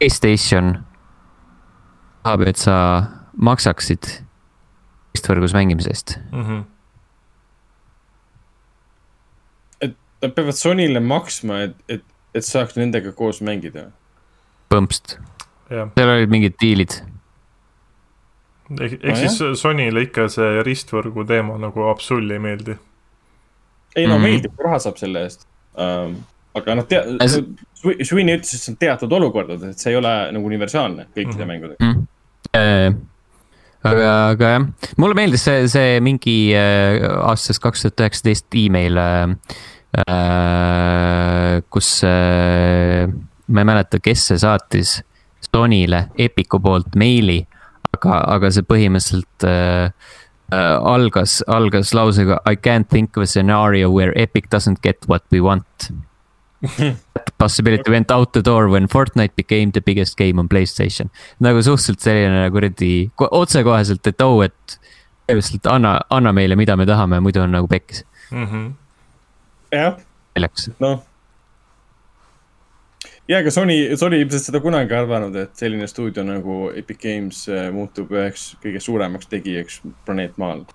[0.01, 0.79] Playstation
[2.25, 2.75] tahab, et sa
[3.37, 4.07] maksaksid
[5.13, 6.15] võistvõrgus mängimise eest.
[6.33, 6.63] Mhm.
[10.21, 12.03] Nad peavad Sonyle maksma, et, et,
[12.37, 13.87] et saaks nendega koos mängida.
[14.71, 15.15] põmpst,
[15.73, 16.93] jah, seal olid mingid diilid.
[18.77, 19.17] ehk, ehk Nojah.
[19.25, 22.75] siis Sonyle ikka see ristvõrgu teema nagu absoluutselt ei meeldi.
[23.95, 24.23] ei no Mhm.
[24.27, 26.15] meeldib, kui raha saab selle eest um,.
[26.55, 27.39] Aga noh, tea- As-,
[27.81, 31.49] Sweeney ütles, et see on teatud olukordades, et see ei ole nagu universaalne kõikide Mhm.
[31.53, 31.79] mängudega.
[31.85, 32.07] mm..
[32.53, 32.93] Äh,
[33.87, 34.65] aga, aga jah,
[34.97, 36.99] mulle meeldis see, see mingi äh,
[37.29, 39.35] aastast kaks tuhat üheksateist email äh,,
[40.07, 43.07] äh, kus äh,
[43.51, 44.97] ma ei mäleta, kes see saatis
[45.51, 47.41] Sonyle Epicu poolt meili,
[47.95, 49.89] aga, aga see põhimõtteliselt äh,
[50.53, 55.23] äh, algas, algas lausega I can't think of a scenario where Epic doesn't get what
[55.31, 55.89] we want.
[57.41, 61.09] Possibility went out the door when Fortnite became the biggest game on Playstation.
[61.39, 64.77] nagu suhteliselt selline kuradi ko- otsekoheselt, et oh, et
[65.31, 68.03] põhimõtteliselt anna, anna meile, mida me tahame, muidu on nagu pekkis.
[68.31, 68.67] Mhm.
[69.71, 69.97] jah,
[70.35, 71.01] selleks, noh.
[73.31, 77.45] ja ega Sony, Sony ilmselt seda kunagi ei arvanud, et selline stuudio nagu Epic Games
[77.49, 80.65] äh, muutub üheks kõige suuremaks tegijaks planeet Maal.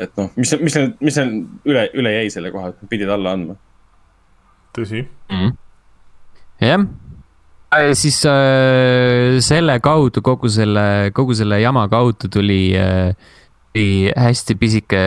[0.00, 1.36] et noh, mis, mis, mis neil
[1.70, 3.54] üle, üle jäi selle koha, et pidid alla andma.
[4.74, 5.06] tõsi.
[6.60, 6.84] jah.
[7.94, 13.16] siis äh, selle kaudu, kogu selle, kogu selle jama kaudu tuli äh,,
[13.74, 14.98] tuli hästi pisike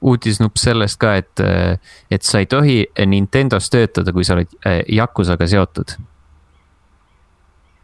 [0.00, 1.40] uudisnupp sellest ka, et,
[2.10, 5.96] et sa ei tohi Nintendos töötada, kui sa oled äh, Yakuzaga seotud.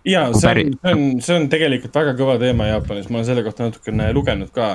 [0.04, 3.26] ja Kui see on, see on, see on tegelikult väga kõva teema Jaapanis, ma olen
[3.26, 4.70] selle kohta natukene lugenud ka.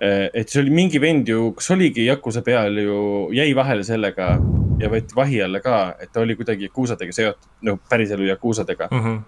[0.00, 2.98] Et see oli mingi vend ju, kas oligi Yakuza peal ju,
[3.34, 4.34] jäi vahele sellega
[4.80, 8.88] ja võeti vahi alla ka, et ta oli kuidagi Yakuusadega seotud, no päriselu Yakuusadega.
[8.90, 9.22] Mhm.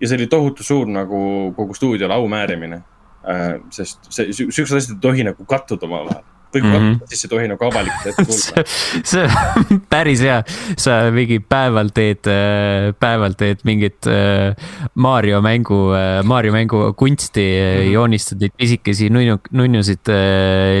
[0.00, 1.18] ja see oli tohutu suur nagu
[1.56, 2.82] kogu stuudiole au määrimine.
[3.70, 6.24] sest see, siuksed asjad ei tohi nagu kattuda omavahel.
[6.62, 6.98] Mm -hmm.
[7.08, 8.64] siis ei tohi nagu avalikult ette kuulda.
[9.10, 10.42] see on päris hea,
[10.78, 12.30] sa mingi päeval teed,
[13.00, 14.54] päeval teed mingit äh,
[14.94, 15.80] Mario mängu,
[16.24, 17.92] Mario mängu kunsti mm, -hmm.
[17.92, 20.12] joonistad neid pisikesi nunnu, nunnusid,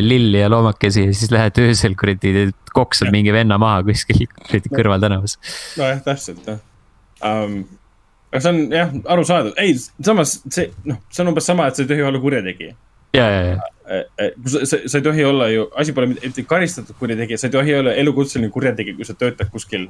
[0.00, 5.38] lilli ja loomakesi ja siis lähed öösel kuradi, koksad mingi venna maha kuskil kuradi kõrvaltänavas.
[5.78, 6.62] nojah, täpselt jah
[7.24, 7.64] um,.
[8.32, 11.84] aga see on jah, arusaadav, ei samas see noh, see on umbes sama, et sa
[11.84, 12.74] ei tohi olla kurjategija.
[13.14, 17.38] ja, ja, ja, sa, sa, sa ei tohi olla ju, asi pole mitte karistatud kurjategija,
[17.38, 19.88] sa ei tohi olla elukutseline kurjategija, kui sa töötad kuskil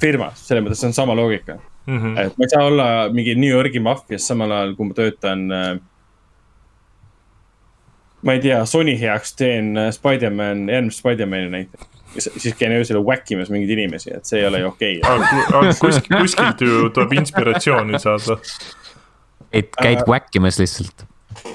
[0.00, 1.58] firmas, selles mõttes see on sama loogika.
[1.86, 2.14] Mhm.
[2.16, 5.72] et ma ei saa olla mingi New Yorgi maffias samal ajal, kui ma töötan äh,.
[8.22, 11.90] ma ei tea, Sony heaks teen äh, Spider-man, järgmist Spider-man'i näiteks.
[12.38, 15.74] siis käin öösel whack imas mingeid inimesi, et see ei ole ju okei okay..
[15.80, 18.38] kuskilt, kuskilt ju tuleb inspiratsiooni saada.
[19.52, 21.04] et käid whackimas lihtsalt.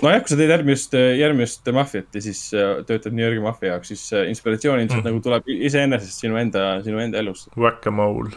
[0.04, 3.92] nojah, kui sa teed järgmist, järgmist maffiat ja siis äh, töötad New Yorgi maffia jaoks,
[3.94, 5.10] siis äh, inspiratsioon ilmselt mm.
[5.10, 7.52] nagu tuleb iseenesest sinu enda, sinu enda elust.
[7.58, 8.32] Whack-a-mole.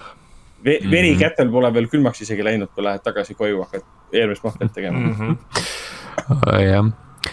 [0.62, 0.90] Ve Mhm.
[0.90, 4.98] veri kätel pole veel külmaks isegi läinud, kui lähed tagasi koju, hakkad järgmist maffiat tegema
[4.98, 5.14] mm.
[5.18, 6.60] -hmm.
[6.62, 6.92] jah,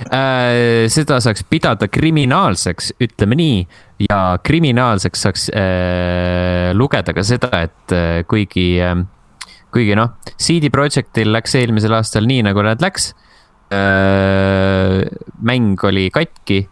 [0.10, 3.68] äh, seda saaks pidada kriminaalseks, ütleme nii.
[4.10, 8.95] ja kriminaalseks saaks äh, lugeda ka seda, et äh, kuigi äh,,
[9.72, 13.28] kuigi noh, CD Projektil läks eelmisel aastal nii, nagu nad läks äh,.
[15.46, 16.64] Mäng oli katki,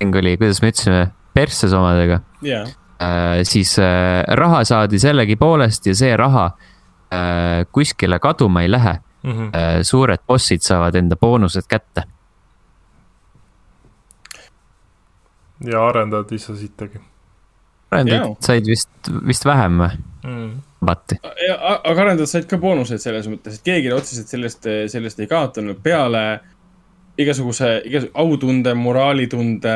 [0.00, 1.02] mäng oli, kuidas me ütlesime,
[1.34, 2.62] persses omadega jaa,
[3.02, 6.46] äh, siis äh, raha saadi sellegipoolest ja see raha
[7.12, 9.48] äh, kuskile kaduma ei lähe Mhm.
[9.52, 9.82] äh,.
[9.82, 12.04] suured bossid saavad enda boonused kätte.
[15.66, 17.00] ja arendajad ei saa sittagi
[17.90, 18.36] arendajad Jaa.
[18.40, 18.90] said vist,
[19.26, 19.90] vist vähem või?
[20.22, 20.52] mm..
[20.84, 21.16] Bati.
[21.58, 26.22] aga arendajad said ka boonuseid selles mõttes, et keegi otseselt sellest, sellest ei kaotanud peale
[27.18, 29.74] igasuguse, igasuguse autunde, moraalitunde,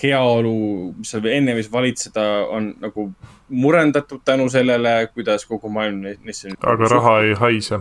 [0.00, 0.54] heaolu,
[0.96, 2.26] mis seal enne võis valitseda,
[2.56, 3.10] on nagu
[3.50, 6.54] murendatud tänu sellele, kuidas kogu maailm ne- neisse.
[6.60, 7.80] aga raha ei haise.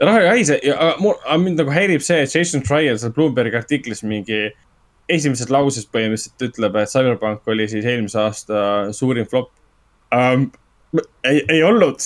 [0.00, 4.02] raha ei haise ja aga mind nagu häirib see, et Jason Trial seal Bloombergi artiklis
[4.02, 4.50] mingi
[5.08, 8.60] esimeses lauses põhimõtteliselt ütleb, et Cyberpunk oli siis eelmise aasta
[8.92, 9.50] suurim flop
[10.14, 10.52] um,.
[11.24, 11.98] ei, ei olnud.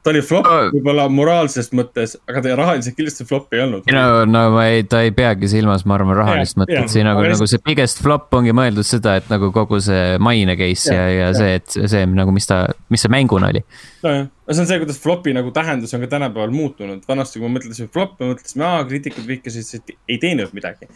[0.00, 0.70] ta oli flop Aa.
[0.72, 3.90] võib-olla moraalses mõttes, aga ta rahaliselt kindlasti flop ei olnud.
[3.92, 7.04] no, no ma ei, ta ei peagi silmas, ma arvan, rahalist Jah, mõtet jah., siin
[7.04, 10.88] nagu, Aga nagu see biggest flop ongi mõeldud seda, et nagu kogu see maine case
[10.94, 11.36] ja, Jah, ja jah.
[11.36, 13.64] see, et see nagu, mis ta, mis see mänguna oli.
[14.06, 17.04] nojah, see on see, kuidas flopi nagu tähendus on ka tänapäeval muutunud.
[17.08, 20.88] vanasti, kui me mõtlesime flop, me mõtlesime, aa, kriitikud vihkasid, et ei teeninud midagi.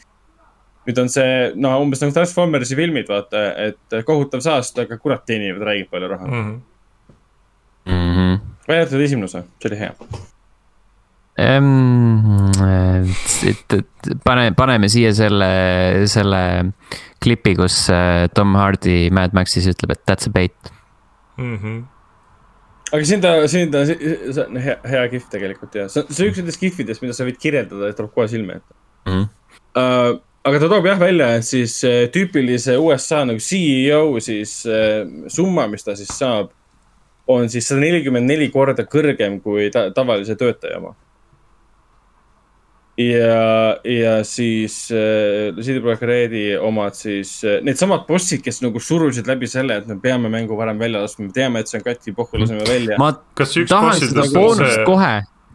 [0.89, 5.65] nüüd on see, no umbes nagu Transformersi filmid, vaata, et kohutav saast, aga kurat teenivad
[5.65, 6.56] räigelt palju raha mm.
[7.86, 7.93] Mm.
[8.11, 8.40] Mhm.
[8.69, 9.93] välja arvatud esimene osa, see oli hea.
[14.24, 15.48] pane, paneme siia selle,
[16.11, 16.43] selle
[17.24, 20.73] klipi, kus äh, Tom Hardy Mad Maxis ütleb, et that's a bait.
[21.36, 21.82] Mm -hmm.
[22.93, 26.27] aga siin ta, siin ta, see on hea, hea kihv tegelikult ja see on, see
[26.27, 28.74] on üks nendest kihvidest, mida sa võid kirjeldada, et tuleb kohe silme ette
[29.06, 29.24] Mhm.
[29.77, 30.20] uh,.
[30.44, 35.66] aga ta toob jah välja, et siis uh, tüüpilise USA nagu CEO siis uh, summa,
[35.66, 36.51] mis ta siis saab,
[37.26, 40.94] on siis sada nelikümmend neli korda kõrgem kui ta, tavalise töötaja oma.
[43.01, 49.26] ja, ja siis äh, CD Projekt Redi omad siis äh, needsamad bossid, kes nagu surusid
[49.26, 52.14] läbi selle, et me peame mängu varem välja laskma, me teame, et see on katki,
[52.14, 52.98] pohhu laseme välja.
[53.01, 55.14] ma kas üks tahan seda boonust see, kohe.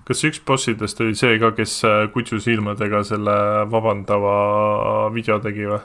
[0.10, 3.38] kas üks bossidest oli see ka, kes äh, kutsu silmadega selle
[3.72, 4.34] vabandava
[5.14, 5.80] video tegi või?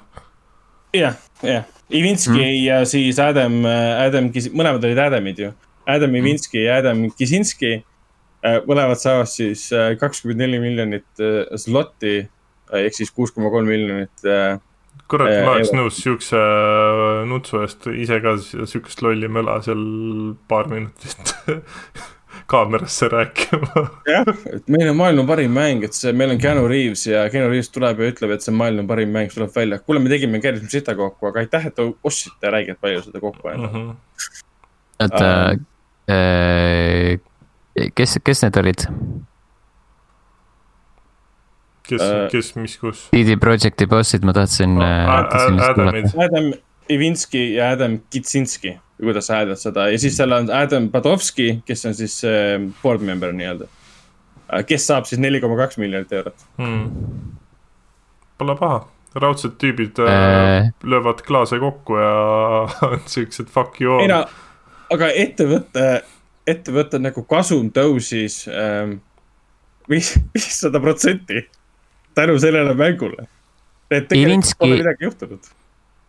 [0.96, 2.48] jah, jah, Ivinski Mhm.
[2.48, 2.64] mm.
[2.64, 5.52] ja siis Adam, Adam, mõlemad olid Adamid ju.
[5.86, 7.84] Adam Ivinski ja Adam Kisinski.
[8.68, 13.66] mõlemad saavad siis äh, kakskümmend neli miljonit äh, slotti äh, ehk siis kuus koma kolm
[13.72, 14.10] miljonit.
[15.08, 19.58] kurat, Äh, ma oleks nõus siukse äh, nutsu eest ise ka si- siukest lolli möla
[19.64, 19.80] seal
[20.48, 21.34] paar minutit
[22.52, 23.82] kaamerasse rääkima.
[24.12, 27.48] jah, et meil on maailma parim mäng, et see, meil on Keanu Reaves ja Keanu
[27.52, 29.78] Reaves tuleb ja ütleb, et see on maailma parim mäng, siis tuleb välja.
[29.78, 33.48] kuule, me tegime keerisime sita kokku, aga aitäh, et te ostsite räigelt palju seda kokku
[33.54, 33.72] endale.
[33.72, 33.94] Mhm.
[35.04, 35.30] oota,
[37.94, 38.84] kes, kes need olid?
[41.84, 43.08] kes Äh,, kes, mis, kus?
[43.12, 46.08] CD Projekti bossid, ma tahtsin äh, Adamid.
[46.08, 46.24] kuulata.
[46.24, 46.52] Adam
[46.88, 51.84] Ivinski ja Adam Kitsinski, kuidas sa hääldad seda ja siis seal on Adam Badovski, kes
[51.88, 53.68] on siis äh, board member nii-öelda.
[54.68, 56.44] kes saab siis neli koma kaks miljonit eurot.
[56.60, 56.90] Hmm.
[58.38, 58.82] Pole paha,
[59.20, 60.70] raudsed tüübid äh, Äh.
[60.84, 62.14] löövad klaase kokku ja
[62.88, 64.20] on siuksed fuck you ei all.
[64.24, 64.43] no,
[64.92, 66.02] aga ettevõte,
[66.46, 68.98] ettevõtte nagu kasum tõusis ähm,
[69.88, 71.44] viis, viissada protsenti
[72.14, 73.26] tänu sellele mängule.
[73.90, 75.40] et tegelikult Ivinski- pole midagi juhtunud.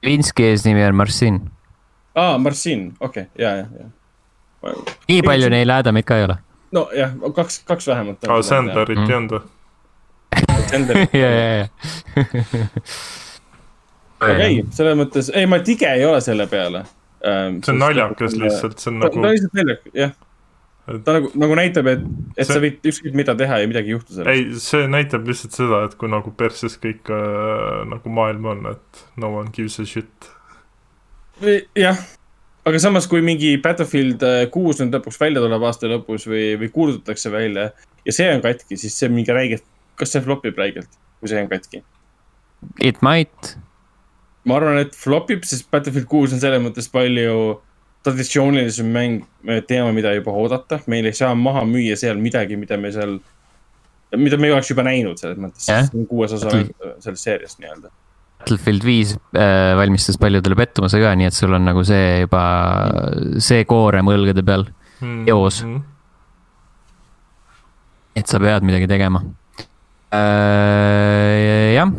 [0.05, 1.39] Vinski eesnimi on Marcin.
[2.15, 4.73] aa, Marcin, okei okay,, ja, ja, ja.
[5.07, 6.37] nii palju neil Adamit ka ei ole.
[6.71, 8.23] nojah, kaks, kaks vähemalt.
[8.27, 9.09] aa, Sanderit Mm.
[9.09, 9.49] ei olnud või?
[11.13, 11.67] Ja, ja, ja.
[14.19, 16.83] aga ei, selles mõttes, ei, ma tige ei ole selle peale
[17.25, 17.59] ähm,.
[17.65, 20.11] see on naljakas lihtsalt, see on ta, ta on nagu, lihtsalt naljakas, jah.
[21.05, 22.03] ta nagu, nagu näitab, et,
[22.35, 24.33] et See- sa võid ükskõik mida teha ja midagi ei juhtu sellest.
[24.33, 29.07] ei, see näitab lihtsalt seda, et kui nagu perses kõik äh, nagu maailm on, et
[29.21, 30.29] no one gives a shit.
[31.75, 31.99] jah,
[32.65, 36.71] aga samas, kui mingi Battlefield äh, kuus nüüd lõpuks välja tuleb aasta lõpus või, või
[36.73, 37.71] kuulutatakse välja
[38.05, 39.65] ja see on katki, siis see on mingi räigelt,
[39.99, 40.89] kas see flopib räigelt,
[41.19, 41.81] kui see on katki?
[42.81, 43.55] It might.
[44.45, 47.59] Ma arvan, et flopib, sest Battlefield kuus on selles mõttes palju
[48.05, 52.77] traditsioonilisem mäng, me teame, mida juba oodata, meil ei saa maha müüa seal midagi, mida
[52.77, 53.15] me seal,
[54.15, 57.61] mida me ei oleks juba näinud selles mõttes yeah., kuues osa Battle- mäng- sellest seeriast
[57.63, 57.89] nii-öelda.
[58.43, 62.43] Battlefield viis äh, valmistas paljudele pettumuse ka, nii et sul on nagu see juba,
[63.41, 64.67] see koorem õlgade peal,
[65.27, 65.63] Joos.
[65.65, 65.81] Mhm.
[68.15, 69.19] et sa pead midagi tegema
[70.15, 71.73] äh,.
[71.75, 71.89] jah,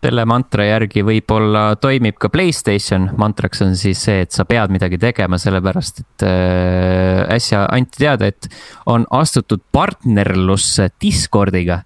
[0.00, 4.96] selle mantra järgi võib-olla toimib ka Playstation, mantraks on siis see, et sa pead midagi
[5.00, 8.48] tegema, sellepärast et äh, äsja anti teada, et
[8.88, 11.82] on astutud partnerlusse Discordiga.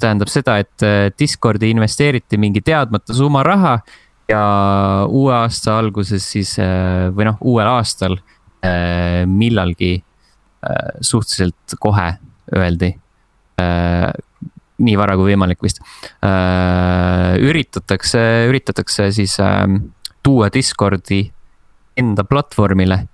[0.00, 3.78] tähendab seda, et äh, Discordi investeeriti mingi teadmata summa raha
[4.28, 4.44] ja
[5.08, 12.14] uue aasta alguses siis äh, või noh, uuel aastal äh, millalgi äh, suhteliselt kohe
[12.56, 12.94] öeldi
[13.60, 14.12] äh,
[14.82, 15.80] nii vara kui võimalik vist
[16.24, 17.34] äh,.
[17.42, 18.20] üritatakse,
[18.50, 19.66] üritatakse siis äh,
[20.24, 21.22] tuua Discordi
[21.98, 23.04] enda platvormile,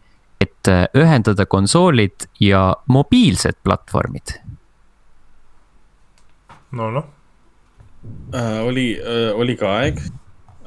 [0.41, 4.39] et äh, ühendada konsoolid ja mobiilsed platvormid.
[6.73, 7.11] no noh
[8.35, 8.61] äh,.
[8.65, 10.01] oli äh,, oli ka aeg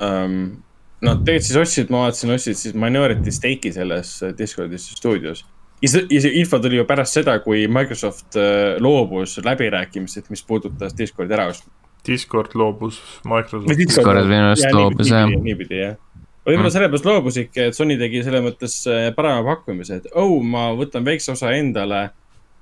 [0.01, 0.59] ähm,.
[1.03, 5.41] Nad tegelikult siis ostsid, ma vaatasin, ostsid siis minority stake'i selles Discordi stuudios
[5.83, 10.43] ja see, ja see info tuli ju pärast seda, kui Microsoft äh, loobus läbirääkimistest, mis
[10.47, 11.71] puudutas Discordi äraostmist.
[12.07, 13.77] Discord loobus Microsoft.
[13.79, 15.29] Discord minu arust loobus jah.
[15.29, 15.95] niipidi jah.
[16.43, 16.75] võib-olla mm.
[16.75, 21.31] sellepärast loobusidki, et Sony tegi selles mõttes äh, parema pakkumise, et oh, ma võtan väikse
[21.35, 22.09] osa endale.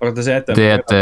[0.01, 0.57] aga te jätate.
[0.57, 0.99] Te jääte.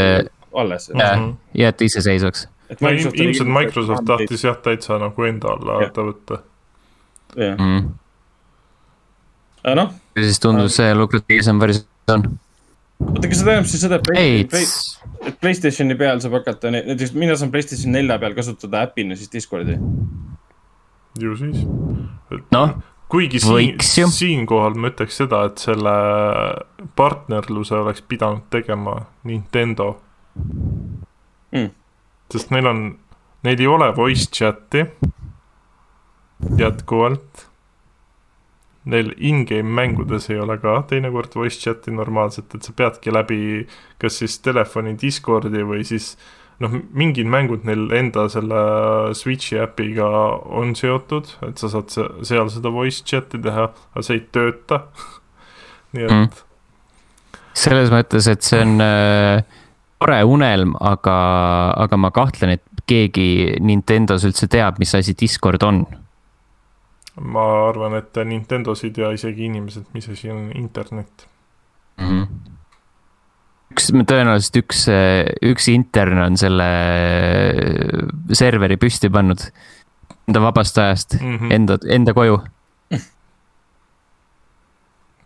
[0.64, 0.90] alles.
[0.96, 1.26] jah,
[1.56, 2.48] jääte iseseisvaks.
[2.80, 6.42] no ilmselt Microsoft tahtis jah täitsa nagu enda alla võtta.
[7.36, 7.56] jah.
[7.60, 7.94] Mm.
[9.76, 9.96] noh.
[10.16, 12.26] ja siis tundus see lukratiivsem versioon on.
[13.08, 17.52] oota, kas see tähendab siis seda, et Play, Playstationi peal saab hakata, näiteks mina saan
[17.54, 19.78] Playstation nelja peal kasutada äpina siis Discordi?
[21.20, 21.66] ju siis.
[22.52, 22.76] noh,
[23.10, 25.96] kuigi siin, siinkohal ma ütleks seda, et selle
[27.00, 29.92] partnerluse oleks pidanud tegema Nintendo
[31.52, 31.70] mm..
[32.32, 32.84] sest neil on,
[33.44, 34.86] neil ei ole voice chat'i
[36.60, 37.49] jätkuvalt
[38.90, 43.40] neil in-game mängudes ei ole ka teinekord voice chat'i normaalselt, et sa peadki läbi
[44.02, 46.14] kas siis telefoni Discordi või siis
[46.64, 48.60] noh, mingid mängud neil enda selle
[49.18, 50.10] Switch'i äpiga
[50.60, 51.94] on seotud, et sa saad
[52.28, 54.84] seal seda voice chat'i teha, aga see ei tööta.
[55.96, 56.44] Nii et mm..
[57.58, 59.46] selles mõttes, et see on äh,
[60.00, 61.16] tore unelm, aga,
[61.86, 65.84] aga ma kahtlen, et keegi Nintendos üldse teab, mis asi Discord on
[67.20, 71.28] ma arvan, et Nintendosid ja isegi inimesed, mis asi on internet
[72.00, 72.08] mm.
[72.08, 72.28] -hmm.
[73.74, 74.86] üks, tõenäoliselt üks,
[75.52, 76.70] üks intern on selle
[78.32, 79.44] serveri püsti pannud
[80.30, 81.56] enda vabast ajast mm, -hmm.
[81.56, 82.38] enda, enda koju.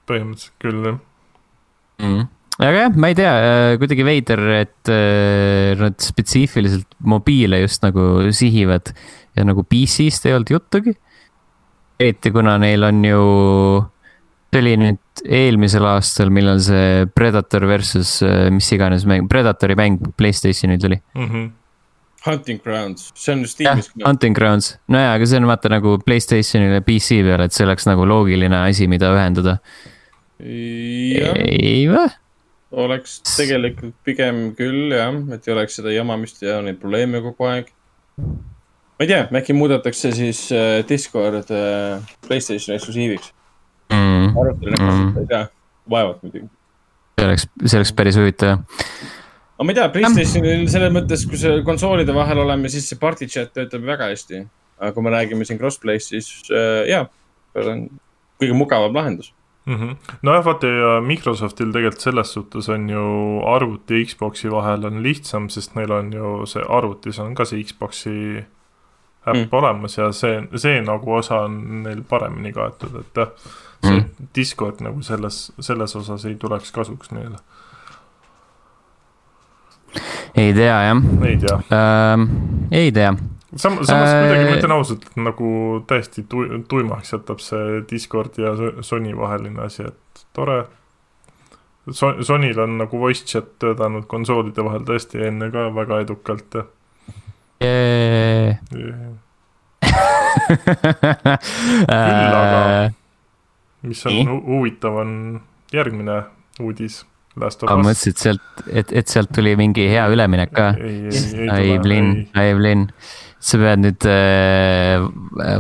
[0.07, 0.97] põhimõtteliselt küll, jah
[1.99, 2.07] mm.
[2.07, 3.33] -hmm aga jah, ma ei tea,
[3.81, 8.91] kuidagi veider, et äh, nad spetsiifiliselt mobiile just nagu sihivad
[9.33, 10.93] ja nagu PC-st ei olnud juttugi
[11.99, 13.23] eriti kuna neil on ju,
[14.53, 19.99] see oli nüüd eelmisel aastal, millal see Predator versus äh, mis iganes mäng, Predatori mäng
[20.17, 21.27] Playstationil tuli mm.
[21.27, 21.51] -hmm.
[22.23, 23.91] Hunting Grounds, see on just Steamis.
[24.05, 28.07] Hunting Grounds, nojaa, aga see on vaata nagu Playstationile PC peal, et see oleks nagu
[28.07, 29.57] loogiline asi, mida ühendada.
[30.39, 32.09] ei või?
[32.73, 37.69] oleks tegelikult pigem küll jah, et ei oleks seda jamamist ja neid probleeme kogu aeg
[38.93, 43.33] ma ei tea, äkki muudetakse siis äh, Discord äh, Playstationi eksklusiiviks.
[43.93, 44.31] Mm..
[44.39, 45.43] arutaline kasutada ei tea,
[45.89, 46.47] vaevalt muidugi.
[47.19, 48.63] see oleks, see oleks päris huvitav
[49.53, 53.29] aga ma ei tea, Playstationil selles mõttes, kui see konsoolide vahel oleme, siis see party
[53.29, 54.45] chat töötab väga hästi.
[54.83, 57.05] aga kui me räägime siin crossplay'st, siis äh, jaa,
[57.53, 57.85] see on
[58.41, 59.33] kõige mugavam lahendus.
[59.65, 60.15] Mm -hmm..
[60.21, 63.03] nojah, vaata ja Microsoftil tegelikult selles suhtes on ju
[63.47, 68.43] arvuti Xbox'i vahel on lihtsam, sest neil on ju see arvutis on ka see Xbox'i
[69.27, 69.49] äpp mm.
[69.51, 73.31] olemas ja see, see nagu osa on neil paremini kaetud, et jah,
[73.83, 74.29] see mm.
[74.35, 77.39] Discord nagu selles, selles osas ei tuleks kasuks neile.
[80.35, 81.05] ei tea jah.
[81.27, 82.27] ei tea ähm,.
[82.71, 83.13] ei tea
[83.55, 83.77] Sam.
[83.85, 85.49] samas äh, kuidagi ma ütlen ausalt, et nagu
[85.87, 90.63] täiesti tu tuimaks jätab see Discord ja Sony vaheline asi, et tore.
[91.93, 96.63] Sonyl on nagu voice chat töötanud konsoolide vahel tõesti enne ka väga edukalt ja
[97.63, 98.93] küll
[101.87, 102.91] aga,
[103.87, 105.41] mis on huvitav, on
[105.73, 106.21] järgmine
[106.63, 107.03] uudis.
[107.35, 110.71] ma mõtlesin, et sealt, et, et sealt tuli mingi hea üleminek ka.
[110.77, 112.87] ai, Blinn, ai, Blinn.
[113.43, 115.01] sa pead nüüd äh,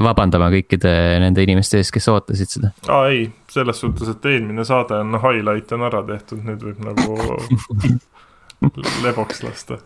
[0.05, 2.71] vabandama kõikide nende inimeste ees, kes ootasid seda.
[2.87, 7.17] aa ei, selles suhtes, et eelmine saade on highlight on ära tehtud, nüüd võib nagu
[9.05, 9.81] leboks lasta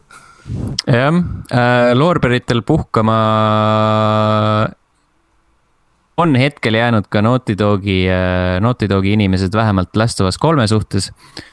[0.87, 1.13] jah
[1.51, 3.17] äh,, loorberitel puhkama
[6.17, 8.07] on hetkel jäänud ka Naughty Dogi,
[8.61, 11.11] Naughty Dogi inimesed vähemalt Last of Us kolme suhtes.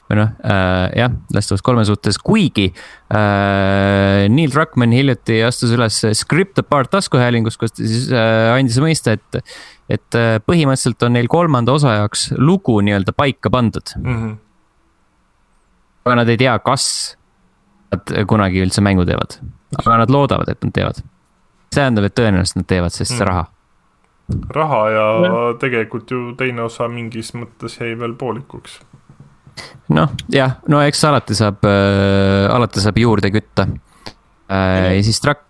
[0.08, 2.70] või noh äh,, jah, Last of Us kolme suhtes, kuigi
[3.12, 9.18] äh, Neil Druckmann hiljuti astus üles Script Apart taskuhäälingus, kus ta siis äh, andis mõista,
[9.18, 9.42] et.
[9.88, 14.16] et äh, põhimõtteliselt on neil kolmanda osa jaoks lugu nii-öelda paika pandud mm.
[14.16, 14.36] -hmm.
[16.06, 16.86] aga nad ei tea, kas
[17.94, 19.38] nad kunagi üldse mängu teevad,
[19.78, 21.02] aga nad loodavad, et nad teevad.
[21.74, 23.26] see tähendab, et tõenäoliselt nad teevad, sest Mm.
[23.30, 23.44] raha
[24.56, 25.06] raha ja
[25.60, 28.80] tegelikult ju teine osa mingis mõttes jäi veel poolikuks.
[29.88, 33.68] noh, jah, no eks alati saab äh,, alati saab juurde kütta
[34.48, 34.96] äh,.
[34.96, 35.44] ja siis Trak-,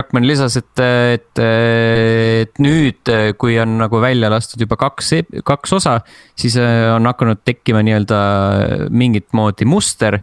[0.00, 5.12] Trackman lisas, et, et, et nüüd, kui on nagu välja lastud juba kaks,
[5.44, 5.98] kaks osa,
[6.38, 8.20] siis äh, on hakanud tekkima nii-öelda
[8.96, 10.22] mingit moodi muster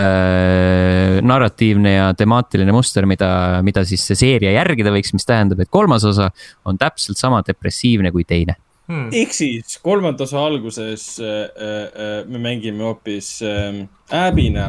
[0.00, 1.22] äh,.
[1.22, 6.04] narratiivne ja temaatiline muster, mida, mida siis see seeria järgida võiks, mis tähendab, et kolmas
[6.04, 6.30] osa
[6.68, 8.58] on täpselt sama depressiivne kui teine.
[8.86, 9.08] Hmm.
[9.10, 13.80] ehk siis kolmanda osa alguses äh, äh, me mängime hoopis äh,
[14.14, 14.68] Abby'na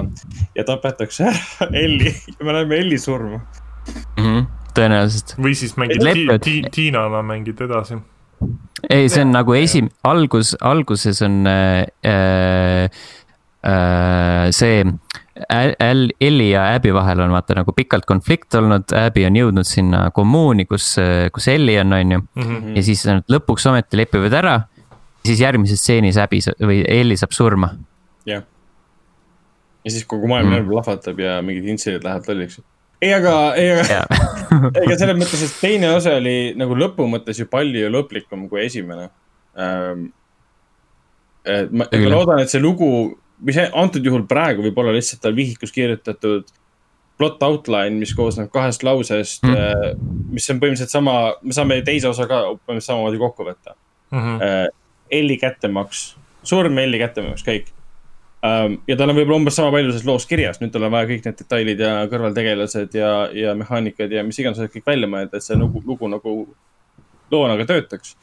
[0.57, 3.43] ja tapetakse ära Elli ja me näeme Elli surma.
[4.73, 6.41] tõenäoliselt või siis mängid Lepped.
[6.41, 7.99] ti, ti, Tiinana mängid edasi.
[8.89, 13.05] ei, see on nagu esim-, algus, alguses on äh, äh, äh,
[14.53, 14.83] see
[15.53, 19.67] Äl- Äl- Elli ja Abby vahel on vaata nagu pikalt konflikt olnud, Abby on jõudnud
[19.69, 20.95] sinna kommuuni, kus,
[21.33, 22.21] kus Elli on, on ju.
[22.41, 22.71] Mhm.
[22.75, 24.55] ja siis nad lõpuks ometi lepivad ära.
[25.27, 27.69] siis järgmises stseenis Abby või Elli saab surma.
[28.25, 28.41] jah.
[29.85, 30.63] ja siis kogu maailm Mm.
[30.63, 30.69] mm.
[30.71, 32.59] plahvatab ja mingid intsidendid lähevad lolliks.
[33.01, 34.07] ei, aga, ei, aga,
[34.81, 39.09] ega selles mõttes, et teine osa oli nagu lõpu mõttes ju palju lõplikum kui esimene
[39.57, 40.07] ähm,.
[41.71, 45.71] ma, ma loodan, et see lugu, mis antud juhul praegu võib olla lihtsalt tal vihikus
[45.75, 46.47] kirjutatud
[47.17, 49.53] plot outline, mis koosneb kahest lausest Mm.
[49.53, 53.73] mm., mis on põhimõtteliselt sama, me saame teise osa ka põhimõtteliselt samamoodi kokku võtta
[54.11, 54.35] Mhm.
[54.41, 54.67] äh,
[55.11, 57.71] Elli kättemaks, surm, Elli kättemaks, kõik
[58.45, 58.77] ähm,.
[58.87, 61.25] ja tal on võib-olla umbes sama palju selles loos kirjas, nüüd tal on vaja kõik
[61.25, 65.57] need detailid ja kõrvaltegelased ja, ja mehaanikad ja mis iganes kõik välja mõelda, et see
[65.57, 66.35] lugu, lugu nagu
[67.31, 68.15] loona ka töötaks.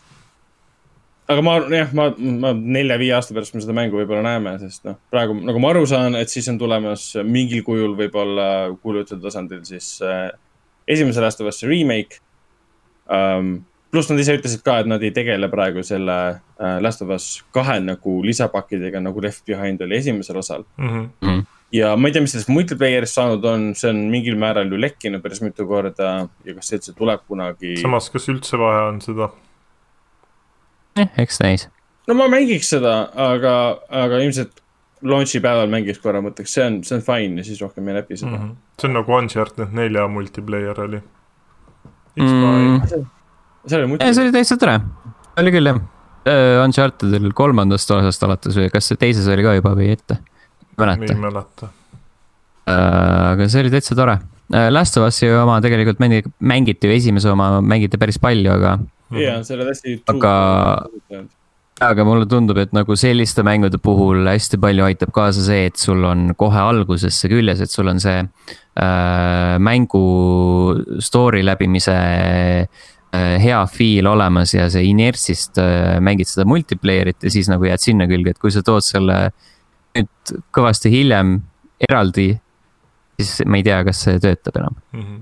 [1.31, 2.09] Aga ma arvan jah, ma,
[2.43, 5.85] ma nelja-viie aasta pärast me seda mängu võib-olla näeme, sest noh, praegu nagu ma aru
[5.89, 8.49] saan, et siis on tulemas mingil kujul võib-olla
[8.83, 10.29] kuulujutud tasandil siis äh,
[10.91, 12.21] esimese Last of Us'i remake
[13.09, 13.63] um,.
[13.95, 17.29] pluss nad ise ütlesid ka, et nad ei tegele praegu selle äh, Last of Us
[17.55, 20.67] kahe nagu lisapakkidega nagu Left Behind oli esimesel osal.
[20.77, 21.45] Mhm.
[21.75, 25.23] ja ma ei tea, mis sellest multiplayer'ist saanud on, see on mingil määral ju lekkinud
[25.25, 26.11] päris mitu korda
[26.45, 27.79] ja kas see üldse tuleb kunagi.
[27.81, 29.31] samas, kas üldse vaja on seda?
[31.03, 31.69] Eks näis.
[32.09, 32.95] no ma mängiks seda,
[33.31, 33.55] aga,
[34.05, 34.61] aga ilmselt
[35.05, 38.19] launch'i päeval mängiks korra, mõtleks, see on, see on fine ja siis rohkem ei läpi
[38.21, 38.45] seda mm.
[38.45, 38.55] Mhm.
[38.81, 41.03] see on nagu Uncharted nelja multiplayer oli.
[42.15, 42.29] Mm.
[42.29, 43.07] -hmm.
[43.67, 44.79] seal oli see oli täitsa tore,
[45.41, 45.83] oli küll jah.
[46.65, 50.17] Unchartedil kolmandast osast alates või kas see teises oli ka juba või ette?
[50.17, 51.69] ei mäleta, mäleta.
[52.67, 54.19] aga see oli täitsa tore.
[54.71, 58.75] Last of Us'i oma tegelikult mängi-, mängiti ju esimese oma, mängiti päris palju, aga,
[59.13, 60.03] jaa, see oli hästi.
[60.15, 61.25] Aga-
[61.85, 66.05] aga mulle tundub, et nagu selliste mängude puhul hästi palju aitab kaasa see, et sul
[66.07, 70.05] on kohe alguses see küljes, et sul on see äh, mängu
[71.03, 77.51] story läbimise äh, hea feel olemas ja see inertsist äh, mängid seda multiplayer'it ja siis
[77.51, 79.19] nagu jääd sinna külge, et kui sa tood selle
[79.95, 81.37] nüüd kõvasti hiljem
[81.89, 82.33] eraldi,
[83.19, 85.21] siis ma ei tea, kas see töötab enam, Mhm.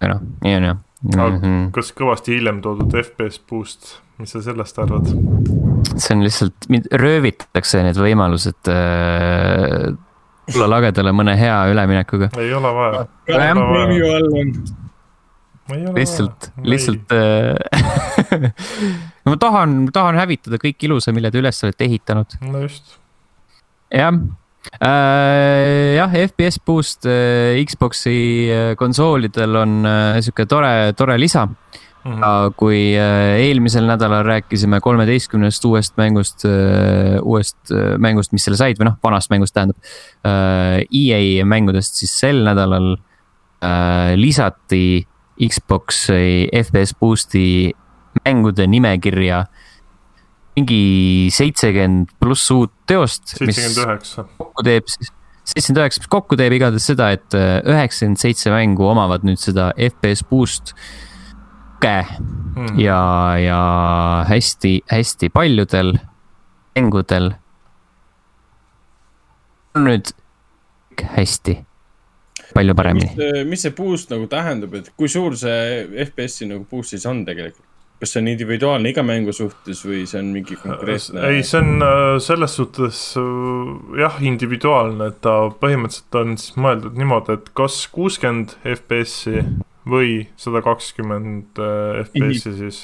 [0.00, 1.40] aga noh, nii on jah mm.
[1.40, 1.70] -hmm.
[1.76, 5.08] kas kõvasti hiljem toodud FPS boost, mis sa sellest arvad?
[5.96, 9.88] see on lihtsalt, mind röövitakse need võimalused äh,
[10.50, 12.30] tulla lagedale mõne hea üleminekuga.
[12.38, 13.06] ei ole vaja.
[13.26, 14.52] Preview all on.
[15.72, 18.52] ei ole lihtsalt, lihtsalt äh.
[19.30, 22.98] ma tahan, tahan hävitada kõik ilusa, mille te üles olete ehitanud, no just,
[23.94, 24.14] jah
[24.80, 25.96] äh,.
[25.96, 28.18] jah, FPS boost äh, Xbox'i
[28.50, 31.48] äh, konsoolidel on äh, sihuke tore, tore lisa
[32.00, 32.22] Mhm.
[32.24, 36.46] aga kui äh, eelmisel nädalal rääkisime kolmeteistkümnest uuest mängust,
[37.20, 39.76] uuest äh, mängust, mis selle said või noh, vanast mängust tähendab.
[40.24, 42.94] EA mängudest, siis sel nädalal
[43.60, 45.04] äh, lisati
[45.40, 47.44] Xbox'i FPS Boost'i
[48.24, 49.44] mängude nimekirja
[50.60, 54.26] mingi seitsekümmend pluss uut teost, mis seitsekümmend üheksa.
[54.38, 55.12] kokku teeb siis,
[55.54, 59.72] seitsekümmend üheksa, mis kokku teeb igatahes seda, et äh, üheksakümmend seitse mängu omavad nüüd seda
[59.90, 60.76] FPS Boost
[61.80, 62.04] tuge
[62.56, 62.78] Mhm.
[62.80, 65.94] ja, ja hästi-hästi paljudel
[66.76, 67.32] mängudel
[69.74, 70.10] on nüüd
[71.14, 71.54] hästi,
[72.54, 73.44] palju paremini.
[73.46, 77.66] mis see boost nagu tähendab, et kui suur see FPS-i nagu boost siis on tegelikult?
[78.00, 81.24] Kas see on individuaalne iga mängu suhtes või see on mingi konkreetne?
[81.28, 86.96] ei, see on äh, selles suhtes äh, jah, individuaalne, et ta põhimõtteliselt on siis mõeldud
[87.00, 89.44] niimoodi, et kas kuuskümmend FPS-i
[89.90, 92.80] või sada kakskümmend äh, FPS-i siis.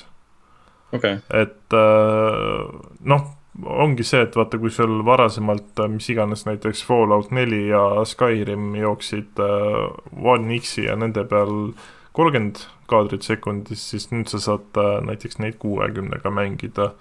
[0.93, 2.76] okei, et äh,
[3.09, 3.26] noh,
[3.64, 8.74] ongi see, et vaata, kui sul varasemalt äh, mis iganes näiteks Fallout neli ja Skyrim
[8.76, 9.82] jooksid äh,
[10.20, 11.70] One X-i ja nende peal
[12.16, 16.92] kolmkümmend kaadrit sekundis, siis nüüd sa saad äh, näiteks neid kuuekümnega mängida.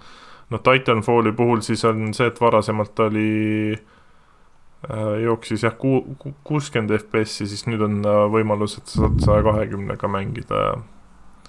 [0.50, 3.30] noh, Titanfalli puhul siis on see, et varasemalt oli
[3.74, 9.42] äh, jooksis jah, ku-, kuuskümmend FPS-i, siis nüüd on äh, võimalus, et sa saad saja
[9.48, 10.76] kahekümnega mängida ja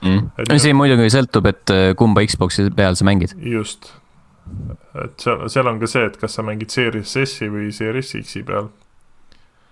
[0.01, 0.25] mm.
[0.37, 0.57] Et-.
[0.61, 3.37] siin muidugi sõltub, et kumba Xbox'i peal sa mängid.
[3.37, 3.93] just,
[4.95, 8.43] et seal, seal on ka see, et kas sa mängid Series S-i või Series X-i
[8.47, 8.73] peal,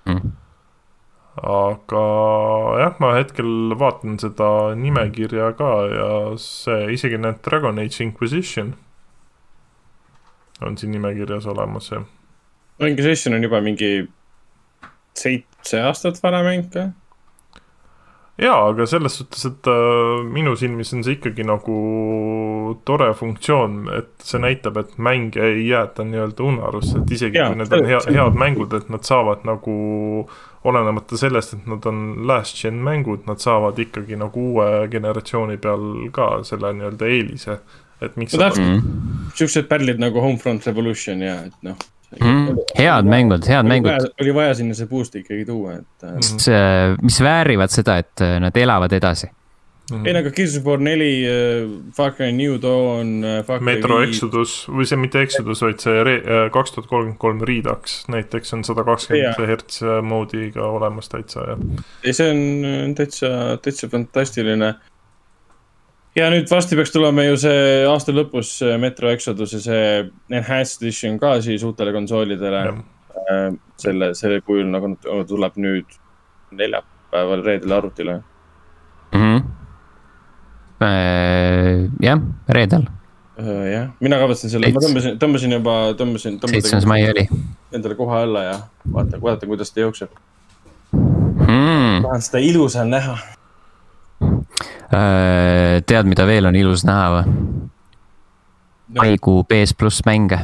[0.06, 0.32] Mm.
[1.36, 2.04] Aga
[2.80, 4.50] jah, ma hetkel vaatan seda
[4.80, 6.10] nimekirja ka ja
[6.40, 8.76] see isegi need Dragon Age Inquisition
[10.64, 12.06] on siin nimekirjas olemas ja
[12.80, 14.08] Inquisition on juba mingi
[15.16, 16.90] seitse aastat vana mäng ka.
[18.42, 21.76] jaa, aga selles suhtes, et äh, minu silmis on see ikkagi nagu
[22.88, 27.62] tore funktsioon, et see näitab, et mänge ei jäeta nii-öelda unarusse, et isegi Jaa, kui
[27.62, 29.76] need on hea, head mängud, et nad saavad nagu
[30.66, 35.86] olenemata sellest, et nad on last gen mängud, nad saavad ikkagi nagu uue generatsiooni peal
[36.16, 37.60] ka selle nii-öelda eelise.
[38.04, 39.30] et miks Ma sa tahtsin- Mm.
[39.40, 41.78] siuksed pärlid nagu Homefront Revolution ja et noh
[42.16, 42.60] Mm.
[42.78, 46.46] head mängud, head mängud, oli vaja sinna see boost ikkagi tuua, et äh, mis,
[47.02, 49.32] mis väärivad seda, et äh, nad elavad edasi.
[50.02, 51.28] ei nagu Gears of War neli,
[51.94, 56.02] Far Cry New Dawn, Far Cry Metro viis, Exodus või see mitte Exodus, vaid see
[56.08, 56.24] re-,
[56.54, 58.00] kaks tuhat kolmkümmend kolm Redux.
[58.10, 61.60] Näiteks on sada kakskümmend hertz moodiga olemas täitsa ja
[62.02, 64.74] ei see on äh, täitsa, täitsa fantastiline.
[66.16, 69.86] Ja nüüd varsti peaks tulema ju see aasta lõpus see Metro Exodus'i see
[70.32, 72.66] enhanced edition ka siis uutele konsoolidele.
[72.70, 73.54] jah.
[73.82, 75.98] selle, selle kujul nagu nad- tuleb nüüd
[76.52, 78.20] neljapäeval, reedel arvutile.
[79.16, 79.40] Mhm.
[82.04, 82.86] jah, reedel,
[83.36, 86.38] Äh, jah, mina kavatsen selle, ma tõmbasin, tõmbasin juba, tõmbasin.
[86.54, 87.26] seitsmes mai oli
[87.76, 88.54] endale koha alla ja
[88.94, 90.14] vaatan, vaatan, kuidas ta jookseb.
[90.94, 92.06] mm..
[92.06, 93.18] tahan seda ilusa näha.
[94.94, 97.40] Äh, tead, mida veel on ilus näha või?
[98.96, 100.40] maikuu PS pluss mänge.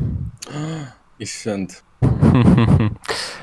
[1.26, 1.78] issand,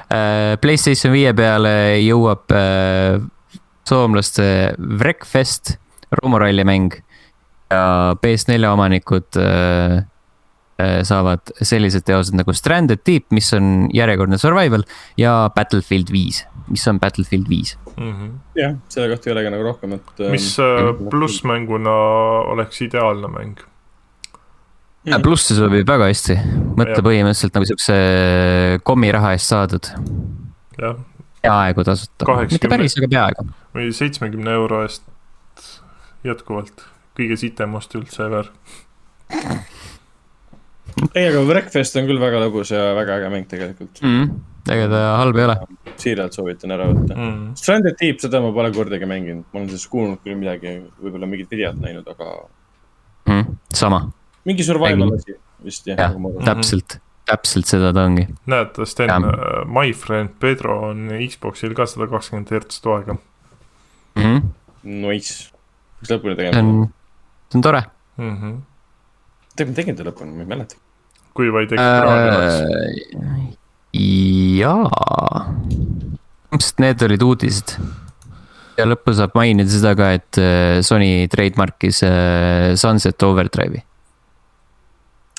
[0.08, 3.18] Äh, Playstation viie peale jõuab äh,
[3.84, 5.74] soomlaste Wreckfest
[6.22, 6.96] romoralli mäng
[7.68, 9.36] ja PS4 omanikud
[11.04, 14.86] saavad sellised teosed nagu Stranded Deep, mis on järjekordne survival
[15.20, 16.40] ja Battlefield viis,
[16.70, 17.76] mis on Battlefield viis.
[17.96, 18.12] mm.
[18.12, 18.30] -hmm.
[18.58, 20.14] jah, selle kohta ei olegi nagu rohkemat.
[20.30, 21.96] mis äh, plussmänguna
[22.54, 23.60] oleks ideaalne mäng?
[25.06, 25.22] Mm.
[25.22, 26.34] pluss see sobib väga hästi,
[26.76, 27.94] mõtle põhimõtteliselt nagu siukse
[28.84, 29.88] kommiraha eest saadud,
[30.78, 30.98] jah,
[31.42, 33.48] peaaegu tasuta, mitte 80 päris, aga peaaegu.
[33.76, 35.06] või seitsmekümne euro eest
[36.26, 36.84] jätkuvalt
[37.18, 38.50] kõige sitem ost üldse ever.
[41.14, 44.00] ei, aga Wreckfest on küll väga lõbus ja väga äge mäng tegelikult.
[44.02, 44.30] mm,.
[44.74, 45.58] ega ta halb ei ole
[45.98, 47.16] siiralt soovitan ära võtta.
[47.16, 47.42] Mm.
[47.58, 51.50] Stranded Deep, seda ma pole kordagi mänginud, ma olen sellest kuulnud küll midagi, võib-olla mingit
[51.50, 52.32] videot näinud, aga
[53.28, 53.58] mm,.
[53.74, 54.04] sama,
[54.48, 56.98] mingi survival asi vist jah jah nagu täpselt,
[57.28, 62.52] täpselt seda ta ongi näed, Sten Jah., My Friend Pedro on Xboxil ka sada kakskümmend
[62.54, 64.22] hertz toega mm.
[64.22, 64.42] -hmm.
[64.88, 65.50] Nice,
[65.98, 66.90] peaks lõpuni see tegema on,
[67.50, 67.82] see on tore
[68.16, 68.36] mm.
[68.36, 68.60] -hmm.
[69.56, 70.87] tegelikult ma tegin ta lõpuni, ma ei mäleta.
[71.38, 72.58] Kui vaid ekraan oleks.
[73.14, 73.48] äh,.
[74.58, 75.44] jaa,
[76.58, 77.76] sest need olid uudised.
[78.78, 83.84] ja lõppu saab mainida seda ka, et äh, Sony trademark'is äh, Sunset Overdrive'i.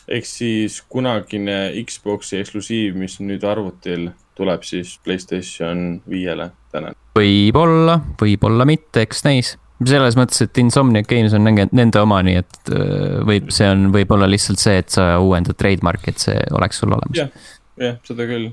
[0.08, 4.10] ehk siis kunagine Xbox'i eksklusiiv, mis nüüd arvutil
[4.40, 6.96] tuleb siis Playstation viiele täna.
[7.20, 9.58] võib-olla, võib-olla mitte, eks näis.
[9.88, 13.86] Selles mõttes, et Insomniac Games on nende, nende oma, nii et äh, võib, see on
[13.96, 17.30] võib-olla lihtsalt see, et sa uuendad trademark'i, et see oleks sul olemas Jah.
[17.80, 18.50] jah, seda küll.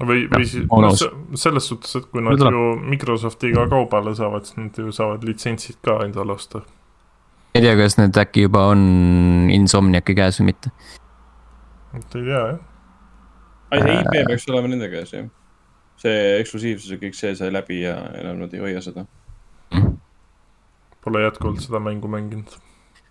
[0.00, 0.64] või, või siis
[0.98, 1.10] se-
[1.44, 6.00] selles suhtes, et kui nad ju Microsoftiga kaubale saavad, siis nad ju saavad litsentsid ka
[6.06, 6.62] endale osta.
[7.54, 8.82] ei tea, kas need äkki juba on
[9.52, 10.70] Insomniaci käes või mitte.
[11.94, 12.58] et ei tea jah.
[13.72, 15.28] ei, see IP peaks olema nende käes jah.
[16.00, 19.06] see eksklusiivsus ja kõik see sai läbi ja enam nad ei hoia seda.
[21.04, 22.58] Pole jätkuvalt seda mängu mänginud.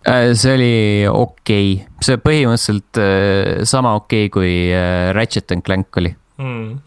[0.08, 5.64] Äh, see oli okei okay., see põhimõtteliselt äh, sama okei okay, kui äh, Ratchet and
[5.66, 6.14] Clank oli.
[6.40, 6.78] Mm.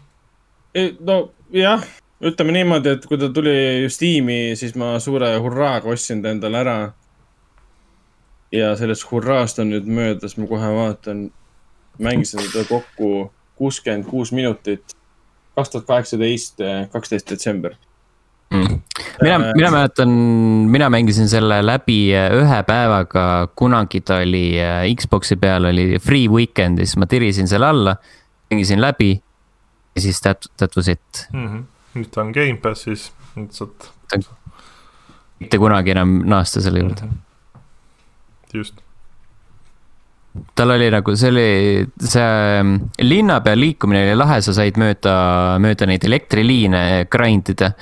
[1.06, 1.18] no
[1.54, 1.84] jah,
[2.18, 6.76] ütleme niimoodi, et kui ta tuli Steam'i, siis ma suure hurraaga ostsin ta endale ära.
[8.54, 11.24] ja sellest hurraast on nüüd möödas, ma kohe vaatan,
[12.02, 14.94] mängisin seda kokku kuuskümmend kuus minutit,
[15.54, 17.74] kaks tuhat kaheksateist, kaksteist detsember.
[18.54, 18.80] mm..
[19.22, 20.14] mina, mina mäletan,
[20.70, 23.26] mina mängisin selle läbi äh, ühe päevaga,
[23.56, 27.96] kunagi ta oli äh, Xbox'i peal oli free weekend ja siis ma tirisin selle alla,
[28.52, 29.12] mängisin läbi
[29.94, 31.26] ja siis that, that was it.
[31.32, 31.48] mm.
[31.48, 31.66] -hmm.
[31.98, 33.12] nüüd ta on Gamepassis,
[33.50, 33.90] saad,
[35.40, 37.10] mitte kunagi enam naasta selle juurde.
[38.54, 38.83] just.
[40.54, 41.46] Tal oli nagu, see oli,
[42.02, 42.24] see
[42.62, 42.74] mm,
[43.06, 45.14] linna peal liikumine oli lahe, sa said mööda,
[45.62, 47.74] mööda neid elektriliine grind ida.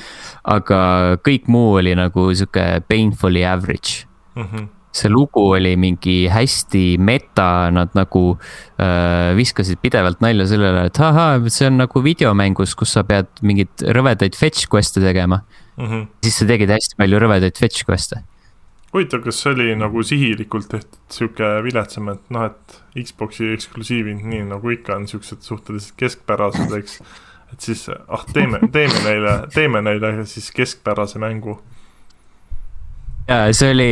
[0.42, 0.78] aga
[1.22, 4.06] kõik muu oli nagu sihuke painfully average.
[4.36, 4.68] Mm -hmm.
[4.92, 8.36] see lugu oli mingi hästi meta, nad nagu
[8.76, 13.26] äh, viskasid pidevalt nalja selle üle, et ahaa, see on nagu videomängus, kus sa pead
[13.40, 15.40] mingeid rõvedaid fetch quest'e tegema.
[15.76, 16.06] Mm -hmm.
[16.22, 18.20] siis sa tegid hästi palju rõvedaid fetch quest'e.
[18.92, 24.46] huvitav, kas see oli nagu sihilikult tehtud sihuke viletsam, et noh, et Xbox'i eksklusiivid, nii
[24.50, 26.98] nagu ikka on siuksed suhteliselt keskpärased, eks.
[27.54, 31.56] et siis ah, teeme, teeme neile, teeme neile siis keskpärase mängu.
[33.28, 33.88] ja see oli,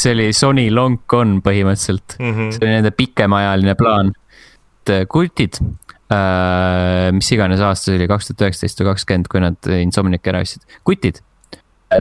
[0.00, 2.18] see oli Sony long gone põhimõtteliselt.
[2.18, 2.52] Mm -hmm.
[2.52, 4.12] see oli nende pikemaajaline plaan.
[4.84, 5.56] et äh, kultid,
[7.12, 10.62] mis iganes aasta see oli, kaks tuhat üheksateist või kakskümmend, kui nad Insomniac ära ostsid,
[10.84, 11.22] kutid.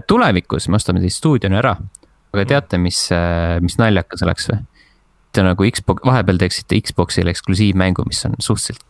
[0.07, 1.75] Tulevikus me ostame teist stuudioni ära,
[2.33, 3.05] aga teate, mis,
[3.61, 4.61] mis naljakas oleks või?
[5.33, 8.85] Te nagu Xbox, vahepeal teeksite Xbox'ile eksklusiivmängu, mis on suhteliselt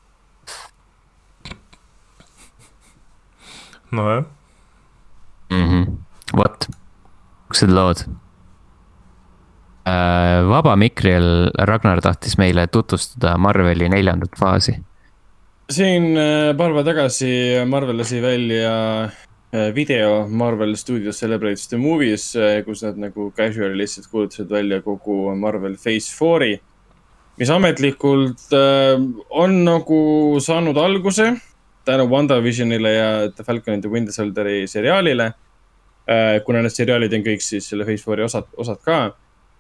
[3.93, 4.25] nojah,
[5.53, 5.97] mm -hmm.,
[6.37, 6.67] vot,
[7.53, 8.05] siuksed lood.
[10.47, 14.77] vaba mikril Ragnar tahtis meile tutvustada Marveli neljandat faasi
[15.71, 17.29] siin äh, paar päeva tagasi
[17.69, 18.73] Marvel lasi välja
[19.03, 19.11] äh,
[19.53, 22.31] video Marvel Studios Celebrates the Movies,
[22.65, 26.55] kus nad nagu casual'i lihtsalt kuulutasid välja kogu Marvel Phase Four'i.
[27.37, 28.97] mis ametlikult äh,
[29.29, 31.35] on nagu saanud alguse
[31.85, 35.33] tänu WandaVisionile ja The Falcon and the Winter Soldieri seriaalile.
[36.45, 39.15] kuna need seriaalid on kõik siis selle Phase Four'i osad, osad ka.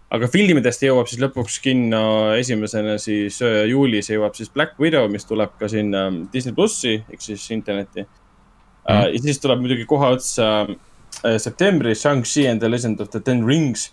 [0.09, 5.25] aga filmidest jõuab siis lõpuks kinno esimesena siis äh, juulis jõuab siis Black Widow, mis
[5.25, 8.05] tuleb ka sinna Disney plussi ehk siis internetti
[8.87, 9.13] mm..
[9.15, 13.45] ja siis tuleb muidugi kohe otsa äh, septembris Shang-Chi and the Legend of the Ten
[13.47, 13.91] Rings.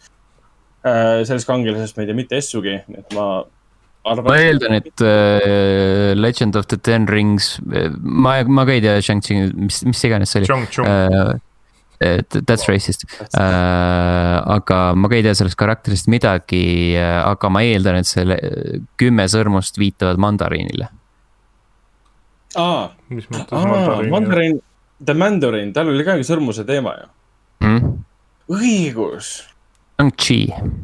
[0.81, 3.43] sellest kangelasest ma ei tea mitte S-ugi, et ma
[4.09, 4.31] arvan.
[4.31, 7.59] ma eeldan, et äh, Legend of the Ten Rings,
[8.01, 11.39] ma, ma ka ei tea Shang-Chi, mis, mis iganes see oli äh,.
[12.01, 13.03] That's racist
[13.37, 18.39] äh,, aga ma ka ei tea sellest karakterist midagi, aga ma eeldan, et selle
[18.97, 20.89] kümme sõrmust viitavad mandariinile
[22.59, 24.59] aa, mis mõttes aa, mandariin?
[25.05, 27.07] The Mandarin, tal oli ka ju sõrmuse teema ju.
[27.67, 27.95] mm?.
[28.51, 29.31] õigus,
[30.01, 30.39] Shang-Chi,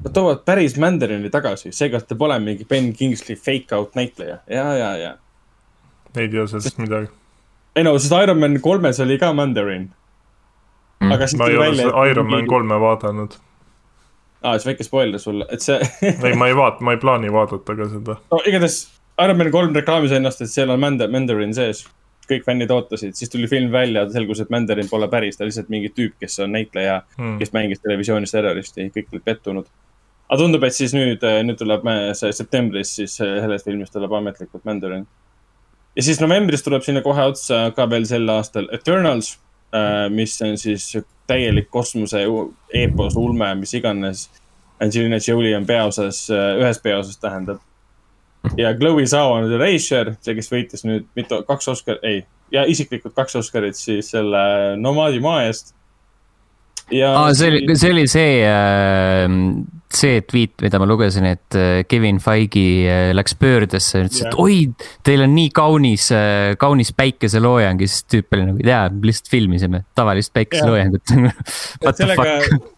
[0.05, 4.67] nad toovad päris Mandarini tagasi, seega ta pole mingi Ben Kingsley fake out näitleja, ja,
[4.77, 5.13] ja, ja.
[6.17, 7.09] ei tea sellest midagi.
[7.77, 9.91] ei no, sest Iron Man kolmes oli ka Mandarin
[10.97, 11.13] Mm.
[11.13, 12.47] aga siis ma ei tuli ole välja, seda Iron Man.
[12.49, 13.35] kolme vaadanud.
[14.43, 15.77] aa, siis väike spoiler sulle, et see
[16.25, 18.17] ei, ma ei vaata, ma ei plaani vaadata ka seda.
[18.33, 18.79] no igatahes
[19.25, 21.83] Iron Man kolm reklaamis ennast, et seal on Manda-, Mandarin sees.
[22.31, 25.69] Kõik fännid ootasid, siis tuli film välja, selgus, et Mandarin pole päris, ta on lihtsalt
[25.73, 27.39] mingi tüüp, kes on näitleja Hmm.
[27.39, 29.67] kes mängis televisioonis terroristi, kõik olid pettunud.
[30.29, 34.13] aga tundub, et siis nüüd, nüüd tuleb mä- see septembris siis äh, sellest filmist tuleb
[34.13, 35.07] ametlikult Mandarin.
[35.97, 39.39] ja siis novembris tuleb sinna kohe otsa ka veel sel aastal Eternals,
[40.11, 40.97] mis on siis
[41.27, 42.25] täielik kosmose
[42.75, 44.31] eepos, ulme, mis iganes.
[44.81, 47.59] Angelina Jolie on peaosas, ühes peaosas tähendab.
[48.59, 52.25] Ja Chloe Zhao on Erasure, see, kes võitis nüüd mitu, kaks Oscar, ei,
[52.55, 54.43] ja isiklikult kaks Oscarit siis selle
[54.81, 55.75] Nomaadi maa eest.
[56.95, 58.37] ja aa, see oli, see oli see,
[59.97, 64.39] see tweet, mida ma lugesin, et äh, Kevin Feige äh, läks pöördesse ütles, et Jah.
[64.43, 64.61] oi,
[65.07, 66.09] teil on nii kaunis,
[66.61, 71.17] kaunis päikeseloojang ja siis tüüp oli nagu, jaa, lihtsalt filmisime tavalist päikeseloojangut.
[71.83, 72.73] What the sellega fuck,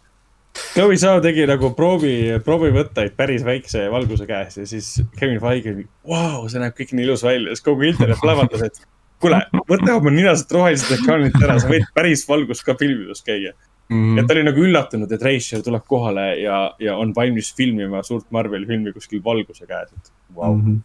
[0.73, 2.13] Chloe Zhao tegi nagu proovi,
[2.45, 7.05] proovivõtteid päris väikse valguse käes ja siis Kevin Feige oli, vau, see näeb kõik nii
[7.07, 8.81] ilus välja, siis kogu internet plahvatas, et
[9.21, 13.55] kuule, võta oma ninased rohelised ekraanid ära, sa võid päris valgust ka filmimas käia.
[13.89, 14.19] Mhm.
[14.21, 18.27] et ta oli nagu üllatunud, et Reischer tuleb kohale ja, ja on valmis filmima suurt
[18.29, 20.75] Marveli filmi kuskil valguse käes, et vau wow..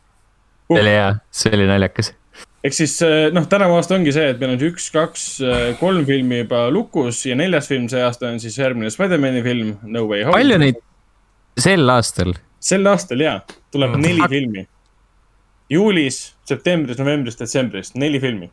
[0.71, 2.15] see oli hea, see oli naljakas.
[2.65, 5.27] Ehk siis eh, noh, tänavu aasta ongi see, et meil on üks, kaks,
[5.81, 10.07] kolm filmi juba lukus ja neljas film see aasta on siis järgmine Spider-man'i film No
[10.09, 10.39] Way Home.
[10.39, 10.81] palju neid
[11.61, 12.35] sel aastal?
[12.65, 13.41] sel aastal jaa,
[13.73, 14.03] tuleb Mm.
[14.03, 14.67] neli filmi.
[15.71, 18.51] juulis, septembris, novembris, detsembris, neli filmi.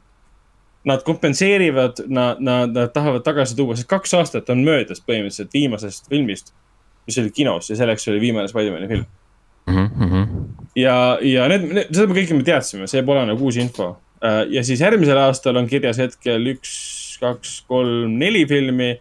[0.86, 6.10] Nad kompenseerivad, nad, nad, nad tahavad tagasi tuua, sest kaks aastat on möödas põhimõtteliselt viimasest
[6.10, 6.54] filmist.
[7.08, 9.06] mis oli kinos ja selleks oli viimane Spider-man'i film
[9.68, 9.88] mm.
[9.88, 10.41] -hmm.
[10.76, 10.96] Ja,
[11.26, 13.96] ja need, need, seda me kõike me teadsime, see pole nagu uus info.
[14.22, 16.74] ja siis järgmisel aastal on kirjas hetkel üks,
[17.22, 18.94] kaks, kolm, neli filmi.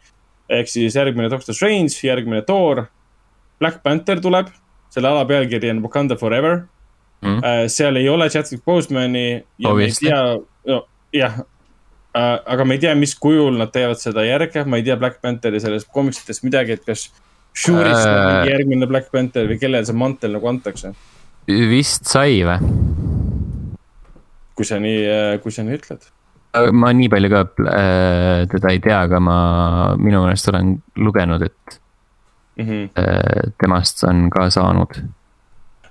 [0.51, 2.86] ehk siis järgmine Doctor Strange, järgmine Thor.
[3.60, 4.48] Black Panther tuleb,
[4.90, 6.62] selle alapealkiri on Wakanda Forever
[7.20, 7.68] mm..
[7.68, 10.20] seal ei ole Chadwick Bosemani ja me ei tea,
[11.12, 11.47] jah uh,.
[12.47, 15.60] aga me ei tea, mis kujul nad teevad seda järge, ma ei tea Black Pantheri
[15.62, 17.10] sellest komiksitest midagi, et kas.
[17.51, 18.47] Shuri'st Äh.
[18.47, 20.92] järgmine Black Panther või kellele see mantel nagu antakse,
[21.48, 22.58] vist sai või?
[24.54, 25.04] kui sa nii,
[25.40, 26.08] kui sa nii ütled
[26.74, 29.36] ma nii palju ka äh, teda ei tea, aga ma
[30.00, 31.80] minu meelest olen lugenud, et
[32.58, 32.88] mm -hmm.
[32.98, 35.02] äh, temast on ka saanud.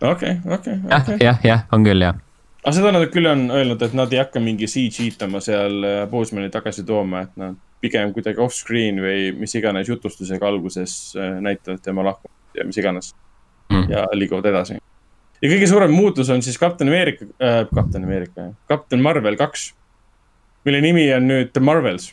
[0.01, 1.17] okei, okei, jah okei.
[1.19, 2.15] jah, jah, on küll jah.
[2.63, 6.09] aga seda nad küll on öelnud, et nad ei hakka mingi CG itama seal äh,
[6.09, 11.79] Bosemani tagasi tooma, et nad pigem kuidagi off-screen või mis iganes jutustusega alguses äh, näitavad
[11.81, 13.15] tema lahkumist ja mis iganes
[13.69, 13.85] Mm.
[13.89, 14.77] ja liiguvad edasi.
[15.41, 19.69] Ja kõige suurem muutus on siis Captain America äh,, Captain America, Captain Marvel kaks,
[20.67, 22.09] mille nimi on nüüd The Marvels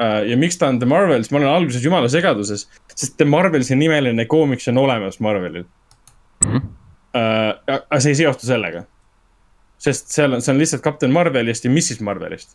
[0.00, 3.76] äh, ja miks ta on The Marvels, ma olen alguses jumala segaduses, sest The Marvelsi
[3.78, 5.66] nimeline koomiks on olemas Marvelil
[6.40, 6.60] Mhm.
[7.12, 8.84] äh, aga see ei seostu sellega.
[9.80, 12.54] sest seal on, see on lihtsalt Captain Marvelist ja Mrs Marvelist.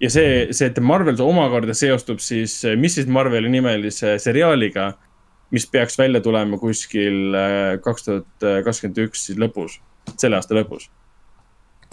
[0.00, 4.92] ja see, see The Marvels omakorda seostub siis äh, Mrs Marveli nimelise seriaaliga,
[5.54, 9.80] mis peaks välja tulema kuskil äh, kaks tuhat kakskümmend üks siis lõpus,
[10.16, 10.88] selle aasta lõpus.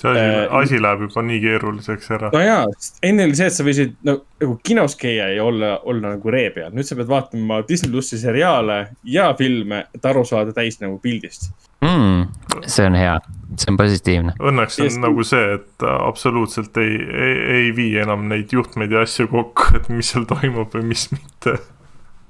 [0.02, 2.30] see asi Äh, äh,, asi läheb juba nii keeruliseks ära.
[2.34, 2.64] no jaa,
[3.06, 6.50] enne oli see, et sa võisid no, nagu kinos käia ja olla, olla nagu ree
[6.56, 10.98] peal, nüüd sa pead vaatama Disney plussi seriaale ja filme, et aru saada täis nagu
[11.04, 11.52] pildist.
[11.86, 12.26] mm,.
[12.66, 13.14] see on hea,
[13.54, 14.36] see on positiivne.
[14.42, 14.98] Õnneks on Yes.
[15.06, 19.76] nagu see, et ta absoluutselt ei, ei, ei vii enam neid juhtmeid ja asju kokku,
[19.78, 21.60] et mis seal toimub või mis mitte.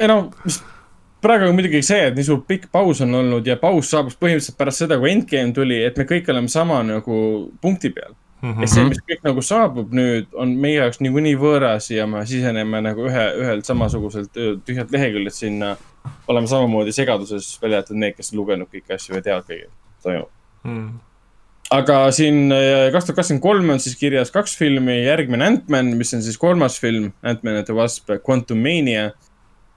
[0.03, 0.59] ei no, mis
[1.23, 4.59] praegu on muidugi see, et nii suur pikk paus on olnud ja paus saabus põhimõtteliselt
[4.59, 7.15] pärast seda, kui Endgame tuli, et me kõik oleme sama nagu
[7.63, 8.17] punkti peal.
[8.43, 12.81] ja see, mis kõik nagu saabub nüüd, on meie jaoks niikuinii võõras ja me siseneme
[12.83, 14.35] nagu ühe, ühelt samasuguselt
[14.67, 15.77] tühjalt leheküljelt sinna.
[16.27, 19.69] oleme samamoodi segaduses, välja arvatud need, kes on lugenud kõiki asju ja teavad kõige,
[20.03, 20.31] toimub.
[20.67, 20.89] Mhm.
[21.71, 26.13] aga siin äh, kaks tuhat kakskümmend kolm on siis kirjas kaks filmi, järgmine Ant-Man, mis
[26.13, 29.13] on siis kolmas film, Ant-Man and the Wasp, Quantum Mania.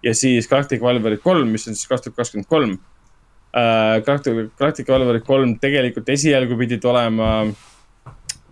[0.07, 2.77] Ja siis Galactic Valverid kolm, mis on siis kaks tuhat kakskümmend kolm.
[4.07, 7.31] Galactic, Galactic Valverid kolm tegelikult esialgu pidid olema,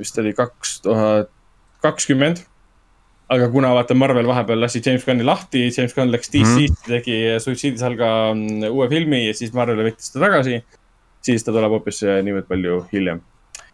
[0.00, 1.30] vist oli kaks tuhat
[1.84, 2.44] kakskümmend.
[3.34, 6.88] aga kuna vaata Marvel vahepeal lasi James Gunni lahti, James Gunn läks DC-sse mm, -hmm.
[6.88, 10.64] tegi suitsiidisalga mm, uue filmi ja siis Marvel võttis ta tagasi.
[11.22, 13.22] siis ta tuleb hoopis äh, niivõrd palju hiljem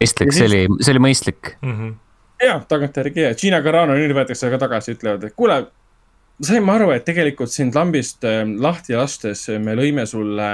[0.01, 1.57] mõistlik, Ja see oli, see oli mõistlik.
[1.63, 1.93] Mhm.
[2.41, 5.67] jah, tagantjärgi ja Gina Carano nüüd võetakse ka tagasi, ütlevad, et kuule.
[6.45, 10.51] Saime aru, et tegelikult sind lambist äh, lahti lastes me lõime sulle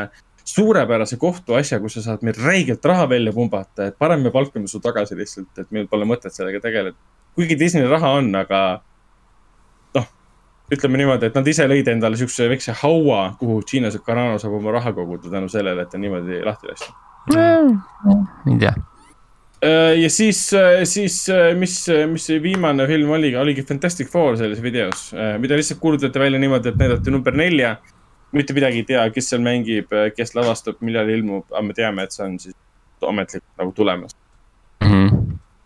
[0.46, 4.80] suurepärase kohtuasja, kus sa saad meil räigelt raha välja pumbata, et parem me palkame su
[4.82, 6.96] tagasi lihtsalt, et meil pole mõtet sellega tegeleda.
[7.34, 8.60] kuigi Disneyl raha on, aga
[9.98, 10.06] noh,
[10.72, 14.72] ütleme niimoodi, et nad ise lõid endale siukse väikse haua, kuhu Gina Carano saab oma
[14.78, 16.92] raha koguda tänu sellele, et ta niimoodi lahti lasti.
[18.46, 18.74] ei tea.
[19.64, 20.40] Äh, ja siis,
[20.84, 21.18] siis
[21.56, 21.76] mis,
[22.10, 25.08] mis see viimane film oligi, oligi Fantastic Four selles videos,
[25.40, 27.76] mida lihtsalt kuulutati välja niimoodi, et näidati number nelja.
[28.36, 32.12] mitte midagi ei tea, kes seal mängib, kes lavastab, millal ilmub, aga me teame, et
[32.12, 32.56] see on siis
[33.06, 34.16] ametlikult nagu tulemas.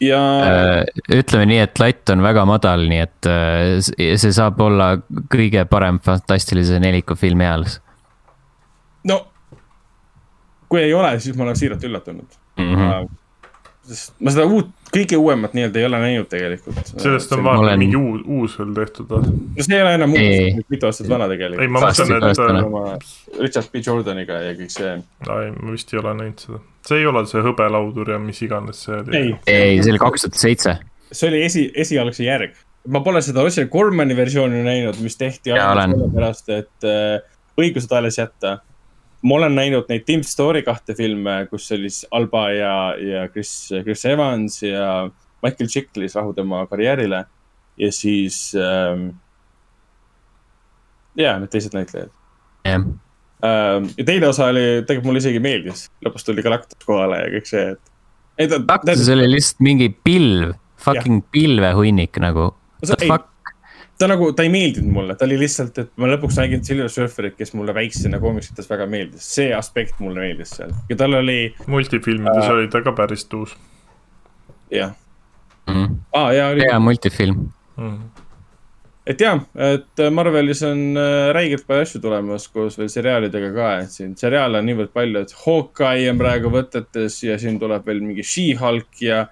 [0.01, 0.85] ja Äh,
[1.19, 4.95] ütleme nii, et latt on väga madal, nii et äh, see saab olla
[5.33, 7.81] kõige parem fantastilise neliku film eales
[9.05, 9.19] no
[10.71, 12.75] kui ei ole, siis ma olen siiralt üllatunud mm.
[12.75, 13.11] -hmm.
[13.91, 16.93] Sest ma seda uut, kõige uuemat nii-öelda ei ole näinud tegelikult.
[16.95, 19.33] sellest on ma vaata olen- mingi uus, uus veel tehtud või?
[19.57, 20.53] no see ei ole enam Ei.
[20.55, 21.73] uus, mitu aastat vana ei, tegelikult.
[21.77, 22.69] ma Varsti mõtlen, et enam.
[22.71, 22.97] oma
[23.41, 24.95] Richard B Jordaniga ja kõik see.
[24.97, 26.62] ei, ma vist ei ole näinud seda.
[26.89, 29.17] see ei ole see hõbelaudur ja mis iganes see oli.
[29.21, 30.79] ei, ei, see oli kaks tuhat seitse.
[31.11, 32.55] see oli esi, esialgse järg.
[32.89, 35.93] ma pole seda Roger Cormani versiooni näinud, mis tehti olen.
[35.99, 37.21] sellepärast, et äh,
[37.61, 38.59] õigused alles jätta.
[39.23, 43.53] Ma olen näinud neid Tim Story kahte filme, kus oli siis Alba ja, ja Chris,
[43.85, 45.11] Chris Evans ja
[45.45, 47.25] Michael Chiklis rahu tema karjäärile.
[47.81, 49.11] ja siis ähm,.
[51.17, 52.11] ja need teised näitlejad
[52.65, 52.83] jah,
[53.45, 53.89] ähm,.
[53.97, 57.71] ja teine osa oli, tegelikult mulle isegi meeldis, lõpus tuli Galactus kohale ja kõik see,
[57.77, 57.93] et.
[58.97, 62.51] see oli lihtsalt mingi pilv, fucking pilvehunnik nagu.
[62.81, 63.30] What the fuck,
[64.01, 67.35] ta nagu, ta ei meeldinud mulle, ta oli lihtsalt, et ma lõpuks nägin Silver Surferit,
[67.37, 72.47] kes mulle väiksena koomiksites väga meeldis, see aspekt mulle meeldis seal ja tal oli, multifilmides
[72.47, 72.55] Äh.
[72.55, 73.53] oli ta ka päris tuus
[74.73, 74.95] jah,
[75.69, 75.95] Mhm.
[76.17, 77.45] aa ja oli hea multifilm.
[77.77, 77.99] mm..
[79.07, 83.91] et jah, et Marvelis on äh, räigelt palju asju tulemas koos veel seriaalidega ka, et
[83.95, 88.23] siin seriaale on niivõrd palju, et Hawkeye on praegu võtetes ja siin tuleb veel mingi
[88.27, 89.27] She-Hulk ja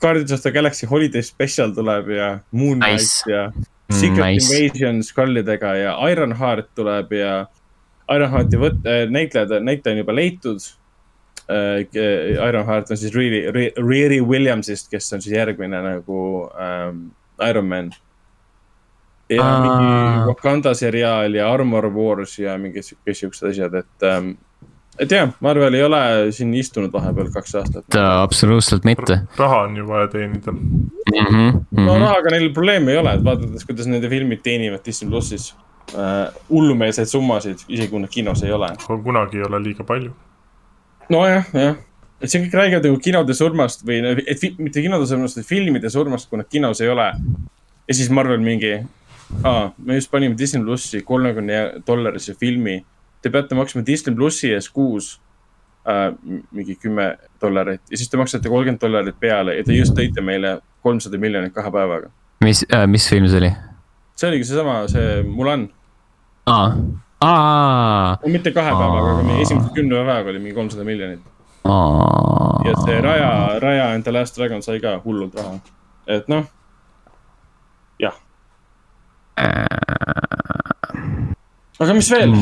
[0.00, 3.30] Guardians of the Galaxy Holiday Special tuleb ja Moon Knight Nice.
[3.32, 3.50] ja
[3.90, 4.48] Secret Nice.
[4.50, 7.46] Invasion Skullidega ja Ironheart tuleb ja
[8.14, 10.58] Ironhearti võt-, näitlejad, näitleja on juba leitud.
[12.48, 16.18] Ironheart on siis Riri, Riri Williamsist, kes on siis järgmine nagu
[16.58, 17.04] ähm,
[17.48, 17.92] Iron Man.
[19.30, 19.60] ja Aa.
[19.62, 24.32] mingi Wakanda seriaal ja Armor Wars ja mingid siuke- siuksed asjad, et ähm,
[24.98, 26.00] et jah, Marvel ei ole
[26.36, 27.98] siin istunud vahepeal kaks aastat.
[28.00, 30.52] absoluutselt mitte raha on ju vaja teenida.
[30.52, 31.12] mm.
[31.12, 32.00] -hmm, mm no -hmm.
[32.00, 35.54] rahaga neil probleemi ei ole, et vaadates, kuidas nende filmid teenivad Disney plussis
[35.94, 38.68] äh, hullumeelseid summasid, isegi kui nad kinos ei ole.
[39.04, 40.12] kunagi ei ole liiga palju.
[41.08, 41.76] nojah, jah,
[42.20, 46.30] et siin kõik räägivad nagu kinode surmast või, et mitte kinode surmast, vaid filmide surmast,
[46.30, 47.12] kui nad kinos ei ole.
[47.88, 48.78] ja siis Marvel mingi,
[49.44, 52.84] aa, me just panime Disney plussi kolmekümne dollarise filmi.
[53.22, 55.16] Te peate maksma Disney plussi ees kuus
[55.88, 56.12] äh,
[56.52, 60.58] mingi kümme dollarit ja siis te maksate kolmkümmend dollarit peale ja te just tõite meile
[60.86, 62.10] kolmsada miljonit kahe päevaga.
[62.44, 63.52] mis äh,, mis film see oli?
[64.16, 65.68] see oligi seesama, see Mulan,
[66.46, 66.68] aa,
[67.20, 71.24] aa, mitte kahe päevaga, aga meie esimese kümne päevaga oli mingi kolmsada miljonit.
[72.66, 73.32] ja see Raja,
[73.62, 75.58] Raja and the Last Dragon sai ka hullult raha.
[76.06, 76.46] et noh,
[78.00, 78.14] jah.
[81.82, 82.32] Aga mis veel,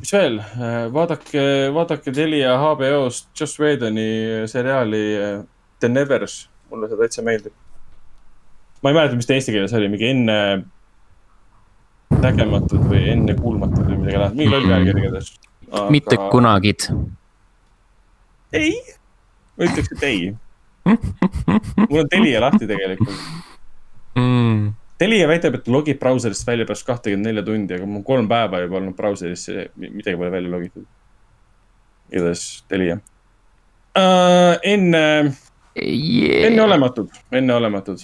[0.00, 0.38] mis veel,
[0.92, 1.42] vaadake,
[1.74, 4.08] vaadake Telia HBO-st Joss Whedoni
[4.50, 5.38] seriaali äh,
[5.80, 7.54] The Nevers, mulle see täitsa meeldib.
[8.82, 10.38] ma ei mäleta, mis ta eesti keeles oli, mingi enne
[12.22, 15.32] nägematud või ennekuulmatud või midagi laadset, mingi loll pealkiri igatahes.
[15.96, 16.20] mitte.
[16.32, 16.76] kunagi.
[18.60, 18.72] ei,
[19.56, 20.34] ma ütleks, et ei.
[20.86, 23.24] mul on Telia lahti tegelikult.
[24.16, 24.74] Mm.
[24.98, 28.62] Telia väidab, et logib brauserist välja pärast kahtekümmet nelja tundi, aga mul on kolm päeva
[28.62, 30.86] juba olnud brauserisse, midagi pole välja logitud.
[32.12, 34.56] igatahes Telia uh,.
[34.62, 35.32] enne,
[35.76, 36.46] Yeah.
[36.46, 37.98] enneolematud, enneolematud.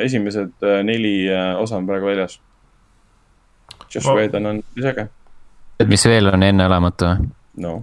[0.00, 2.38] esimesed uh, neli uh, osa on praegu väljas.
[3.94, 5.04] Josh Ma- Whedon on päris äge,
[5.78, 7.28] tead, mis veel on enneolematu või?
[7.66, 7.74] no.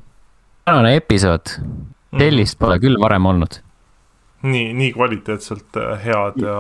[0.66, 1.54] tänane episood,
[2.18, 3.60] sellist pole küll varem olnud.
[4.42, 6.58] nii, nii kvaliteetselt äh, head ja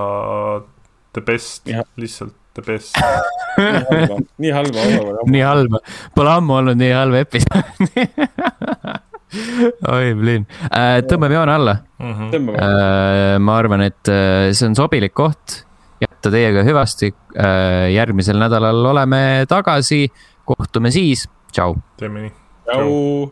[1.13, 1.67] the best
[1.99, 2.97] lihtsalt the best.
[4.41, 5.79] nii halba osa nii halba,
[6.15, 8.05] pole ammu olnud nii halba episoodi.
[9.95, 10.47] oi, Blin,
[11.07, 11.75] tõmbame joone alla.
[12.01, 12.71] tõmbame,
[13.39, 15.61] ma arvan, et äh, see on sobilik koht
[16.01, 17.11] jätta teiega hüvasti.
[17.93, 20.07] järgmisel nädalal oleme tagasi,
[20.45, 21.77] kohtume siis, tšau.
[22.01, 22.33] teeme nii.
[22.71, 23.31] tšau.